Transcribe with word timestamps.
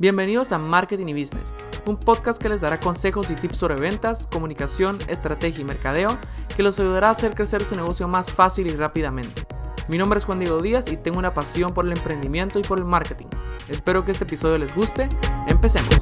Bienvenidos 0.00 0.50
a 0.52 0.58
Marketing 0.58 1.08
y 1.08 1.12
Business, 1.12 1.54
un 1.84 1.98
podcast 1.98 2.40
que 2.40 2.48
les 2.48 2.62
dará 2.62 2.80
consejos 2.80 3.30
y 3.30 3.34
tips 3.34 3.58
sobre 3.58 3.74
ventas, 3.74 4.26
comunicación, 4.32 4.96
estrategia 5.08 5.60
y 5.60 5.64
mercadeo 5.64 6.16
que 6.56 6.62
los 6.62 6.80
ayudará 6.80 7.08
a 7.08 7.10
hacer 7.10 7.34
crecer 7.34 7.66
su 7.66 7.76
negocio 7.76 8.08
más 8.08 8.32
fácil 8.32 8.68
y 8.68 8.74
rápidamente. 8.74 9.46
Mi 9.88 9.98
nombre 9.98 10.18
es 10.18 10.24
Juan 10.24 10.38
Diego 10.38 10.62
Díaz 10.62 10.90
y 10.90 10.96
tengo 10.96 11.18
una 11.18 11.34
pasión 11.34 11.74
por 11.74 11.84
el 11.84 11.92
emprendimiento 11.92 12.58
y 12.58 12.62
por 12.62 12.78
el 12.78 12.86
marketing. 12.86 13.26
Espero 13.68 14.02
que 14.02 14.12
este 14.12 14.24
episodio 14.24 14.56
les 14.56 14.74
guste. 14.74 15.06
Empecemos. 15.48 16.00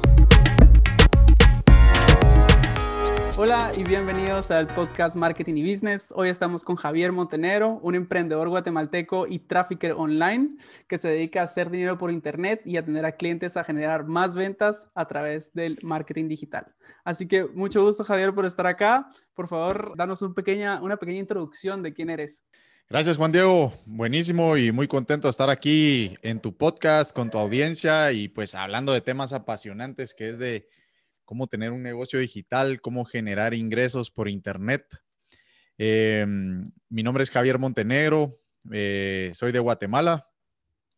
Hola 3.41 3.71
y 3.77 3.85
bienvenidos 3.85 4.51
al 4.51 4.67
podcast 4.67 5.15
Marketing 5.15 5.55
y 5.55 5.71
Business. 5.71 6.11
Hoy 6.13 6.27
estamos 6.27 6.61
con 6.61 6.75
Javier 6.75 7.13
Montenegro, 7.13 7.79
un 7.81 7.95
emprendedor 7.95 8.49
guatemalteco 8.49 9.27
y 9.27 9.39
trafficker 9.39 9.93
online 9.93 10.57
que 10.89 10.97
se 10.97 11.07
dedica 11.07 11.39
a 11.39 11.43
hacer 11.45 11.69
dinero 11.69 11.97
por 11.97 12.11
internet 12.11 12.61
y 12.65 12.75
a 12.75 12.83
tener 12.83 13.05
a 13.05 13.13
clientes 13.13 13.55
a 13.55 13.63
generar 13.63 14.03
más 14.03 14.35
ventas 14.35 14.89
a 14.93 15.07
través 15.07 15.53
del 15.53 15.79
marketing 15.83 16.27
digital. 16.27 16.67
Así 17.05 17.29
que 17.29 17.45
mucho 17.45 17.81
gusto 17.81 18.03
Javier 18.03 18.35
por 18.35 18.45
estar 18.45 18.67
acá. 18.67 19.07
Por 19.33 19.47
favor, 19.47 19.93
danos 19.95 20.21
una 20.21 20.33
pequeña 20.33 20.81
introducción 21.17 21.81
de 21.81 21.93
quién 21.93 22.09
eres. 22.09 22.43
Gracias 22.89 23.15
Juan 23.15 23.31
Diego, 23.31 23.71
buenísimo 23.85 24.57
y 24.57 24.73
muy 24.73 24.89
contento 24.89 25.27
de 25.27 25.31
estar 25.31 25.49
aquí 25.49 26.17
en 26.23 26.41
tu 26.41 26.57
podcast 26.57 27.15
con 27.15 27.29
tu 27.29 27.37
audiencia 27.37 28.11
y 28.11 28.27
pues 28.27 28.53
hablando 28.53 28.91
de 28.91 28.99
temas 28.99 29.31
apasionantes 29.31 30.13
que 30.13 30.27
es 30.27 30.39
de 30.39 30.67
cómo 31.29 31.45
tener 31.45 31.71
un 31.71 31.83
negocio 31.83 32.17
digital, 32.17 32.81
cómo 32.81 33.05
generar 33.05 33.53
ingresos 33.53 34.09
por 34.09 34.27
Internet. 34.27 34.99
Eh, 35.77 36.25
mi 36.89 37.03
nombre 37.03 37.21
es 37.21 37.29
Javier 37.29 37.59
Montenegro, 37.59 38.39
eh, 38.71 39.29
soy 39.35 39.51
de 39.51 39.59
Guatemala, 39.59 40.27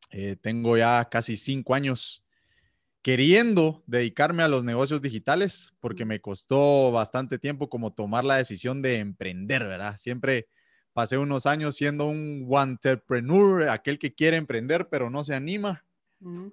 eh, 0.10 0.38
tengo 0.42 0.78
ya 0.78 1.10
casi 1.12 1.36
cinco 1.36 1.74
años 1.74 2.24
queriendo 3.02 3.84
dedicarme 3.88 4.42
a 4.42 4.48
los 4.48 4.64
negocios 4.64 5.02
digitales 5.02 5.74
porque 5.82 6.06
me 6.06 6.22
costó 6.22 6.94
bastante 6.94 7.38
tiempo 7.38 7.68
como 7.68 7.92
tomar 7.92 8.24
la 8.24 8.38
decisión 8.38 8.82
de 8.82 9.00
emprender, 9.00 9.66
¿verdad? 9.66 9.98
Siempre 9.98 10.48
pasé 10.94 11.18
unos 11.18 11.46
años 11.46 11.76
siendo 11.76 12.06
un 12.06 12.48
entrepreneur, 12.58 13.68
aquel 13.68 14.00
que 14.00 14.16
quiere 14.16 14.38
emprender 14.38 14.88
pero 14.90 15.10
no 15.10 15.26
se 15.26 15.36
anima, 15.36 15.84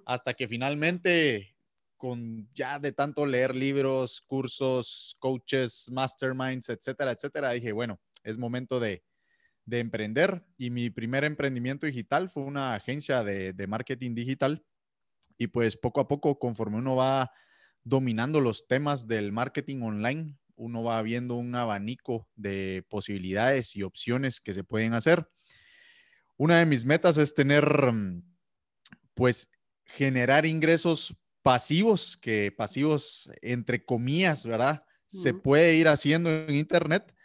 hasta 0.05 0.33
que 0.33 0.49
finalmente 0.49 1.55
con 1.99 2.49
ya 2.53 2.79
de 2.79 2.93
tanto 2.93 3.25
leer 3.25 3.53
libros, 3.53 4.21
cursos, 4.25 5.17
coaches, 5.19 5.89
masterminds, 5.91 6.69
etcétera, 6.69 7.11
etcétera, 7.11 7.51
dije, 7.51 7.73
bueno, 7.73 7.99
es 8.23 8.37
momento 8.37 8.79
de, 8.79 9.03
emprender. 9.69 10.43
Y 10.57 10.71
mi 10.71 10.89
primer 10.89 11.25
emprendimiento 11.25 11.85
digital 11.85 12.29
fue 12.29 12.43
una 12.43 12.73
agencia 12.73 13.23
de, 13.23 13.53
de, 13.53 13.67
marketing 13.67 14.15
digital. 14.15 14.65
Y 15.37 15.47
pues 15.47 15.77
poco 15.77 15.99
a 15.99 16.07
poco, 16.07 16.39
conforme 16.39 16.77
uno 16.77 16.95
va 16.95 17.31
dominando 17.83 18.41
los 18.41 18.65
temas 18.65 19.05
del 19.05 19.31
marketing 19.31 19.81
online, 19.81 20.39
uno 20.55 20.83
va 20.83 21.01
viendo 21.01 21.35
un 21.35 21.53
abanico 21.53 22.27
de 22.35 22.83
posibilidades 22.89 23.75
y 23.75 23.83
opciones 23.83 24.39
que 24.39 24.53
se 24.53 24.63
pueden 24.63 24.93
hacer. 24.93 25.29
Una 26.37 26.59
de 26.59 26.65
mis 26.65 26.85
metas 26.85 27.17
es 27.17 27.33
tener, 27.33 27.65
pues, 29.13 29.51
generar 29.83 30.45
ingresos 30.45 31.15
pasivos, 31.41 32.17
que 32.17 32.53
pasivos 32.55 33.29
entre 33.41 33.83
comillas, 33.83 34.45
¿verdad? 34.45 34.83
Se 35.07 35.33
puede 35.33 35.75
ir 35.75 35.87
haciendo 35.87 36.29
en 36.29 36.55
Internet, 36.55 37.15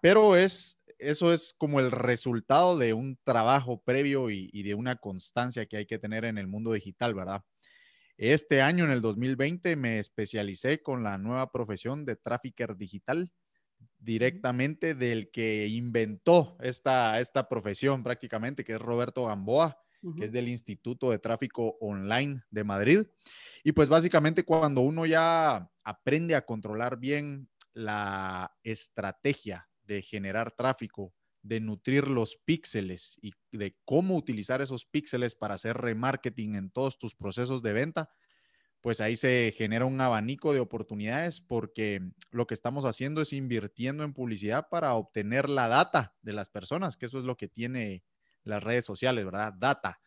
pero 0.00 0.36
es, 0.36 0.82
eso 0.98 1.32
es 1.32 1.54
como 1.58 1.78
el 1.78 1.90
resultado 1.90 2.78
de 2.78 2.94
un 2.94 3.18
trabajo 3.22 3.82
previo 3.82 4.30
y, 4.30 4.48
y, 4.52 4.62
de 4.62 4.74
una 4.74 4.96
constancia 4.96 5.66
que 5.66 5.76
hay 5.76 5.86
que 5.86 5.98
tener 5.98 6.24
en 6.24 6.38
el 6.38 6.46
mundo 6.46 6.72
digital, 6.72 7.14
¿verdad? 7.14 7.42
Este 8.16 8.62
año, 8.62 8.84
en 8.84 8.92
el 8.92 9.02
2020, 9.02 9.76
me 9.76 9.98
especialicé 9.98 10.82
con 10.82 11.02
la 11.02 11.18
nueva 11.18 11.52
profesión 11.52 12.04
de 12.04 12.16
trafficker 12.16 12.76
digital, 12.76 13.30
directamente 13.98 14.94
del 14.94 15.30
que 15.30 15.66
inventó 15.66 16.56
esta, 16.60 17.20
esta 17.20 17.48
profesión 17.48 18.02
prácticamente, 18.02 18.64
que 18.64 18.72
es 18.72 18.80
Roberto 18.80 19.26
Gamboa 19.26 19.78
que 20.16 20.24
es 20.24 20.32
del 20.32 20.48
Instituto 20.48 21.10
de 21.10 21.18
Tráfico 21.18 21.76
Online 21.80 22.42
de 22.50 22.64
Madrid. 22.64 23.06
Y 23.64 23.72
pues 23.72 23.88
básicamente 23.88 24.44
cuando 24.44 24.80
uno 24.80 25.06
ya 25.06 25.70
aprende 25.82 26.34
a 26.34 26.44
controlar 26.44 26.98
bien 26.98 27.48
la 27.72 28.52
estrategia 28.62 29.68
de 29.82 30.02
generar 30.02 30.52
tráfico, 30.52 31.14
de 31.42 31.60
nutrir 31.60 32.08
los 32.08 32.36
píxeles 32.44 33.18
y 33.22 33.32
de 33.52 33.76
cómo 33.84 34.16
utilizar 34.16 34.60
esos 34.60 34.84
píxeles 34.84 35.34
para 35.34 35.54
hacer 35.54 35.76
remarketing 35.76 36.56
en 36.56 36.70
todos 36.70 36.98
tus 36.98 37.14
procesos 37.14 37.62
de 37.62 37.72
venta, 37.72 38.10
pues 38.80 39.00
ahí 39.00 39.16
se 39.16 39.52
genera 39.56 39.86
un 39.86 40.00
abanico 40.00 40.52
de 40.52 40.60
oportunidades 40.60 41.40
porque 41.40 42.00
lo 42.30 42.46
que 42.46 42.54
estamos 42.54 42.84
haciendo 42.84 43.22
es 43.22 43.32
invirtiendo 43.32 44.04
en 44.04 44.12
publicidad 44.12 44.68
para 44.70 44.94
obtener 44.94 45.48
la 45.48 45.68
data 45.68 46.14
de 46.22 46.32
las 46.32 46.48
personas, 46.48 46.96
que 46.96 47.06
eso 47.06 47.18
es 47.18 47.24
lo 47.24 47.36
que 47.36 47.48
tiene 47.48 48.04
las 48.48 48.62
redes 48.62 48.84
sociales, 48.84 49.24
¿verdad? 49.24 49.52
Data. 49.56 50.00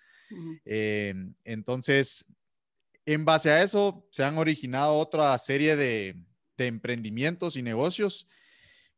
Eh, 0.66 1.14
entonces, 1.44 2.26
en 3.06 3.26
base 3.26 3.50
a 3.50 3.64
eso, 3.64 4.08
se 4.12 4.24
han 4.24 4.38
originado 4.38 4.98
otra 4.98 5.38
serie 5.38 5.76
de, 5.76 6.16
emprendimientos 6.58 7.56
y 7.56 7.64
negocios. 7.64 8.28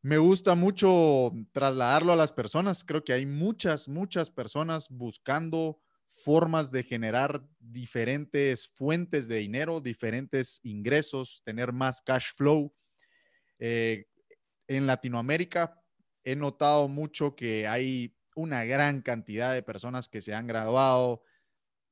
Me 0.01 0.17
gusta 0.17 0.53
mucho 0.53 1.31
trasladarlo 1.53 2.11
a 2.11 2.17
las 2.17 2.33
personas. 2.33 2.83
Creo 2.83 3.05
que 3.05 3.13
hay 3.13 3.25
muchas, 3.25 3.87
muchas 3.87 4.29
personas 4.29 4.89
buscando 4.89 5.79
formas 6.05 6.71
de 6.71 6.83
generar 6.83 7.41
diferentes 7.61 8.67
fuentes 8.67 9.29
de 9.29 9.37
dinero, 9.37 9.79
diferentes 9.79 10.59
ingresos, 10.63 11.41
tener 11.45 11.71
más 11.71 12.01
cash 12.01 12.33
flow. 12.35 12.75
Eh, 13.59 14.07
en 14.67 14.85
Latinoamérica 14.85 15.81
he 16.25 16.35
notado 16.35 16.89
mucho 16.89 17.33
que 17.33 17.65
hay 17.65 18.13
una 18.35 18.63
gran 18.63 19.01
cantidad 19.01 19.53
de 19.53 19.63
personas 19.63 20.07
que 20.07 20.21
se 20.21 20.33
han 20.33 20.47
graduado, 20.47 21.23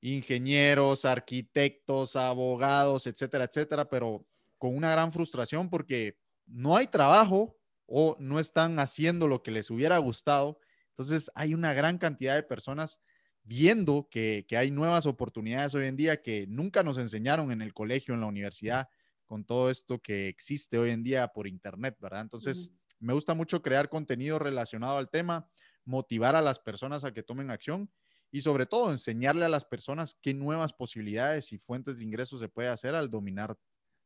ingenieros, 0.01 1.05
arquitectos, 1.05 2.15
abogados, 2.15 3.07
etcétera, 3.07 3.45
etcétera, 3.45 3.87
pero 3.87 4.25
con 4.57 4.75
una 4.75 4.91
gran 4.91 5.11
frustración 5.11 5.69
porque 5.69 6.17
no 6.45 6.75
hay 6.75 6.87
trabajo 6.87 7.57
o 7.85 8.15
no 8.19 8.39
están 8.39 8.79
haciendo 8.79 9.27
lo 9.27 9.43
que 9.43 9.51
les 9.51 9.69
hubiera 9.69 9.97
gustado. 9.99 10.59
Entonces 10.89 11.31
hay 11.35 11.53
una 11.53 11.73
gran 11.73 11.97
cantidad 11.97 12.35
de 12.35 12.43
personas 12.43 12.99
viendo 13.43 14.07
que, 14.09 14.45
hay 14.51 14.71
nuevas 14.71 15.05
oportunidades 15.05 15.75
hoy 15.75 15.87
en 15.87 15.95
día 15.95 16.21
que 16.21 16.45
nunca 16.47 16.83
nos 16.83 16.97
enseñaron 16.97 17.51
en 17.51 17.61
el 17.61 17.73
colegio, 17.73 18.13
en 18.13 18.21
la 18.21 18.27
universidad, 18.27 18.89
con 19.25 19.45
todo 19.45 19.69
esto 19.69 19.99
que 19.99 20.27
existe 20.27 20.77
hoy 20.77 20.91
en 20.91 21.03
día 21.03 21.27
por 21.29 21.47
Internet, 21.47 21.97
¿verdad? 21.99 22.21
Entonces, 22.21 22.71
me 22.99 23.13
gusta 23.13 23.33
mucho 23.33 23.61
crear 23.61 23.89
contenido 23.89 24.39
relacionado 24.39 24.97
al 24.97 25.09
tema 25.09 25.49
motivar 25.85 26.35
a 26.35 26.41
las 26.41 26.59
personas 26.59 27.03
a 27.03 27.13
que 27.13 27.23
tomen 27.23 27.51
acción 27.51 27.91
y 28.31 28.41
sobre 28.41 28.65
todo 28.65 28.89
enseñarle 28.89 29.45
a 29.45 29.49
las 29.49 29.65
personas 29.65 30.17
qué 30.21 30.33
nuevas 30.33 30.73
posibilidades 30.73 31.51
y 31.51 31.57
fuentes 31.57 31.97
de 31.97 32.05
ingresos 32.05 32.39
se 32.39 32.47
puede 32.47 32.69
hacer 32.69 32.95
al 32.95 33.09
dominar 33.09 33.57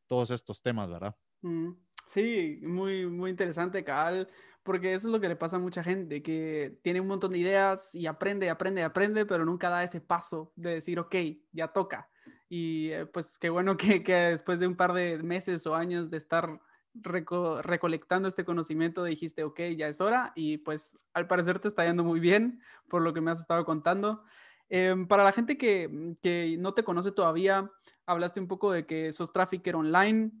todos 0.06 0.30
estos 0.30 0.62
temas, 0.62 0.90
¿verdad? 0.90 1.14
Mm, 1.42 1.72
sí, 2.08 2.60
muy, 2.62 3.06
muy 3.06 3.30
interesante, 3.30 3.84
Cal, 3.84 4.28
porque 4.62 4.94
eso 4.94 5.08
es 5.08 5.12
lo 5.12 5.20
que 5.20 5.28
le 5.28 5.36
pasa 5.36 5.56
a 5.56 5.60
mucha 5.60 5.82
gente, 5.82 6.22
que 6.22 6.78
tiene 6.82 7.00
un 7.00 7.06
montón 7.06 7.32
de 7.32 7.38
ideas 7.38 7.94
y 7.94 8.06
aprende, 8.06 8.50
aprende, 8.50 8.82
aprende, 8.82 9.26
pero 9.26 9.44
nunca 9.44 9.70
da 9.70 9.84
ese 9.84 10.00
paso 10.00 10.52
de 10.56 10.74
decir, 10.74 10.98
ok, 10.98 11.14
ya 11.52 11.68
toca. 11.68 12.10
Y 12.48 12.90
eh, 12.90 13.06
pues 13.06 13.38
qué 13.38 13.48
bueno 13.48 13.76
que, 13.76 14.02
que 14.02 14.12
después 14.12 14.58
de 14.58 14.66
un 14.66 14.76
par 14.76 14.92
de 14.92 15.18
meses 15.22 15.66
o 15.66 15.74
años 15.74 16.10
de 16.10 16.16
estar 16.16 16.60
recolectando 17.02 18.28
este 18.28 18.44
conocimiento 18.44 19.04
dijiste, 19.04 19.44
ok, 19.44 19.60
ya 19.76 19.88
es 19.88 20.00
hora 20.00 20.32
y 20.34 20.58
pues 20.58 20.96
al 21.14 21.26
parecer 21.26 21.58
te 21.58 21.68
está 21.68 21.84
yendo 21.84 22.04
muy 22.04 22.20
bien 22.20 22.60
por 22.88 23.02
lo 23.02 23.12
que 23.12 23.20
me 23.20 23.30
has 23.30 23.40
estado 23.40 23.64
contando. 23.64 24.24
Em, 24.68 25.06
para 25.06 25.24
la 25.24 25.32
gente 25.32 25.56
que, 25.56 25.88
mm, 25.88 26.12
que, 26.22 26.56
no 26.58 26.74
te 26.74 26.84
conoce 26.84 27.12
todavía, 27.12 27.70
hablaste 28.04 28.40
un 28.40 28.48
poco 28.48 28.72
de 28.72 28.86
que 28.86 29.12
sos 29.12 29.32
trafficker 29.32 29.76
online 29.76 30.32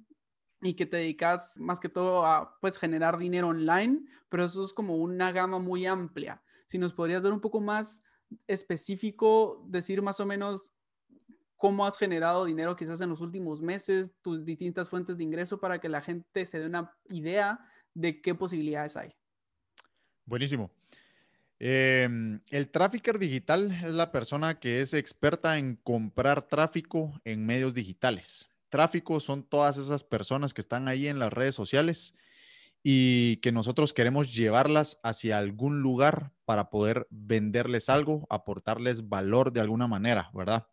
y 0.62 0.74
que 0.74 0.86
te 0.86 0.96
dedicas 0.96 1.58
más 1.58 1.80
que 1.80 1.88
todo 1.88 2.26
a 2.26 2.58
pues 2.60 2.78
generar 2.78 3.18
dinero 3.18 3.48
online, 3.48 4.00
pero 4.28 4.44
eso 4.44 4.64
es 4.64 4.72
como 4.72 4.96
una 4.96 5.32
gama 5.32 5.58
muy 5.58 5.86
amplia. 5.86 6.42
Si 6.66 6.78
nos 6.78 6.92
podrías 6.92 7.22
dar 7.22 7.32
un 7.32 7.40
poco 7.40 7.60
más 7.60 8.02
específico, 8.46 9.64
decir 9.68 10.02
más 10.02 10.18
o 10.18 10.26
menos 10.26 10.74
cómo 11.56 11.86
has 11.86 11.96
generado 11.96 12.44
dinero 12.44 12.76
quizás 12.76 13.00
en 13.00 13.10
los 13.10 13.20
últimos 13.20 13.60
meses, 13.60 14.12
tus 14.22 14.44
distintas 14.44 14.88
fuentes 14.88 15.16
de 15.16 15.24
ingreso 15.24 15.58
para 15.58 15.78
que 15.80 15.88
la 15.88 16.00
gente 16.00 16.44
se 16.44 16.58
dé 16.58 16.66
una 16.66 16.92
idea 17.08 17.58
de 17.94 18.20
qué 18.20 18.34
posibilidades 18.34 18.96
hay. 18.96 19.14
Buenísimo. 20.24 20.70
Em, 21.58 22.40
el 22.50 22.68
trafficker 22.68 23.18
digital 23.18 23.72
es 23.72 23.94
la 23.94 24.12
persona 24.12 24.60
que 24.60 24.80
es 24.80 24.92
experta 24.92 25.56
en 25.56 25.76
comprar 25.76 26.48
tráfico 26.48 27.18
en 27.24 27.46
medios 27.46 27.72
digitales. 27.72 28.50
Tráfico 28.68 29.20
son 29.20 29.42
todas 29.42 29.78
esas 29.78 30.04
personas 30.04 30.52
que 30.52 30.60
están 30.60 30.88
ahí 30.88 31.06
en 31.06 31.18
las 31.18 31.32
redes 31.32 31.54
sociales 31.54 32.14
y 32.82 33.38
que 33.38 33.52
nosotros 33.52 33.94
queremos 33.94 34.34
llevarlas 34.34 35.00
hacia 35.02 35.38
algún 35.38 35.80
lugar 35.80 36.32
para 36.44 36.68
poder 36.68 37.06
venderles 37.10 37.88
algo, 37.88 38.26
aportarles 38.28 39.08
valor 39.08 39.52
de 39.52 39.60
alguna 39.60 39.86
manera, 39.86 40.30
¿verdad? 40.34 40.66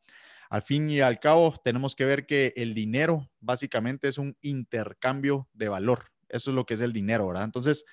Al 0.53 0.61
fin 0.61 0.87
y 0.87 1.01
al 1.01 1.19
cabo, 1.19 1.55
tenemos 1.63 1.95
que 1.95 2.05
ver 2.05 2.27
que 2.27 2.53
el 2.55 2.75
dinero 2.75 3.27
básicamente 3.39 4.07
es 4.07 4.19
un 4.19 4.37
intercambio 4.41 5.49
de 5.51 5.67
valor. 5.67 6.11
Eso 6.29 6.51
es 6.51 6.55
lo 6.55 6.67
que 6.67 6.75
es 6.75 6.81
el 6.81 6.93
dinero, 6.93 7.25
¿verdad? 7.25 7.45
Entonces, 7.45 7.85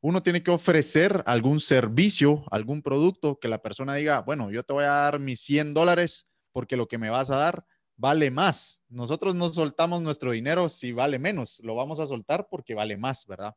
uno 0.00 0.22
tiene 0.22 0.44
que 0.44 0.52
ofrecer 0.52 1.24
algún 1.26 1.58
servicio, 1.58 2.44
algún 2.52 2.80
producto 2.80 3.40
que 3.40 3.48
la 3.48 3.60
persona 3.60 3.96
diga, 3.96 4.20
bueno, 4.20 4.52
yo 4.52 4.62
te 4.62 4.72
voy 4.72 4.84
a 4.84 4.90
dar 4.90 5.18
mis 5.18 5.40
100 5.40 5.72
dólares 5.72 6.30
porque 6.52 6.76
lo 6.76 6.86
que 6.86 6.96
me 6.96 7.10
vas 7.10 7.30
a 7.30 7.38
dar 7.38 7.66
vale 7.96 8.30
más. 8.30 8.84
Nosotros 8.88 9.34
no 9.34 9.52
soltamos 9.52 10.00
nuestro 10.00 10.30
dinero 10.30 10.68
si 10.68 10.92
vale 10.92 11.18
menos, 11.18 11.60
lo 11.64 11.74
vamos 11.74 11.98
a 11.98 12.06
soltar 12.06 12.46
porque 12.48 12.74
vale 12.74 12.96
más, 12.96 13.26
¿verdad? 13.26 13.56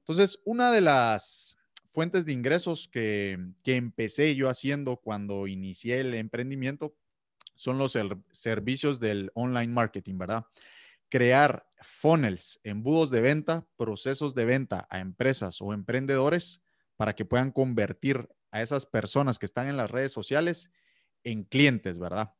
Entonces, 0.00 0.42
una 0.44 0.70
de 0.70 0.82
las 0.82 1.56
fuentes 1.92 2.24
de 2.24 2.32
ingresos 2.32 2.88
que, 2.88 3.38
empecé 3.64 4.34
yo 4.34 4.48
haciendo 4.48 4.96
cuando 4.96 5.46
inicié 5.46 6.00
el 6.00 6.14
emprendimiento 6.14 6.94
son 7.60 7.76
los 7.76 7.98
servicios 8.32 9.00
del 9.00 9.30
online 9.34 9.72
marketing, 9.72 10.16
¿verdad? 10.16 10.46
Crear 11.10 11.66
funnels, 11.82 12.58
embudos 12.64 13.10
de 13.10 13.20
venta, 13.20 13.66
procesos 13.76 14.34
de 14.34 14.46
venta 14.46 14.86
a 14.88 15.00
empresas 15.00 15.60
o 15.60 15.74
emprendedores 15.74 16.62
para 16.96 17.14
que 17.14 17.26
puedan 17.26 17.52
convertir 17.52 18.30
a 18.50 18.62
esas 18.62 18.86
personas 18.86 19.38
que 19.38 19.44
están 19.44 19.68
en 19.68 19.76
las 19.76 19.90
redes 19.90 20.10
sociales 20.10 20.70
en 21.22 21.44
clientes, 21.44 21.98
¿verdad? 21.98 22.32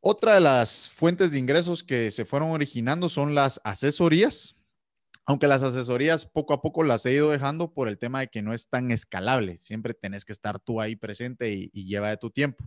Otra 0.00 0.34
de 0.34 0.40
las 0.40 0.88
fuentes 0.88 1.32
de 1.32 1.38
ingresos 1.38 1.82
que 1.82 2.10
se 2.10 2.24
fueron 2.24 2.52
originando 2.52 3.10
son 3.10 3.34
las 3.34 3.60
asesorías, 3.64 4.56
aunque 5.26 5.46
las 5.46 5.62
asesorías 5.62 6.24
poco 6.24 6.54
a 6.54 6.62
poco 6.62 6.84
las 6.84 7.04
he 7.04 7.12
ido 7.12 7.30
dejando 7.32 7.74
por 7.74 7.88
el 7.88 7.98
tema 7.98 8.20
de 8.20 8.28
que 8.28 8.40
no 8.40 8.54
es 8.54 8.70
tan 8.70 8.90
escalable. 8.92 9.58
Siempre 9.58 9.92
tenés 9.92 10.24
que 10.24 10.32
estar 10.32 10.58
tú 10.58 10.80
ahí 10.80 10.96
presente 10.96 11.52
y, 11.52 11.84
lleva 11.84 12.08
de 12.08 12.16
tu 12.16 12.30
tiempo. 12.30 12.64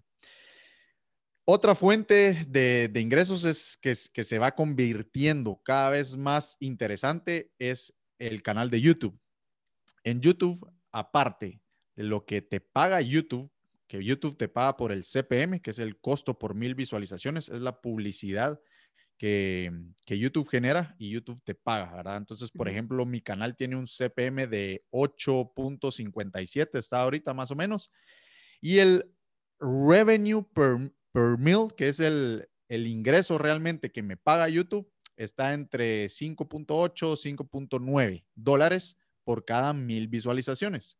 Otra 1.51 1.73
fuente 1.73 2.45
de, 2.47 2.91
ingresos 3.01 3.43
es 3.43 3.75
que, 3.75 3.95
que, 4.13 4.23
se 4.23 4.37
va 4.37 4.53
convirtiendo 4.53 5.59
cada 5.65 5.89
vez 5.89 6.15
más 6.15 6.57
interesante 6.59 7.51
es 7.57 7.97
el 8.19 8.43
canal 8.43 8.69
de 8.69 8.79
YouTube. 8.81 9.19
En 10.03 10.21
YouTube, 10.21 10.63
aparte 10.91 11.59
de 11.95 12.03
lo 12.03 12.23
que 12.23 12.43
te 12.43 12.59
paga 12.59 13.01
YouTube, 13.01 13.51
que 13.87 14.03
YouTube 14.03 14.37
te 14.37 14.47
paga 14.47 14.77
por 14.77 14.91
el 14.91 15.03
CPM, 15.03 15.59
que 15.59 15.71
es 15.71 15.79
el 15.79 15.99
costo 15.99 16.37
por 16.37 16.53
mil 16.53 16.75
visualizaciones, 16.75 17.49
es 17.49 17.61
la 17.61 17.81
publicidad 17.81 18.61
que, 19.17 19.71
YouTube 20.05 20.49
genera 20.49 20.95
y 20.99 21.09
YouTube 21.09 21.41
te 21.43 21.55
paga, 21.55 21.95
¿verdad? 21.95 22.17
Entonces, 22.17 22.51
por 22.51 22.69
ejemplo, 22.69 23.07
mi 23.07 23.21
canal 23.21 23.55
tiene 23.55 23.75
un 23.75 23.87
CPM 23.87 24.45
de 24.45 24.85
8.57, 24.91 26.77
está 26.77 27.01
ahorita 27.01 27.33
más 27.33 27.49
o 27.49 27.55
menos, 27.55 27.91
y 28.61 28.77
el 28.77 29.11
revenue 29.59 30.45
per, 30.53 30.91
per 31.11 31.37
mil, 31.37 31.73
que 31.75 31.87
es 31.87 31.99
el, 31.99 32.49
el 32.67 32.87
ingreso 32.87 33.37
realmente 33.37 33.91
que 33.91 34.03
me 34.03 34.17
paga 34.17 34.49
YouTube, 34.49 34.91
está 35.15 35.53
entre 35.53 36.05
5.8 36.05 36.65
5.9 36.67 38.25
dólares 38.35 38.97
por 39.23 39.45
cada 39.45 39.73
mil 39.73 40.07
visualizaciones. 40.07 40.97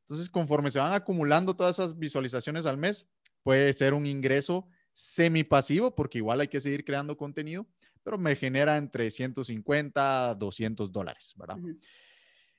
Entonces, 0.00 0.30
conforme 0.30 0.70
se 0.70 0.78
van 0.78 0.92
acumulando 0.92 1.56
todas 1.56 1.78
esas 1.78 1.98
visualizaciones 1.98 2.64
al 2.64 2.78
mes, 2.78 3.08
puede 3.42 3.72
ser 3.72 3.92
un 3.92 4.06
ingreso 4.06 4.68
semipasivo, 4.92 5.94
porque 5.94 6.18
igual 6.18 6.40
hay 6.40 6.48
que 6.48 6.60
seguir 6.60 6.84
creando 6.84 7.16
contenido, 7.16 7.66
pero 8.02 8.18
me 8.18 8.36
genera 8.36 8.76
entre 8.76 9.10
150 9.10 10.30
a 10.30 10.34
200 10.36 10.92
dólares, 10.92 11.34
¿verdad? 11.36 11.58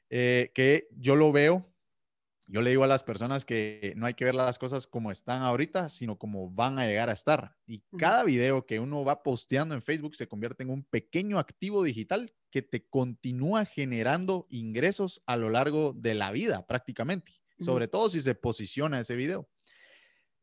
Eh, 0.10 0.52
que 0.54 0.88
yo 0.92 1.16
lo 1.16 1.32
veo, 1.32 1.66
yo 2.50 2.62
le 2.62 2.70
digo 2.70 2.86
a 2.86 2.88
las 2.88 3.04
personas 3.04 3.44
que 3.44 3.94
no 3.98 4.06
hay 4.06 4.14
que 4.14 4.24
ver 4.24 4.34
las 4.34 4.58
cosas 4.58 4.88
como 4.88 5.12
están 5.12 5.42
ahorita, 5.42 5.90
sino 5.90 6.18
como 6.18 6.50
van 6.50 6.80
a 6.80 6.86
llegar 6.86 7.10
a 7.10 7.14
estar. 7.14 7.54
Y 7.66 7.84
cada 7.98 8.24
video 8.24 8.66
que 8.66 8.80
uno 8.80 9.04
va 9.04 9.22
posteando 9.22 9.76
en 9.76 9.82
Facebook 9.82 10.16
se 10.16 10.30
convierte 10.30 10.64
en 10.64 10.70
un 10.70 10.86
pequeño 10.86 11.40
activo 11.40 11.84
digital 11.84 12.34
que 12.50 12.62
te 12.62 12.88
continúa 12.88 13.66
generando 13.66 14.48
ingresos 14.50 15.22
a 15.26 15.36
lo 15.36 15.50
largo 15.50 15.94
de 15.94 16.14
la 16.14 16.32
vida 16.32 16.66
prácticamente, 16.66 17.34
sobre 17.60 17.90
todo 17.90 18.10
si 18.10 18.22
se 18.22 18.34
posiciona 18.34 19.02
ese 19.02 19.16
video. 19.16 19.50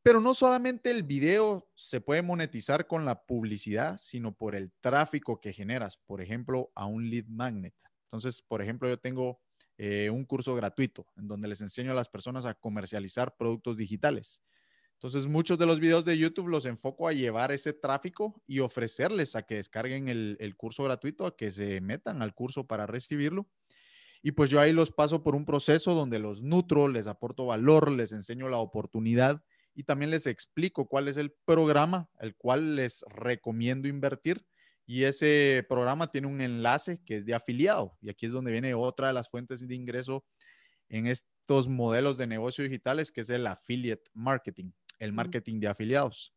Pero 0.03 0.21
no 0.21 0.35
solamente 0.35 0.91
el 0.91 1.05
video 1.05 1.71
se 1.75 2.03
puede 2.03 2.21
monetizar 2.21 2.87
con 2.87 3.07
la 3.07 3.25
publicidad, 3.25 3.97
sino 3.99 4.35
por 4.35 4.55
el 4.55 4.71
tráfico 4.83 5.41
que 5.41 5.55
generas, 5.55 5.97
por 5.97 6.21
ejemplo, 6.21 6.71
a 6.75 6.85
un 6.85 7.09
lead 7.09 7.25
magnet. 7.29 7.75
Entonces, 8.03 8.43
por 8.43 8.61
ejemplo, 8.61 8.91
yo 8.91 8.99
tengo 8.99 9.41
eh, 9.79 10.11
un 10.11 10.25
curso 10.25 10.55
gratuito 10.55 11.07
en 11.17 11.29
donde 11.29 11.49
les 11.49 11.61
enseño 11.61 11.93
a 11.93 11.95
las 11.95 12.09
personas 12.09 12.45
a 12.45 12.55
comercializar 12.55 13.37
productos 13.37 13.77
digitales. 13.77 14.43
Entonces, 14.95 15.27
muchos 15.27 15.59
de 15.59 15.67
los 15.67 15.81
videos 15.81 16.05
de 16.05 16.17
YouTube 16.17 16.49
los 16.49 16.65
enfoco 16.65 17.09
a 17.09 17.13
llevar 17.13 17.53
ese 17.53 17.73
tráfico 17.73 18.43
y 18.47 18.61
ofrecerles 18.61 19.37
a 19.37 19.43
que 19.43 19.57
descarguen 19.57 20.09
el, 20.09 20.37
el 20.41 20.57
curso 20.57 20.85
gratuito, 20.85 21.27
a 21.27 21.37
que 21.37 21.51
se 21.51 21.81
metan 21.81 22.23
al 22.23 22.35
curso 22.35 22.67
para 22.67 22.87
recibirlo. 22.87 23.49
Y 24.23 24.33
pues 24.33 24.49
yo 24.49 24.59
ahí 24.61 24.73
los 24.73 24.91
paso 24.91 25.23
por 25.23 25.35
un 25.35 25.45
proceso 25.45 25.93
donde 25.93 26.19
los 26.19 26.43
nutro, 26.43 26.89
les 26.89 27.07
aporto 27.07 27.45
valor, 27.45 27.91
les 27.91 28.13
enseño 28.13 28.49
la 28.49 28.57
oportunidad 28.57 29.45
y 29.75 29.85
también 29.85 30.11
les 30.11 30.27
explico 30.27 30.89
cuál 30.89 31.09
es 31.09 31.19
el 31.19 31.33
programa 31.45 32.09
el 32.21 32.35
cual 32.35 32.77
les 32.77 33.05
recomiendo 33.09 33.89
invertir. 33.89 34.47
Y 34.87 35.05
ese 35.05 35.65
programa 35.69 36.11
tiene 36.11 36.27
un 36.27 36.41
enlace 36.41 37.01
que 37.05 37.17
es 37.17 37.25
de 37.25 37.35
afiliado. 37.35 37.97
Y 38.01 38.11
aquí 38.11 38.27
es 38.27 38.33
donde 38.33 38.53
viene 38.53 38.75
otra 38.75 39.09
de 39.09 39.15
las 39.15 39.31
fuentes 39.31 39.67
de 39.67 39.75
ingreso 39.75 40.25
en 40.89 41.07
estos 41.07 41.69
modelos 41.69 42.19
de 42.19 42.27
negocio 42.27 42.65
digitales, 42.65 43.11
que 43.11 43.23
es 43.23 43.31
el 43.31 43.47
affiliate 43.47 44.11
marketing, 44.13 44.73
el 44.99 45.13
marketing 45.13 45.61
de 45.61 45.69
afiliados. 45.69 46.35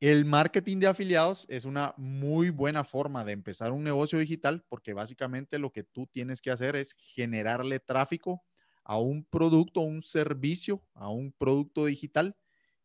El 0.00 0.24
marketing 0.24 0.78
de 0.78 0.86
afiliados 0.86 1.46
es 1.48 1.64
una 1.64 1.92
muy 1.96 2.50
buena 2.50 2.84
forma 2.84 3.24
de 3.24 3.32
empezar 3.32 3.72
un 3.72 3.82
negocio 3.82 4.20
digital 4.20 4.64
porque 4.68 4.92
básicamente 4.92 5.58
lo 5.58 5.72
que 5.72 5.82
tú 5.82 6.06
tienes 6.06 6.40
que 6.40 6.52
hacer 6.52 6.76
es 6.76 6.94
generarle 6.98 7.80
tráfico 7.80 8.44
a 8.84 8.98
un 8.98 9.24
producto, 9.24 9.80
un 9.80 10.02
servicio, 10.02 10.84
a 10.94 11.08
un 11.08 11.32
producto 11.32 11.84
digital 11.84 12.36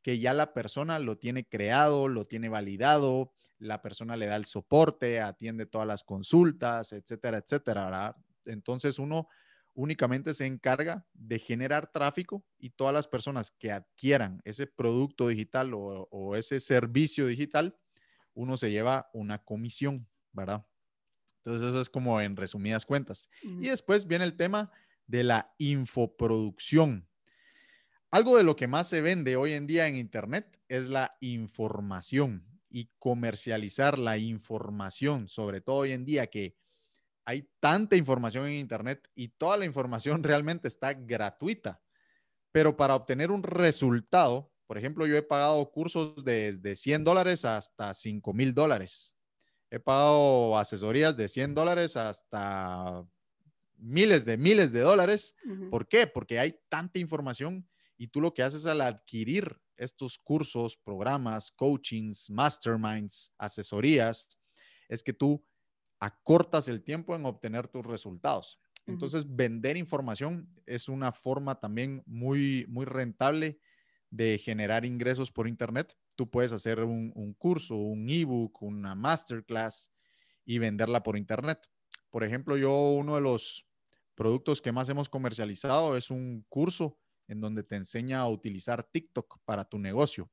que 0.03 0.19
ya 0.19 0.33
la 0.33 0.53
persona 0.53 0.99
lo 0.99 1.17
tiene 1.17 1.47
creado, 1.47 2.07
lo 2.07 2.27
tiene 2.27 2.49
validado, 2.49 3.33
la 3.57 3.81
persona 3.81 4.17
le 4.17 4.27
da 4.27 4.35
el 4.35 4.45
soporte, 4.45 5.21
atiende 5.21 5.65
todas 5.65 5.87
las 5.87 6.03
consultas, 6.03 6.91
etcétera, 6.91 7.37
etcétera. 7.39 8.15
Entonces 8.45 8.99
uno 8.99 9.29
únicamente 9.73 10.33
se 10.33 10.45
encarga 10.45 11.05
de 11.13 11.39
generar 11.39 11.91
tráfico 11.91 12.45
y 12.59 12.71
todas 12.71 12.93
las 12.93 13.07
personas 13.07 13.51
que 13.51 13.71
adquieran 13.71 14.41
ese 14.43 14.67
producto 14.67 15.29
digital 15.29 15.71
o, 15.73 16.35
ese 16.35 16.59
servicio 16.59 17.25
digital, 17.25 17.75
uno 18.33 18.57
se 18.57 18.71
lleva 18.71 19.09
una 19.13 19.39
comisión, 19.43 20.07
¿verdad? 20.31 20.65
Entonces 21.37 21.69
eso 21.69 21.81
es 21.81 21.89
como 21.89 22.21
en 22.21 22.35
resumidas 22.35 22.85
cuentas. 22.85 23.29
Y 23.41 23.69
después 23.69 24.07
viene 24.07 24.25
el 24.25 24.35
tema 24.35 24.71
de 25.07 25.23
la 25.23 25.53
infoproducción. 25.57 27.07
Algo 28.13 28.37
de 28.37 28.43
lo 28.43 28.55
que 28.55 28.67
más 28.67 28.89
se 28.89 29.01
vende 29.01 29.35
hoy 29.37 29.53
en 29.53 29.65
día 29.65 29.87
en 29.87 29.95
Internet 29.95 30.59
es 30.67 30.87
la 30.87 31.17
información 31.19 32.45
y 32.69 32.91
comercializar 32.99 33.97
la 33.97 34.19
información, 34.19 35.27
sobre 35.27 35.61
todo 35.61 35.77
hoy 35.77 35.93
en 35.93 36.05
día 36.05 36.27
que 36.27 36.55
hay 37.25 37.49
tanta 37.59 37.95
información 37.95 38.45
en 38.45 38.53
Internet 38.53 39.09
y 39.15 39.29
toda 39.29 39.57
la 39.57 39.65
información 39.65 40.21
realmente 40.23 40.67
está 40.67 40.93
gratuita. 40.93 41.81
Pero 42.51 42.77
para 42.77 42.95
obtener 42.95 43.31
un 43.31 43.41
resultado, 43.41 44.53
por 44.67 44.77
ejemplo, 44.77 45.07
yo 45.07 45.17
he 45.17 45.23
pagado 45.23 45.71
cursos 45.71 46.13
desde 46.23 46.75
100 46.75 47.03
dólares 47.03 47.45
hasta 47.45 47.95
5 47.95 48.31
mil 48.31 48.53
dólares. 48.53 49.15
He 49.71 49.79
pagado 49.79 50.55
asesorías 50.55 51.17
de 51.17 51.27
100 51.27 51.55
dólares 51.55 51.97
hasta 51.97 53.03
miles 53.75 54.23
de 54.23 54.37
miles 54.37 54.71
de 54.71 54.81
dólares. 54.81 55.35
¿Por 55.71 55.87
qué? 55.87 56.05
Porque 56.05 56.37
hay 56.37 56.59
tanta 56.69 56.99
información 56.99 57.67
y 57.97 58.07
tú 58.07 58.21
lo 58.21 58.33
que 58.33 58.43
haces 58.43 58.65
al 58.65 58.81
adquirir 58.81 59.59
estos 59.77 60.17
cursos, 60.17 60.77
programas, 60.77 61.51
coachings, 61.51 62.29
masterminds, 62.29 63.33
asesorías, 63.37 64.39
es 64.87 65.03
que 65.03 65.13
tú 65.13 65.45
acortas 65.99 66.67
el 66.67 66.83
tiempo 66.83 67.15
en 67.15 67.25
obtener 67.25 67.67
tus 67.67 67.85
resultados. 67.85 68.59
Entonces, 68.85 69.25
vender 69.35 69.77
información 69.77 70.49
es 70.65 70.89
una 70.89 71.13
forma 71.13 71.59
también 71.59 72.03
muy, 72.05 72.65
muy 72.67 72.85
rentable 72.85 73.59
de 74.09 74.37
generar 74.37 74.83
ingresos 74.83 75.31
por 75.31 75.47
Internet. 75.47 75.95
Tú 76.15 76.29
puedes 76.29 76.51
hacer 76.51 76.81
un, 76.81 77.13
un 77.15 77.33
curso, 77.33 77.75
un 77.77 78.09
ebook, 78.09 78.61
una 78.61 78.93
masterclass 78.93 79.93
y 80.45 80.57
venderla 80.57 81.01
por 81.01 81.17
Internet. 81.17 81.65
Por 82.09 82.25
ejemplo, 82.25 82.57
yo 82.57 82.91
uno 82.91 83.15
de 83.15 83.21
los 83.21 83.65
productos 84.15 84.61
que 84.61 84.73
más 84.73 84.89
hemos 84.89 85.09
comercializado 85.09 85.95
es 85.95 86.11
un 86.11 86.45
curso 86.49 86.99
en 87.27 87.41
donde 87.41 87.63
te 87.63 87.75
enseña 87.75 88.19
a 88.19 88.29
utilizar 88.29 88.83
TikTok 88.83 89.39
para 89.45 89.65
tu 89.65 89.79
negocio. 89.79 90.29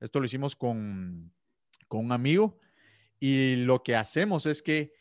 Esto 0.00 0.20
lo 0.20 0.26
hicimos 0.26 0.54
con, 0.54 1.32
con 1.88 2.04
un 2.04 2.12
amigo 2.12 2.60
y 3.18 3.56
lo 3.56 3.82
que 3.82 3.96
hacemos 3.96 4.46
es 4.46 4.62
que 4.62 4.92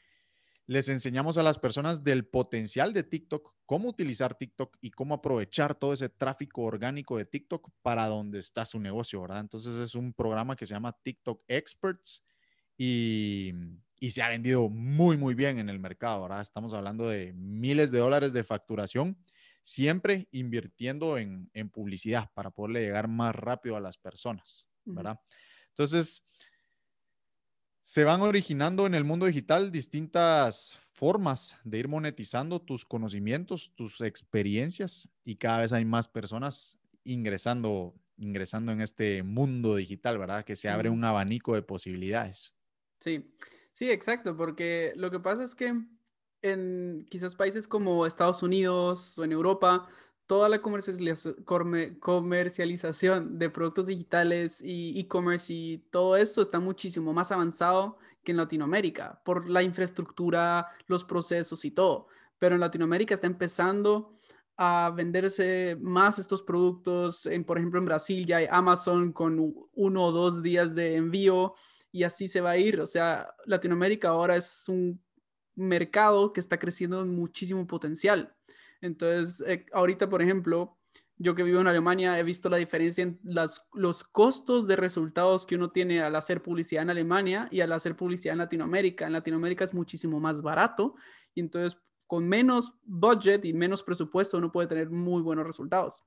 les 0.67 0.89
enseñamos 0.89 1.37
a 1.37 1.43
las 1.43 1.59
personas 1.59 2.03
del 2.03 2.25
potencial 2.25 2.91
de 2.93 3.03
TikTok, 3.03 3.53
cómo 3.65 3.89
utilizar 3.89 4.35
TikTok 4.35 4.77
y 4.81 4.91
cómo 4.91 5.13
aprovechar 5.15 5.75
todo 5.75 5.93
ese 5.93 6.09
tráfico 6.09 6.63
orgánico 6.63 7.17
de 7.17 7.25
TikTok 7.25 7.69
para 7.81 8.07
donde 8.07 8.39
está 8.39 8.65
su 8.65 8.79
negocio, 8.79 9.21
¿verdad? 9.21 9.41
Entonces 9.41 9.75
es 9.75 9.95
un 9.95 10.13
programa 10.13 10.55
que 10.55 10.65
se 10.65 10.73
llama 10.73 10.97
TikTok 11.03 11.43
Experts 11.47 12.23
y, 12.77 13.53
se 14.09 14.21
ha 14.21 14.29
vendido 14.29 14.69
muy, 14.69 15.17
muy 15.17 15.33
bien 15.33 15.57
en 15.57 15.67
el 15.67 15.79
mercado, 15.79 16.23
¿verdad? 16.23 16.41
Estamos 16.41 16.73
hablando 16.73 17.07
de 17.07 17.33
miles 17.33 17.89
de 17.89 17.97
dólares 17.97 18.33
de 18.33 18.43
facturación, 18.43 19.17
siempre 19.65 20.27
invirtiendo 20.29 21.17
en, 21.17 21.49
publicidad 21.73 22.29
para 22.35 22.51
poderle 22.51 22.81
llegar 22.81 23.07
más 23.07 23.35
rápido 23.35 23.75
a 23.75 23.79
las 23.79 23.97
personas, 23.97 24.69
¿verdad? 24.85 25.19
Entonces, 25.69 26.23
se 27.81 28.03
van 28.03 28.21
originando 28.21 28.85
en 28.85 28.93
el 28.93 29.03
mundo 29.03 29.25
digital 29.25 29.71
distintas 29.71 30.77
formas 30.93 31.57
de 31.63 31.79
ir 31.79 31.87
monetizando 31.87 32.61
tus 32.61 32.85
conocimientos, 32.85 33.71
tus 33.73 34.01
experiencias 34.01 35.09
y 35.23 35.37
cada 35.37 35.57
vez 35.57 35.73
hay 35.73 35.83
más 35.83 36.07
personas 36.07 36.77
ingresando, 37.03 37.95
ingresando 38.17 38.71
en 38.71 38.81
este 38.81 39.23
mundo 39.23 39.77
digital, 39.77 40.19
¿verdad? 40.19 40.45
Que 40.45 40.55
se 40.55 40.69
abre 40.69 40.91
un 40.91 41.03
abanico 41.03 41.55
de 41.55 41.63
posibilidades. 41.63 42.55
Sí, 42.99 43.33
sí, 43.73 43.89
exacto, 43.89 44.37
porque 44.37 44.93
lo 44.95 45.09
que 45.09 45.19
pasa 45.19 45.43
es 45.43 45.55
que 45.55 45.73
en 46.45 47.05
quizás 47.09 47.35
países 47.35 47.67
como 47.67 48.05
Estados 48.05 48.43
Unidos 48.43 49.17
o 49.17 49.23
en 49.23 49.31
Europa, 49.31 49.87
toda 50.27 50.47
la 50.47 50.61
comercialización 50.61 53.39
de 53.39 53.49
productos 53.49 53.87
digitales 53.87 54.61
y 54.61 54.99
e-commerce 54.99 55.51
y 55.53 55.79
todo 55.91 56.17
esto 56.17 56.41
está 56.41 56.59
muchísimo 56.59 57.13
más 57.13 57.31
avanzado 57.31 57.97
que 58.23 58.31
en 58.31 58.37
Latinoamérica 58.37 59.21
por 59.23 59.49
la 59.49 59.63
infraestructura, 59.63 60.67
los 60.87 61.03
procesos 61.03 61.65
y 61.65 61.71
todo. 61.71 62.07
Pero 62.39 62.55
en 62.55 62.61
Latinoamérica 62.61 63.13
está 63.15 63.27
empezando 63.27 64.15
a 64.57 64.91
venderse 64.95 65.77
más 65.81 66.19
estos 66.19 66.43
productos. 66.43 67.25
En, 67.25 67.43
por 67.43 67.57
ejemplo, 67.57 67.79
en 67.79 67.85
Brasil 67.85 68.25
ya 68.25 68.37
hay 68.37 68.47
Amazon 68.49 69.11
con 69.13 69.53
uno 69.73 70.05
o 70.05 70.11
dos 70.11 70.41
días 70.41 70.75
de 70.75 70.95
envío 70.95 71.53
y 71.91 72.03
así 72.03 72.27
se 72.27 72.41
va 72.41 72.51
a 72.51 72.57
ir. 72.57 72.81
O 72.81 72.87
sea, 72.87 73.33
Latinoamérica 73.45 74.09
ahora 74.09 74.35
es 74.35 74.65
un 74.67 75.04
mercado 75.55 76.33
que 76.33 76.39
está 76.39 76.59
creciendo 76.59 77.01
en 77.01 77.15
muchísimo 77.15 77.65
potencial. 77.67 78.35
Entonces, 78.81 79.43
eh, 79.47 79.65
ahorita, 79.73 80.09
por 80.09 80.21
ejemplo, 80.21 80.77
yo 81.17 81.33
que 81.33 81.43
vivo 81.43 81.61
en 81.61 81.67
Alemania 81.67 82.19
he 82.19 82.23
visto 82.23 82.49
la 82.49 82.57
diferencia 82.57 83.03
en 83.03 83.19
los 83.23 84.03
costos 84.03 84.67
de 84.67 84.75
resultados 84.75 85.45
que 85.45 85.55
uno 85.55 85.71
tiene 85.71 86.01
al 86.01 86.15
hacer 86.15 86.41
publicidad 86.41 86.83
en 86.83 86.89
Alemania 86.89 87.47
y 87.51 87.61
al 87.61 87.71
hacer 87.71 87.95
publicidad 87.95 88.33
en 88.33 88.39
Latinoamérica. 88.39 89.07
En 89.07 89.13
Latinoamérica 89.13 89.63
es 89.63 89.73
muchísimo 89.73 90.19
más 90.19 90.41
barato 90.41 90.95
y 91.33 91.39
entonces 91.39 91.81
con 92.05 92.27
menos 92.27 92.73
budget 92.83 93.45
y 93.45 93.53
menos 93.53 93.81
presupuesto 93.81 94.37
uno 94.37 94.51
puede 94.51 94.67
tener 94.67 94.89
muy 94.89 95.21
buenos 95.21 95.45
resultados. 95.47 96.03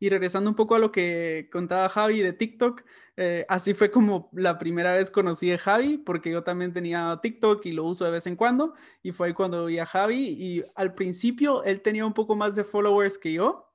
Y 0.00 0.08
regresando 0.08 0.50
un 0.50 0.56
poco 0.56 0.74
a 0.74 0.78
lo 0.78 0.90
que 0.90 1.48
contaba 1.52 1.88
Javi 1.88 2.20
de 2.20 2.32
TikTok, 2.32 2.82
eh, 3.16 3.44
así 3.48 3.74
fue 3.74 3.90
como 3.90 4.30
la 4.32 4.58
primera 4.58 4.94
vez 4.94 5.10
conocí 5.10 5.52
a 5.52 5.58
Javi, 5.58 5.98
porque 5.98 6.30
yo 6.30 6.42
también 6.42 6.72
tenía 6.72 7.20
TikTok 7.22 7.64
y 7.66 7.72
lo 7.72 7.84
uso 7.84 8.06
de 8.06 8.10
vez 8.10 8.26
en 8.26 8.34
cuando, 8.34 8.74
y 9.02 9.12
fue 9.12 9.28
ahí 9.28 9.34
cuando 9.34 9.66
vi 9.66 9.78
a 9.78 9.84
Javi, 9.84 10.28
y 10.38 10.64
al 10.74 10.94
principio 10.94 11.62
él 11.64 11.82
tenía 11.82 12.06
un 12.06 12.14
poco 12.14 12.34
más 12.34 12.56
de 12.56 12.64
followers 12.64 13.18
que 13.18 13.34
yo, 13.34 13.70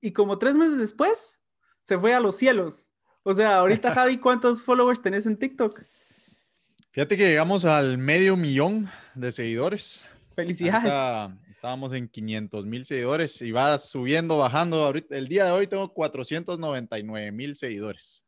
y 0.00 0.12
como 0.12 0.38
tres 0.38 0.56
meses 0.56 0.78
después, 0.78 1.42
se 1.82 1.98
fue 1.98 2.14
a 2.14 2.20
los 2.20 2.36
cielos. 2.36 2.94
O 3.22 3.34
sea, 3.34 3.58
ahorita 3.58 3.90
Javi, 3.94 4.16
¿cuántos 4.16 4.64
followers 4.64 5.02
tenés 5.02 5.26
en 5.26 5.36
TikTok? 5.36 5.82
Fíjate 6.92 7.16
que 7.16 7.28
llegamos 7.28 7.64
al 7.66 7.98
medio 7.98 8.36
millón 8.36 8.88
de 9.14 9.30
seguidores. 9.30 10.06
Felicidades. 10.34 10.92
estábamos 11.50 11.92
en 11.92 12.08
500 12.08 12.66
mil 12.66 12.84
seguidores 12.84 13.40
y 13.42 13.50
va 13.50 13.76
subiendo, 13.78 14.38
bajando. 14.38 14.82
Ahorita, 14.84 15.16
el 15.16 15.28
día 15.28 15.44
de 15.44 15.52
hoy 15.52 15.66
tengo 15.66 15.92
499 15.92 17.32
mil 17.32 17.54
seguidores. 17.54 18.26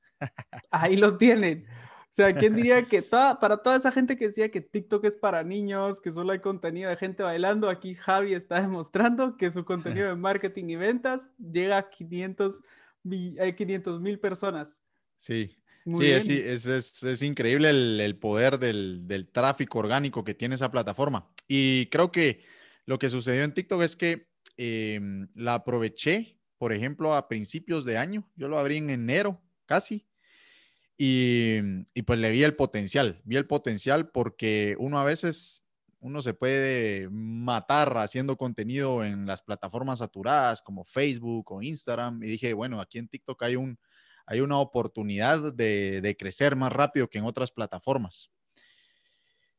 Ahí 0.70 0.96
lo 0.96 1.16
tienen. 1.16 1.66
O 2.12 2.14
sea, 2.14 2.34
¿quién 2.34 2.54
diría 2.54 2.84
que 2.84 3.00
toda, 3.02 3.40
para 3.40 3.56
toda 3.56 3.76
esa 3.76 3.90
gente 3.90 4.18
que 4.18 4.26
decía 4.26 4.50
que 4.50 4.60
TikTok 4.60 5.04
es 5.06 5.16
para 5.16 5.42
niños, 5.42 5.98
que 5.98 6.12
solo 6.12 6.32
hay 6.32 6.40
contenido 6.40 6.90
de 6.90 6.96
gente 6.96 7.22
bailando, 7.22 7.70
aquí 7.70 7.94
Javi 7.94 8.34
está 8.34 8.60
demostrando 8.60 9.38
que 9.38 9.48
su 9.48 9.64
contenido 9.64 10.08
de 10.08 10.16
marketing 10.16 10.66
y 10.68 10.76
ventas 10.76 11.30
llega 11.38 11.78
a 11.78 11.88
500 11.88 12.60
mil 14.00 14.18
personas. 14.18 14.82
Sí, 15.16 15.56
sí, 15.84 16.06
es, 16.10 16.66
es, 16.66 17.02
es, 17.02 17.22
increíble 17.22 17.70
el, 17.70 18.00
el 18.00 18.16
poder 18.16 18.58
del, 18.58 19.06
del, 19.06 19.28
tráfico 19.28 19.78
orgánico 19.78 20.24
que 20.24 20.34
tiene 20.34 20.54
esa 20.54 20.70
plataforma. 20.70 21.28
Y 21.48 21.86
creo 21.86 22.12
que 22.12 22.44
lo 22.86 22.98
que 22.98 23.08
sucedió 23.08 23.42
en 23.42 23.54
TikTok 23.54 23.82
es 23.82 23.96
que 23.96 24.28
em, 24.56 25.28
la 25.34 25.54
aproveché, 25.54 26.38
por 26.58 26.72
ejemplo, 26.72 27.14
a 27.14 27.28
principios 27.28 27.84
de 27.84 27.98
año. 27.98 28.28
Yo 28.36 28.48
lo 28.48 28.58
abrí 28.58 28.76
en 28.76 28.90
enero 28.90 29.40
casi. 29.66 30.06
Y, 30.96 31.56
y 31.94 32.02
pues 32.02 32.18
le 32.18 32.30
vi 32.30 32.44
el 32.44 32.54
potencial, 32.54 33.20
vi 33.24 33.36
el 33.36 33.46
potencial 33.46 34.10
porque 34.10 34.76
uno 34.78 35.00
a 35.00 35.04
veces, 35.04 35.64
uno 35.98 36.22
se 36.22 36.34
puede 36.34 37.08
matar 37.10 37.96
haciendo 37.96 38.36
contenido 38.36 39.04
en 39.04 39.26
las 39.26 39.42
plataformas 39.42 39.98
saturadas 39.98 40.62
como 40.62 40.84
Facebook 40.84 41.50
o 41.50 41.62
Instagram. 41.62 42.22
Y 42.22 42.26
dije, 42.28 42.52
bueno, 42.52 42.80
aquí 42.80 42.98
en 42.98 43.08
TikTok 43.08 43.42
hay 43.42 43.56
un, 43.56 43.78
hay 44.26 44.40
una 44.40 44.58
oportunidad 44.58 45.52
de, 45.52 46.16
crecer 46.18 46.56
más 46.56 46.72
rápido 46.72 47.08
que 47.08 47.18
en 47.18 47.24
otras 47.24 47.50
plataformas. 47.50 48.30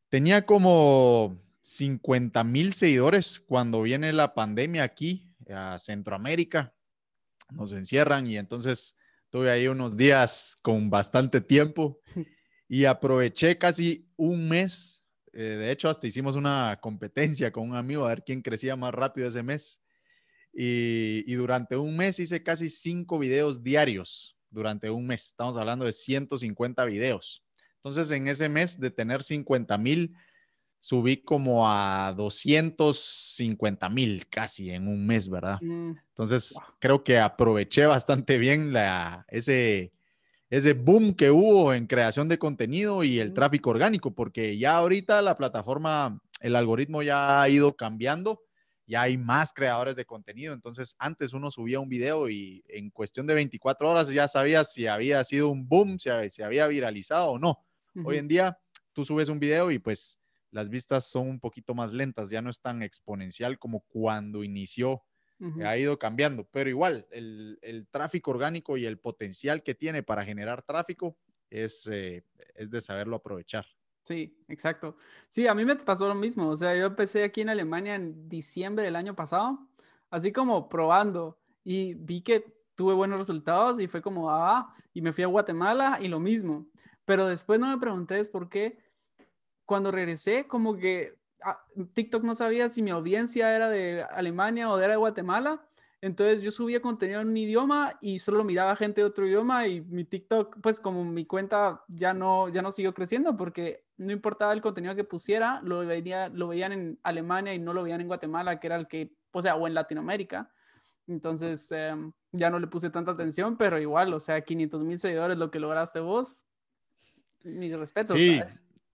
Tenía 0.10 0.46
como 0.46 1.42
50 1.62 2.44
mil 2.44 2.74
seguidores 2.74 3.40
cuando 3.40 3.82
viene 3.82 4.14
la 4.14 4.34
pandemia 4.34 4.84
aquí 4.84 5.34
a 5.50 5.80
Centroamérica. 5.80 6.74
Nos 7.50 7.74
encierran 7.74 8.28
y 8.28 8.38
entonces 8.38 8.96
tuve 9.30 9.52
ahí 9.52 9.68
unos 9.68 9.98
días 9.98 10.58
con 10.62 10.90
bastante 10.90 11.42
tiempo 11.42 12.00
y 12.68 12.86
aproveché 12.86 13.58
casi 13.58 14.08
un 14.16 14.48
mes. 14.48 15.06
Eh, 15.34 15.42
de 15.42 15.72
hecho, 15.72 15.90
hasta 15.90 16.06
hicimos 16.06 16.36
una 16.36 16.80
competencia 16.82 17.52
con 17.52 17.70
un 17.70 17.76
amigo 17.76 18.06
a 18.06 18.10
ver 18.10 18.24
quién 18.24 18.42
crecía 18.42 18.76
más 18.76 18.94
rápido 18.94 19.28
ese 19.28 19.42
mes. 19.42 19.82
Y, 20.56 21.24
y 21.26 21.34
durante 21.34 21.76
un 21.76 21.98
mes 21.98 22.20
hice 22.20 22.44
casi 22.44 22.70
cinco 22.70 23.18
videos 23.18 23.64
diarios 23.64 24.38
durante 24.54 24.90
un 24.90 25.06
mes. 25.08 25.28
Estamos 25.28 25.58
hablando 25.58 25.86
de 25.86 25.94
150 25.94 26.86
videos. 26.86 27.44
Entonces, 27.76 28.12
en 28.12 28.28
ese 28.28 28.48
mes 28.48 28.80
de 28.80 28.92
tener 28.92 29.24
50 29.24 29.78
mil, 29.78 30.16
subí 30.80 31.18
como 31.18 31.70
a 31.70 32.14
250 32.16 33.90
mil 33.90 34.28
casi 34.28 34.70
en 34.70 34.88
un 34.88 35.06
mes, 35.06 35.30
¿verdad? 35.30 35.60
Mm, 35.62 35.98
Entonces, 36.10 36.58
creo 36.80 37.04
que 37.04 37.20
aproveché 37.20 37.86
bastante 37.86 38.38
bien 38.38 38.72
la, 38.72 39.26
ese, 39.28 39.92
ese 40.50 40.74
boom 40.74 41.14
que 41.14 41.32
hubo 41.32 41.74
en 41.74 41.88
creación 41.88 42.30
de 42.30 42.38
contenido 42.38 43.04
y 43.04 43.20
el 43.20 43.32
mm. 43.32 43.34
tráfico 43.34 43.70
orgánico, 43.72 44.14
porque 44.14 44.58
ya 44.58 44.78
ahorita 44.78 45.22
la 45.22 45.36
plataforma, 45.36 46.22
el 46.40 46.56
algoritmo 46.56 47.02
ya 47.02 47.42
ha 47.42 47.50
ido 47.50 47.76
cambiando 47.76 48.42
ya 48.86 49.04
hay 49.04 49.18
más 49.18 49.54
creadores 49.54 49.96
de 49.96 50.06
contenido. 50.06 50.54
Entonces, 50.54 50.96
antes 51.00 51.34
uno 51.34 51.52
subía 51.52 51.80
un 51.80 51.90
video 51.90 52.30
y 52.30 52.64
en 52.68 52.90
cuestión 52.90 53.28
de 53.28 53.34
24 53.34 53.90
horas 53.90 54.10
ya 54.10 54.28
sabías 54.28 54.74
si 54.74 54.88
había 54.88 55.24
sido 55.24 55.50
un 55.50 55.68
boom, 55.68 55.98
si, 56.00 56.42
había 56.42 56.68
viralizado 56.68 57.32
o 57.32 57.40
no. 57.40 57.66
Hoy 58.04 58.18
en 58.18 58.28
día, 58.28 58.58
tú 58.92 59.06
subes 59.06 59.30
un 59.30 59.40
video 59.40 59.70
y 59.70 59.78
pues 59.78 60.20
las 60.50 60.70
vistas 60.70 61.06
son 61.06 61.28
un 61.30 61.40
poquito 61.40 61.76
más 61.76 61.94
lentas, 61.94 62.30
ya 62.30 62.42
no 62.42 62.50
es 62.50 62.60
tan 62.60 62.82
exponencial 62.82 63.60
como 63.60 63.82
cuando 63.82 64.44
inició. 64.44 65.04
Ha 65.66 65.78
ido 65.78 66.00
cambiando, 66.00 66.48
pero 66.52 66.70
igual 66.70 67.06
el, 67.12 67.88
tráfico 67.92 68.32
orgánico 68.32 68.78
y 68.78 68.86
el 68.86 68.98
potencial 68.98 69.62
que 69.62 69.76
tiene 69.76 70.02
para 70.02 70.24
generar 70.24 70.62
tráfico 70.62 71.18
es, 71.50 71.86
eh, 71.92 72.24
es 72.56 72.72
de 72.72 72.80
saberlo 72.80 73.18
aprovechar. 73.18 73.66
Sí, 74.04 74.38
exacto. 74.50 74.98
Sí, 75.30 75.48
a 75.48 75.54
mí 75.54 75.64
me 75.64 75.76
pasó 75.78 76.08
lo 76.08 76.16
mismo. 76.16 76.50
O 76.50 76.56
sea, 76.58 76.76
yo 76.76 76.86
empecé 76.88 77.24
aquí 77.24 77.42
en 77.42 77.50
Alemania 77.50 77.96
en 77.96 78.28
diciembre 78.30 78.84
del 78.84 78.96
año 78.96 79.16
pasado, 79.16 79.60
así 80.10 80.32
como 80.32 80.68
probando 80.70 81.40
y 81.64 81.94
vi 81.94 82.22
que 82.22 82.54
tuve 82.76 82.94
buenos 82.94 83.20
resultados 83.20 83.80
y 83.80 83.88
fue 83.88 84.02
como, 84.02 84.30
ah, 84.30 84.74
y 84.94 85.02
me 85.02 85.14
fui 85.14 85.24
a 85.24 85.28
Guatemala 85.28 86.00
y 86.02 86.10
lo 86.10 86.20
mismo. 86.20 86.68
Pero 87.06 87.28
después 87.28 87.60
no 87.60 87.68
me 87.68 87.78
pregunté 87.80 88.24
por 88.26 88.50
qué 88.50 88.78
cuando 89.66 89.92
regresé, 89.92 90.48
como 90.48 90.76
que 90.76 91.18
ah, 91.42 91.64
TikTok 91.94 92.24
no 92.24 92.36
sabía 92.36 92.70
si 92.70 92.82
mi 92.82 92.92
audiencia 92.92 93.56
era 93.56 93.70
de 93.70 94.04
Alemania 94.04 94.70
o 94.70 94.78
era 94.80 94.94
de 94.94 94.98
Guatemala 94.98 95.66
entonces 96.04 96.42
yo 96.42 96.52
subía 96.52 96.82
contenido 96.82 97.22
en 97.22 97.30
un 97.30 97.38
idioma 97.38 97.98
y 98.02 98.20
solo 98.20 98.44
miraba 98.44 98.76
gente 98.76 99.00
de 99.00 99.08
otro 99.08 99.26
idioma 99.26 99.68
y 99.68 99.80
mi 99.80 100.04
TikTok, 100.04 100.58
pues 100.62 100.82
como 100.82 101.06
mi 101.06 101.26
cuenta 101.26 101.86
ya 101.88 102.14
no, 102.14 102.50
ya 102.50 102.62
no 102.62 102.74
siguió 102.74 102.94
creciendo 102.94 103.38
porque 103.38 103.83
no 103.98 104.12
importaba 104.12 104.54
el 104.54 104.62
contenido 104.62 104.96
que 104.96 105.04
pusiera, 105.04 105.62
lo, 105.64 105.80
veía, 105.80 106.30
lo 106.30 106.48
veían 106.48 106.72
en 106.72 107.00
Alemania 107.04 107.54
y 107.54 107.60
no 107.60 107.74
lo 107.74 107.84
veían 107.84 108.02
en 108.02 108.08
Guatemala, 108.08 108.60
que 108.60 108.68
era 108.68 108.76
el 108.76 108.88
que, 108.88 109.14
o 109.32 109.42
sea, 109.42 109.56
o 109.56 109.68
en 109.68 109.74
Latinoamérica. 109.74 110.52
Entonces 111.08 111.72
em, 111.72 112.12
ya 112.32 112.50
no 112.50 112.60
le 112.60 112.68
puse 112.68 112.90
tanta 112.90 113.12
atención, 113.12 113.58
pero 113.58 113.80
igual, 113.80 114.14
o 114.14 114.20
sea, 114.20 114.42
500 114.42 114.84
mil 114.84 115.00
seguidores, 115.00 115.38
lo 115.38 115.52
que 115.52 115.60
lograste 115.60 116.00
vos, 116.00 116.46
mis 117.44 117.76
respetos. 117.76 118.18
Sí, 118.18 118.42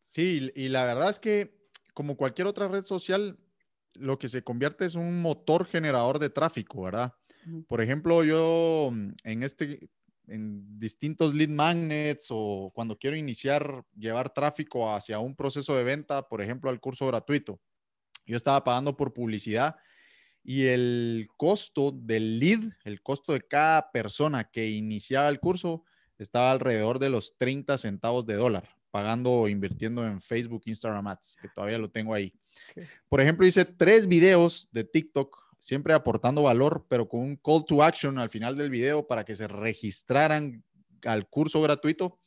sí, 0.05 0.51
y 0.55 0.69
la 0.69 0.85
verdad 0.85 1.09
es 1.09 1.19
que 1.19 1.59
como 1.93 2.17
cualquier 2.17 2.47
otra 2.47 2.67
red 2.67 2.83
social, 2.83 3.37
lo 3.93 4.17
que 4.17 4.29
se 4.29 4.43
convierte 4.43 4.85
es 4.85 4.95
un 4.95 5.21
motor 5.21 5.65
generador 5.65 6.19
de 6.19 6.29
tráfico, 6.29 6.83
¿verdad? 6.83 7.13
Por 7.67 7.81
ejemplo, 7.81 8.23
yo 8.23 8.89
mm, 8.91 9.09
en 9.23 9.43
este, 9.43 9.89
en 10.29 10.79
distintos 10.79 11.33
lead 11.33 11.50
magnets 11.50 12.27
o 12.29 12.71
cuando 12.74 12.98
quiero 12.98 13.15
iniciar, 13.15 13.83
llevar 13.98 14.33
tráfico 14.33 14.93
hacia 14.93 15.19
un 15.19 15.36
proceso 15.36 15.75
de 15.75 15.83
venta, 15.83 16.27
por 16.27 16.41
ejemplo, 16.41 16.69
al 16.69 16.79
curso 16.79 17.07
gratuito, 17.07 17.59
yo 18.25 18.38
estaba 18.38 18.63
pagando 18.63 18.95
por 18.95 19.13
publicidad 19.13 19.75
y 20.43 20.65
el 20.65 21.27
costo 21.36 21.91
del 21.91 22.39
lead, 22.39 22.59
el 22.83 23.01
costo 23.01 23.33
de 23.33 23.41
cada 23.41 23.91
persona 23.91 24.50
que 24.50 24.69
iniciaba 24.69 25.29
el 25.29 25.39
curso, 25.39 25.83
estaba 26.17 26.51
alrededor 26.51 27.00
de 27.00 27.09
los 27.09 27.38
30 27.38 27.77
centavos 27.77 28.25
de 28.25 28.36
dólar, 28.36 28.69
pagando 28.91 29.31
o 29.31 29.48
invirtiendo 29.48 30.05
en 30.05 30.21
Facebook, 30.21 30.63
Instagram 30.65 31.07
Ads, 31.07 31.38
que 31.41 31.50
todavía 31.50 31.77
lo 31.77 31.89
tengo 31.89 32.13
ahí. 32.13 32.33
Por 33.07 33.21
ejemplo, 33.21 33.48
hice 33.48 33.65
tres 33.65 34.07
videos 34.07 34.69
de 34.71 34.83
TikTok, 34.83 35.48
siempre 35.59 35.93
aportando 35.93 36.43
valor, 36.43 36.85
pero 36.89 37.07
con 37.07 37.21
un 37.21 37.35
call 37.35 37.65
to 37.65 37.83
action 37.83 38.17
al 38.17 38.29
final 38.29 38.55
del 38.55 38.69
video 38.69 39.05
para 39.05 39.23
que 39.23 39.35
se 39.35 39.47
registraran 39.47 40.63
al 41.03 41.27
curso 41.27 41.61
gratuito. 41.61 42.19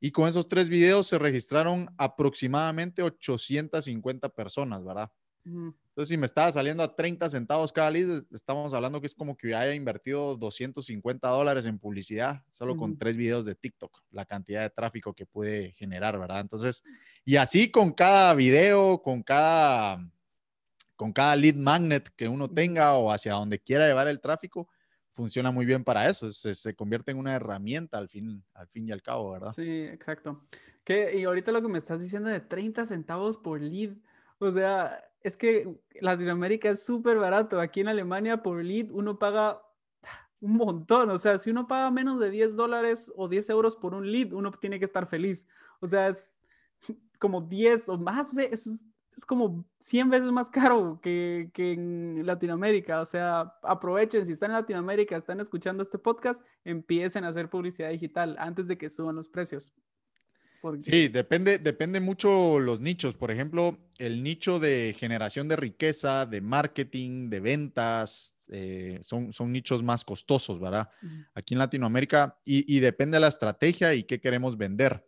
Y 0.00 0.10
con 0.10 0.28
esos 0.28 0.48
tres 0.48 0.68
videos 0.68 1.06
se 1.06 1.18
registraron 1.18 1.86
aproximadamente 1.96 3.02
850 3.02 4.28
personas, 4.30 4.84
¿verdad? 4.84 5.10
Entonces, 5.44 6.08
si 6.08 6.16
me 6.16 6.26
estaba 6.26 6.50
saliendo 6.52 6.82
a 6.82 6.94
30 6.94 7.28
centavos 7.28 7.72
cada 7.72 7.90
lead, 7.90 8.24
estamos 8.32 8.72
hablando 8.74 9.00
que 9.00 9.06
es 9.06 9.14
como 9.14 9.36
que 9.36 9.54
haya 9.54 9.74
invertido 9.74 10.36
250 10.36 11.28
dólares 11.28 11.66
en 11.66 11.78
publicidad 11.78 12.42
solo 12.50 12.76
con 12.76 12.96
tres 12.96 13.16
videos 13.16 13.44
de 13.44 13.54
TikTok, 13.54 14.02
la 14.10 14.24
cantidad 14.24 14.62
de 14.62 14.70
tráfico 14.70 15.14
que 15.14 15.26
puede 15.26 15.72
generar, 15.72 16.18
¿verdad? 16.18 16.40
Entonces, 16.40 16.84
y 17.24 17.36
así 17.36 17.70
con 17.70 17.92
cada 17.92 18.34
video, 18.34 19.02
con 19.02 19.22
cada, 19.22 20.08
con 21.02 21.12
cada 21.12 21.34
lead 21.34 21.56
magnet 21.56 22.10
que 22.14 22.28
uno 22.28 22.48
tenga 22.48 22.94
o 22.94 23.10
hacia 23.10 23.32
donde 23.32 23.58
quiera 23.58 23.88
llevar 23.88 24.06
el 24.06 24.20
tráfico, 24.20 24.68
funciona 25.10 25.50
muy 25.50 25.66
bien 25.66 25.82
para 25.82 26.08
eso. 26.08 26.30
Se, 26.30 26.54
se, 26.54 26.76
convierte 26.76 27.10
en 27.10 27.18
una 27.18 27.34
herramienta 27.34 27.98
al 27.98 28.08
fin, 28.08 28.44
al 28.54 28.68
fin 28.68 28.86
y 28.86 28.92
al 28.92 29.02
cabo, 29.02 29.32
¿verdad? 29.32 29.50
Sí, 29.50 29.82
exacto. 29.86 30.44
Que, 30.84 31.18
y 31.18 31.24
ahorita 31.24 31.50
lo 31.50 31.60
que 31.60 31.66
me 31.66 31.78
estás 31.78 32.00
diciendo 32.00 32.28
de 32.28 32.38
30 32.38 32.86
centavos 32.86 33.36
por 33.36 33.60
lead, 33.60 33.96
o 34.38 34.52
sea, 34.52 35.04
es 35.22 35.36
que 35.36 35.76
Latinoamérica 36.00 36.68
es 36.68 36.84
súper 36.84 37.18
barato. 37.18 37.60
Aquí 37.60 37.80
en 37.80 37.88
Alemania 37.88 38.40
por 38.40 38.62
lead 38.62 38.92
uno 38.92 39.18
paga 39.18 39.60
un 40.38 40.52
montón. 40.52 41.10
O 41.10 41.18
sea, 41.18 41.36
si 41.38 41.50
uno 41.50 41.66
paga 41.66 41.90
menos 41.90 42.20
de 42.20 42.30
10 42.30 42.54
dólares 42.54 43.10
o 43.16 43.26
10 43.26 43.50
euros 43.50 43.74
por 43.74 43.92
un 43.92 44.08
lead, 44.08 44.32
uno 44.32 44.52
tiene 44.52 44.78
que 44.78 44.84
estar 44.84 45.08
feliz. 45.08 45.48
O 45.80 45.88
sea, 45.88 46.06
es 46.06 46.28
como 47.18 47.40
10 47.40 47.88
o 47.88 47.98
más 47.98 48.32
veces, 48.32 48.84
es 49.16 49.24
como 49.24 49.64
100 49.80 50.10
veces 50.10 50.30
más 50.32 50.50
caro 50.50 51.00
que, 51.02 51.50
que, 51.52 51.72
en 51.72 52.26
Latinoamérica. 52.26 53.00
O 53.00 53.04
sea, 53.04 53.54
aprovechen, 53.62 54.26
si 54.26 54.32
están 54.32 54.50
en 54.50 54.56
Latinoamérica, 54.56 55.16
están 55.16 55.40
escuchando 55.40 55.82
este 55.82 55.98
podcast, 55.98 56.42
empiecen 56.64 57.24
a 57.24 57.28
hacer 57.28 57.50
publicidad 57.50 57.90
digital 57.90 58.36
antes 58.38 58.66
de 58.66 58.78
que 58.78 58.88
suban 58.88 59.16
los 59.16 59.28
precios. 59.28 59.72
Sí, 60.80 61.08
depende, 61.08 61.58
depende 61.58 61.98
mucho 61.98 62.60
los 62.60 62.80
nichos. 62.80 63.16
Por 63.16 63.32
ejemplo, 63.32 63.78
el 63.98 64.22
nicho 64.22 64.60
de 64.60 64.94
generación 64.96 65.48
de 65.48 65.56
riqueza, 65.56 66.24
de 66.24 66.40
marketing, 66.40 67.30
de 67.30 67.40
ventas, 67.40 68.36
eh, 68.48 69.00
son, 69.02 69.32
son 69.32 69.50
nichos 69.50 69.82
más 69.82 70.04
costosos, 70.04 70.60
¿verdad? 70.60 70.88
Aquí 71.34 71.54
en 71.54 71.58
Latinoamérica, 71.58 72.38
y, 72.44 72.78
depende 72.78 73.16
de 73.16 73.22
la 73.22 73.28
estrategia 73.28 73.92
y 73.94 74.04
qué 74.04 74.20
queremos 74.20 74.56
vender. 74.56 75.04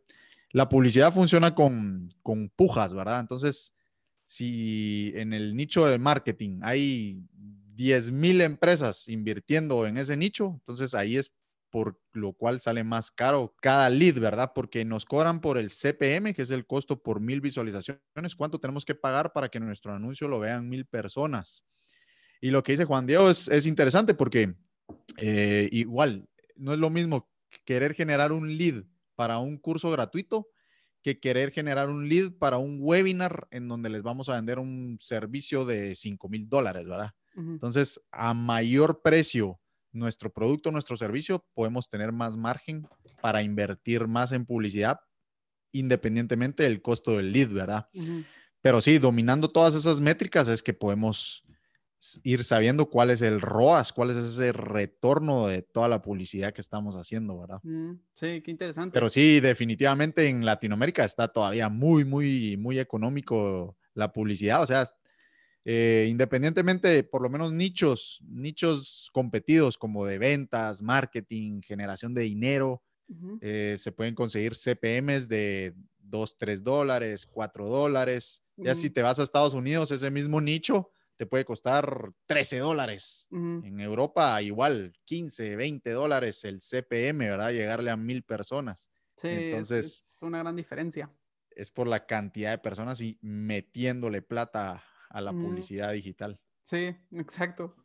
La 0.51 0.69
publicidad 0.69 1.13
funciona 1.13 1.55
con, 1.55 2.09
con 2.23 2.49
pujas, 2.49 2.93
¿verdad? 2.93 3.21
Entonces, 3.21 3.74
si 4.25 5.13
en 5.15 5.33
el 5.33 5.57
nicho 5.57 5.87
de 5.87 5.99
marketing 5.99 6.61
hay 6.63 7.23
10 7.75 8.13
mil 8.13 8.41
empresas 8.41 9.09
invirtiendo 9.09 9.87
en 9.87 9.99
ese 9.99 10.17
nicho, 10.17 10.53
entonces 10.55 10.95
ahí 10.95 11.17
es 11.17 11.33
por 11.75 11.99
lo 12.13 12.33
cual 12.35 12.61
sale 12.61 12.85
más 12.85 13.11
caro 13.11 13.53
cada 13.61 13.91
lead, 13.91 14.21
¿verdad? 14.21 14.53
Porque 14.55 14.85
nos 14.85 15.05
cobran 15.05 15.41
por 15.41 15.59
el 15.59 15.71
CPM, 15.71 16.33
que 16.33 16.43
es 16.43 16.53
el 16.53 16.67
costo 16.67 17.03
por 17.03 17.19
mil 17.19 17.41
visualizaciones. 17.41 18.37
¿Cuánto 18.37 18.61
tenemos 18.61 18.85
que 18.85 18.95
pagar 18.95 19.33
para 19.33 19.49
que 19.49 19.59
nuestro 19.59 19.93
anuncio 19.93 20.29
lo 20.29 20.39
vean 20.39 20.69
mil 20.69 20.87
personas? 20.87 21.67
Y 22.41 22.51
lo 22.51 22.63
que 22.63 22.73
dice 22.73 22.85
Juan 22.85 23.07
Diego 23.07 23.29
es, 23.29 23.67
interesante 23.67 24.15
porque 24.15 24.55
eh, 25.17 25.69
igual, 25.73 26.29
no 26.55 26.75
es 26.75 26.79
lo 26.79 26.91
mismo 26.91 27.29
querer 27.65 27.95
generar 27.95 28.31
un 28.31 28.57
lead 28.57 28.85
para 29.17 29.39
un 29.39 29.59
curso 29.59 29.91
gratuito 29.91 30.47
que 31.05 31.21
querer 31.21 31.53
generar 31.53 31.91
un 31.91 32.09
lead 32.09 32.33
para 32.33 32.57
un 32.57 32.79
webinar 32.81 33.47
en 33.51 33.69
donde 33.69 33.91
les 33.91 34.03
vamos 34.03 34.31
a 34.31 34.37
vender 34.37 34.59
un 34.59 34.97
servicio 35.01 35.67
de 35.67 35.95
5 35.95 36.29
mil 36.31 36.49
dólares, 36.49 36.89
¿verdad? 36.89 37.13
Entonces, 37.37 38.01
a 38.11 38.33
mayor 38.33 39.03
precio 39.03 39.61
nuestro 39.93 40.33
producto, 40.33 40.73
nuestro 40.73 40.97
servicio, 40.97 41.45
podemos 41.53 41.91
tener 41.91 42.11
más 42.11 42.39
margen 42.39 42.89
para 43.21 43.43
invertir 43.43 44.09
más 44.09 44.33
en 44.33 44.47
publicidad, 44.47 44.99
independientemente 45.73 46.63
del 46.63 46.81
costo 46.81 47.19
del 47.19 47.33
lead, 47.33 47.51
¿verdad? 47.51 47.87
Pero 48.63 48.81
sí, 48.81 48.99
dominando 48.99 49.51
todas 49.51 49.75
esas 49.75 50.01
métricas 50.01 50.49
es 50.49 50.63
que 50.63 50.73
podemos 50.73 51.45
ir 52.23 52.45
sabiendo 52.45 52.87
cuál 52.87 53.11
es 53.11 53.23
el 53.23 53.41
ROAS, 53.41 53.93
cuál 53.93 54.11
es 54.11 54.17
ese 54.17 54.53
retorno 54.53 55.47
de 55.47 55.63
toda 55.63 55.89
la 55.89 56.03
publicidad 56.03 56.53
que 56.53 56.61
estamos 56.61 56.97
haciendo, 56.97 57.39
¿verdad? 57.39 57.61
Sí, 58.15 58.41
qué 58.43 58.51
interesante. 58.51 58.95
Pero 58.95 59.09
sí, 59.09 59.41
definitivamente 59.41 60.29
en 60.29 60.45
Latinoamérica 60.45 61.05
está 61.05 61.29
todavía 61.29 61.69
muy, 61.69 62.05
muy, 62.05 62.57
muy 62.57 62.79
económico 62.79 63.77
la 63.95 64.13
publicidad. 64.13 64.63
O 64.63 64.67
sea, 64.67 64.85
eh, 65.65 66.07
independientemente 66.11 67.03
por 67.05 67.23
lo 67.23 67.31
menos 67.31 67.53
nichos, 67.53 68.21
nichos 68.29 69.09
competidos 69.13 69.79
como 69.79 70.05
de 70.07 70.19
ventas, 70.19 70.83
marketing, 70.83 71.63
generación 71.63 72.13
de 72.13 72.23
dinero, 72.23 72.83
eh, 73.41 73.75
se 73.79 73.93
pueden 73.93 74.15
conseguir 74.15 74.55
CPMs 74.55 75.29
de 75.29 75.75
2, 75.99 76.37
3 76.39 76.63
dólares, 76.63 77.27
4 77.27 77.69
dólares. 77.69 78.43
Ya 78.57 78.75
si 78.75 78.91
te 78.91 79.03
vas 79.03 79.19
a 79.19 79.23
Estados 79.23 79.55
Unidos, 79.55 79.91
ese 79.91 80.11
mismo 80.11 80.41
nicho 80.41 80.91
te 81.17 81.27
puede 81.27 81.45
costar 81.45 82.13
13 82.27 82.59
dólares. 82.59 83.29
En 83.31 83.81
Europa 83.81 84.41
igual, 84.43 84.95
15, 85.05 85.57
20 85.57 85.91
dólares 85.91 86.45
el 86.45 86.61
CPM, 86.61 87.29
¿verdad? 87.29 87.53
Llegarle 87.53 87.91
a 87.91 87.97
mil 87.97 88.23
personas. 88.23 88.91
Sí, 89.17 89.29
Entonces, 89.29 90.03
es 90.17 90.23
una 90.23 90.39
gran 90.39 90.57
diferencia. 90.57 91.11
Es 91.51 91.71
por 91.71 91.87
la 91.87 92.07
cantidad 92.07 92.51
de 92.51 92.59
personas 92.59 93.01
y 93.01 93.19
metiéndole 93.23 94.23
plata 94.23 94.83
a 95.09 95.21
la 95.21 95.33
publicidad 95.33 95.93
digital. 95.93 96.41
Sí, 96.65 96.97
exacto. 97.13 97.77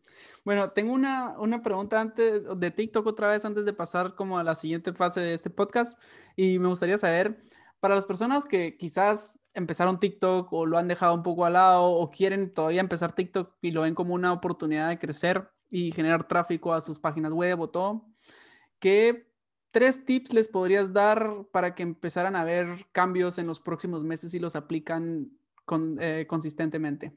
Bueno, 0.44 0.72
tengo 0.72 0.94
una, 0.94 1.38
una, 1.38 1.62
pregunta 1.62 2.00
antes 2.00 2.42
de 2.58 2.72
TikTok 2.72 3.06
otra 3.06 3.28
vez 3.28 3.46
antes 3.46 3.66
de 3.66 3.74
pasar 3.74 4.16
como 4.16 4.40
a 4.40 4.44
la 4.44 4.56
siguiente 4.56 4.94
fase 4.94 5.20
de 5.20 5.34
este 5.34 5.50
podcast 5.50 6.02
y 6.36 6.58
me 6.60 6.70
gustaría 6.70 6.98
saber 6.98 7.44
para 7.80 7.96
las 7.96 8.06
personas 8.06 8.46
que 8.46 8.78
quizás 8.78 9.40
empezaron 9.54 10.00
TikTok 10.00 10.52
o 10.52 10.66
lo 10.66 10.78
han 10.78 10.88
dejado 10.88 11.14
un 11.14 11.24
poco 11.24 11.46
al 11.46 11.54
lado 11.54 11.84
o 11.84 12.10
quieren 12.10 12.54
todavía 12.54 12.82
empezar 12.82 13.14
TikTok 13.14 13.56
y 13.62 13.72
lo 13.72 13.82
ven 13.82 13.96
como 13.96 14.14
una 14.14 14.34
oportunidad 14.34 14.90
de 14.90 15.00
crecer 15.00 15.50
y 15.70 15.92
generar 15.92 16.28
tráfico 16.28 16.74
a 16.74 16.82
sus 16.82 17.00
páginas 17.00 17.32
web 17.32 17.60
o 17.60 17.70
todo, 17.70 18.06
¿qué 18.80 19.28
tres 19.72 20.04
tips 20.06 20.34
les 20.34 20.48
podrías 20.48 20.94
dar 20.94 21.46
para 21.52 21.76
que 21.76 21.84
empezaran 21.84 22.36
a 22.36 22.44
ver 22.44 22.88
cambios 22.92 23.38
en 23.38 23.48
los 23.48 23.60
próximos 23.60 24.04
meses 24.04 24.34
y 24.34 24.40
los 24.40 24.56
aplican 24.56 25.32
eh, 26.00 26.26
consistentemente? 26.28 27.14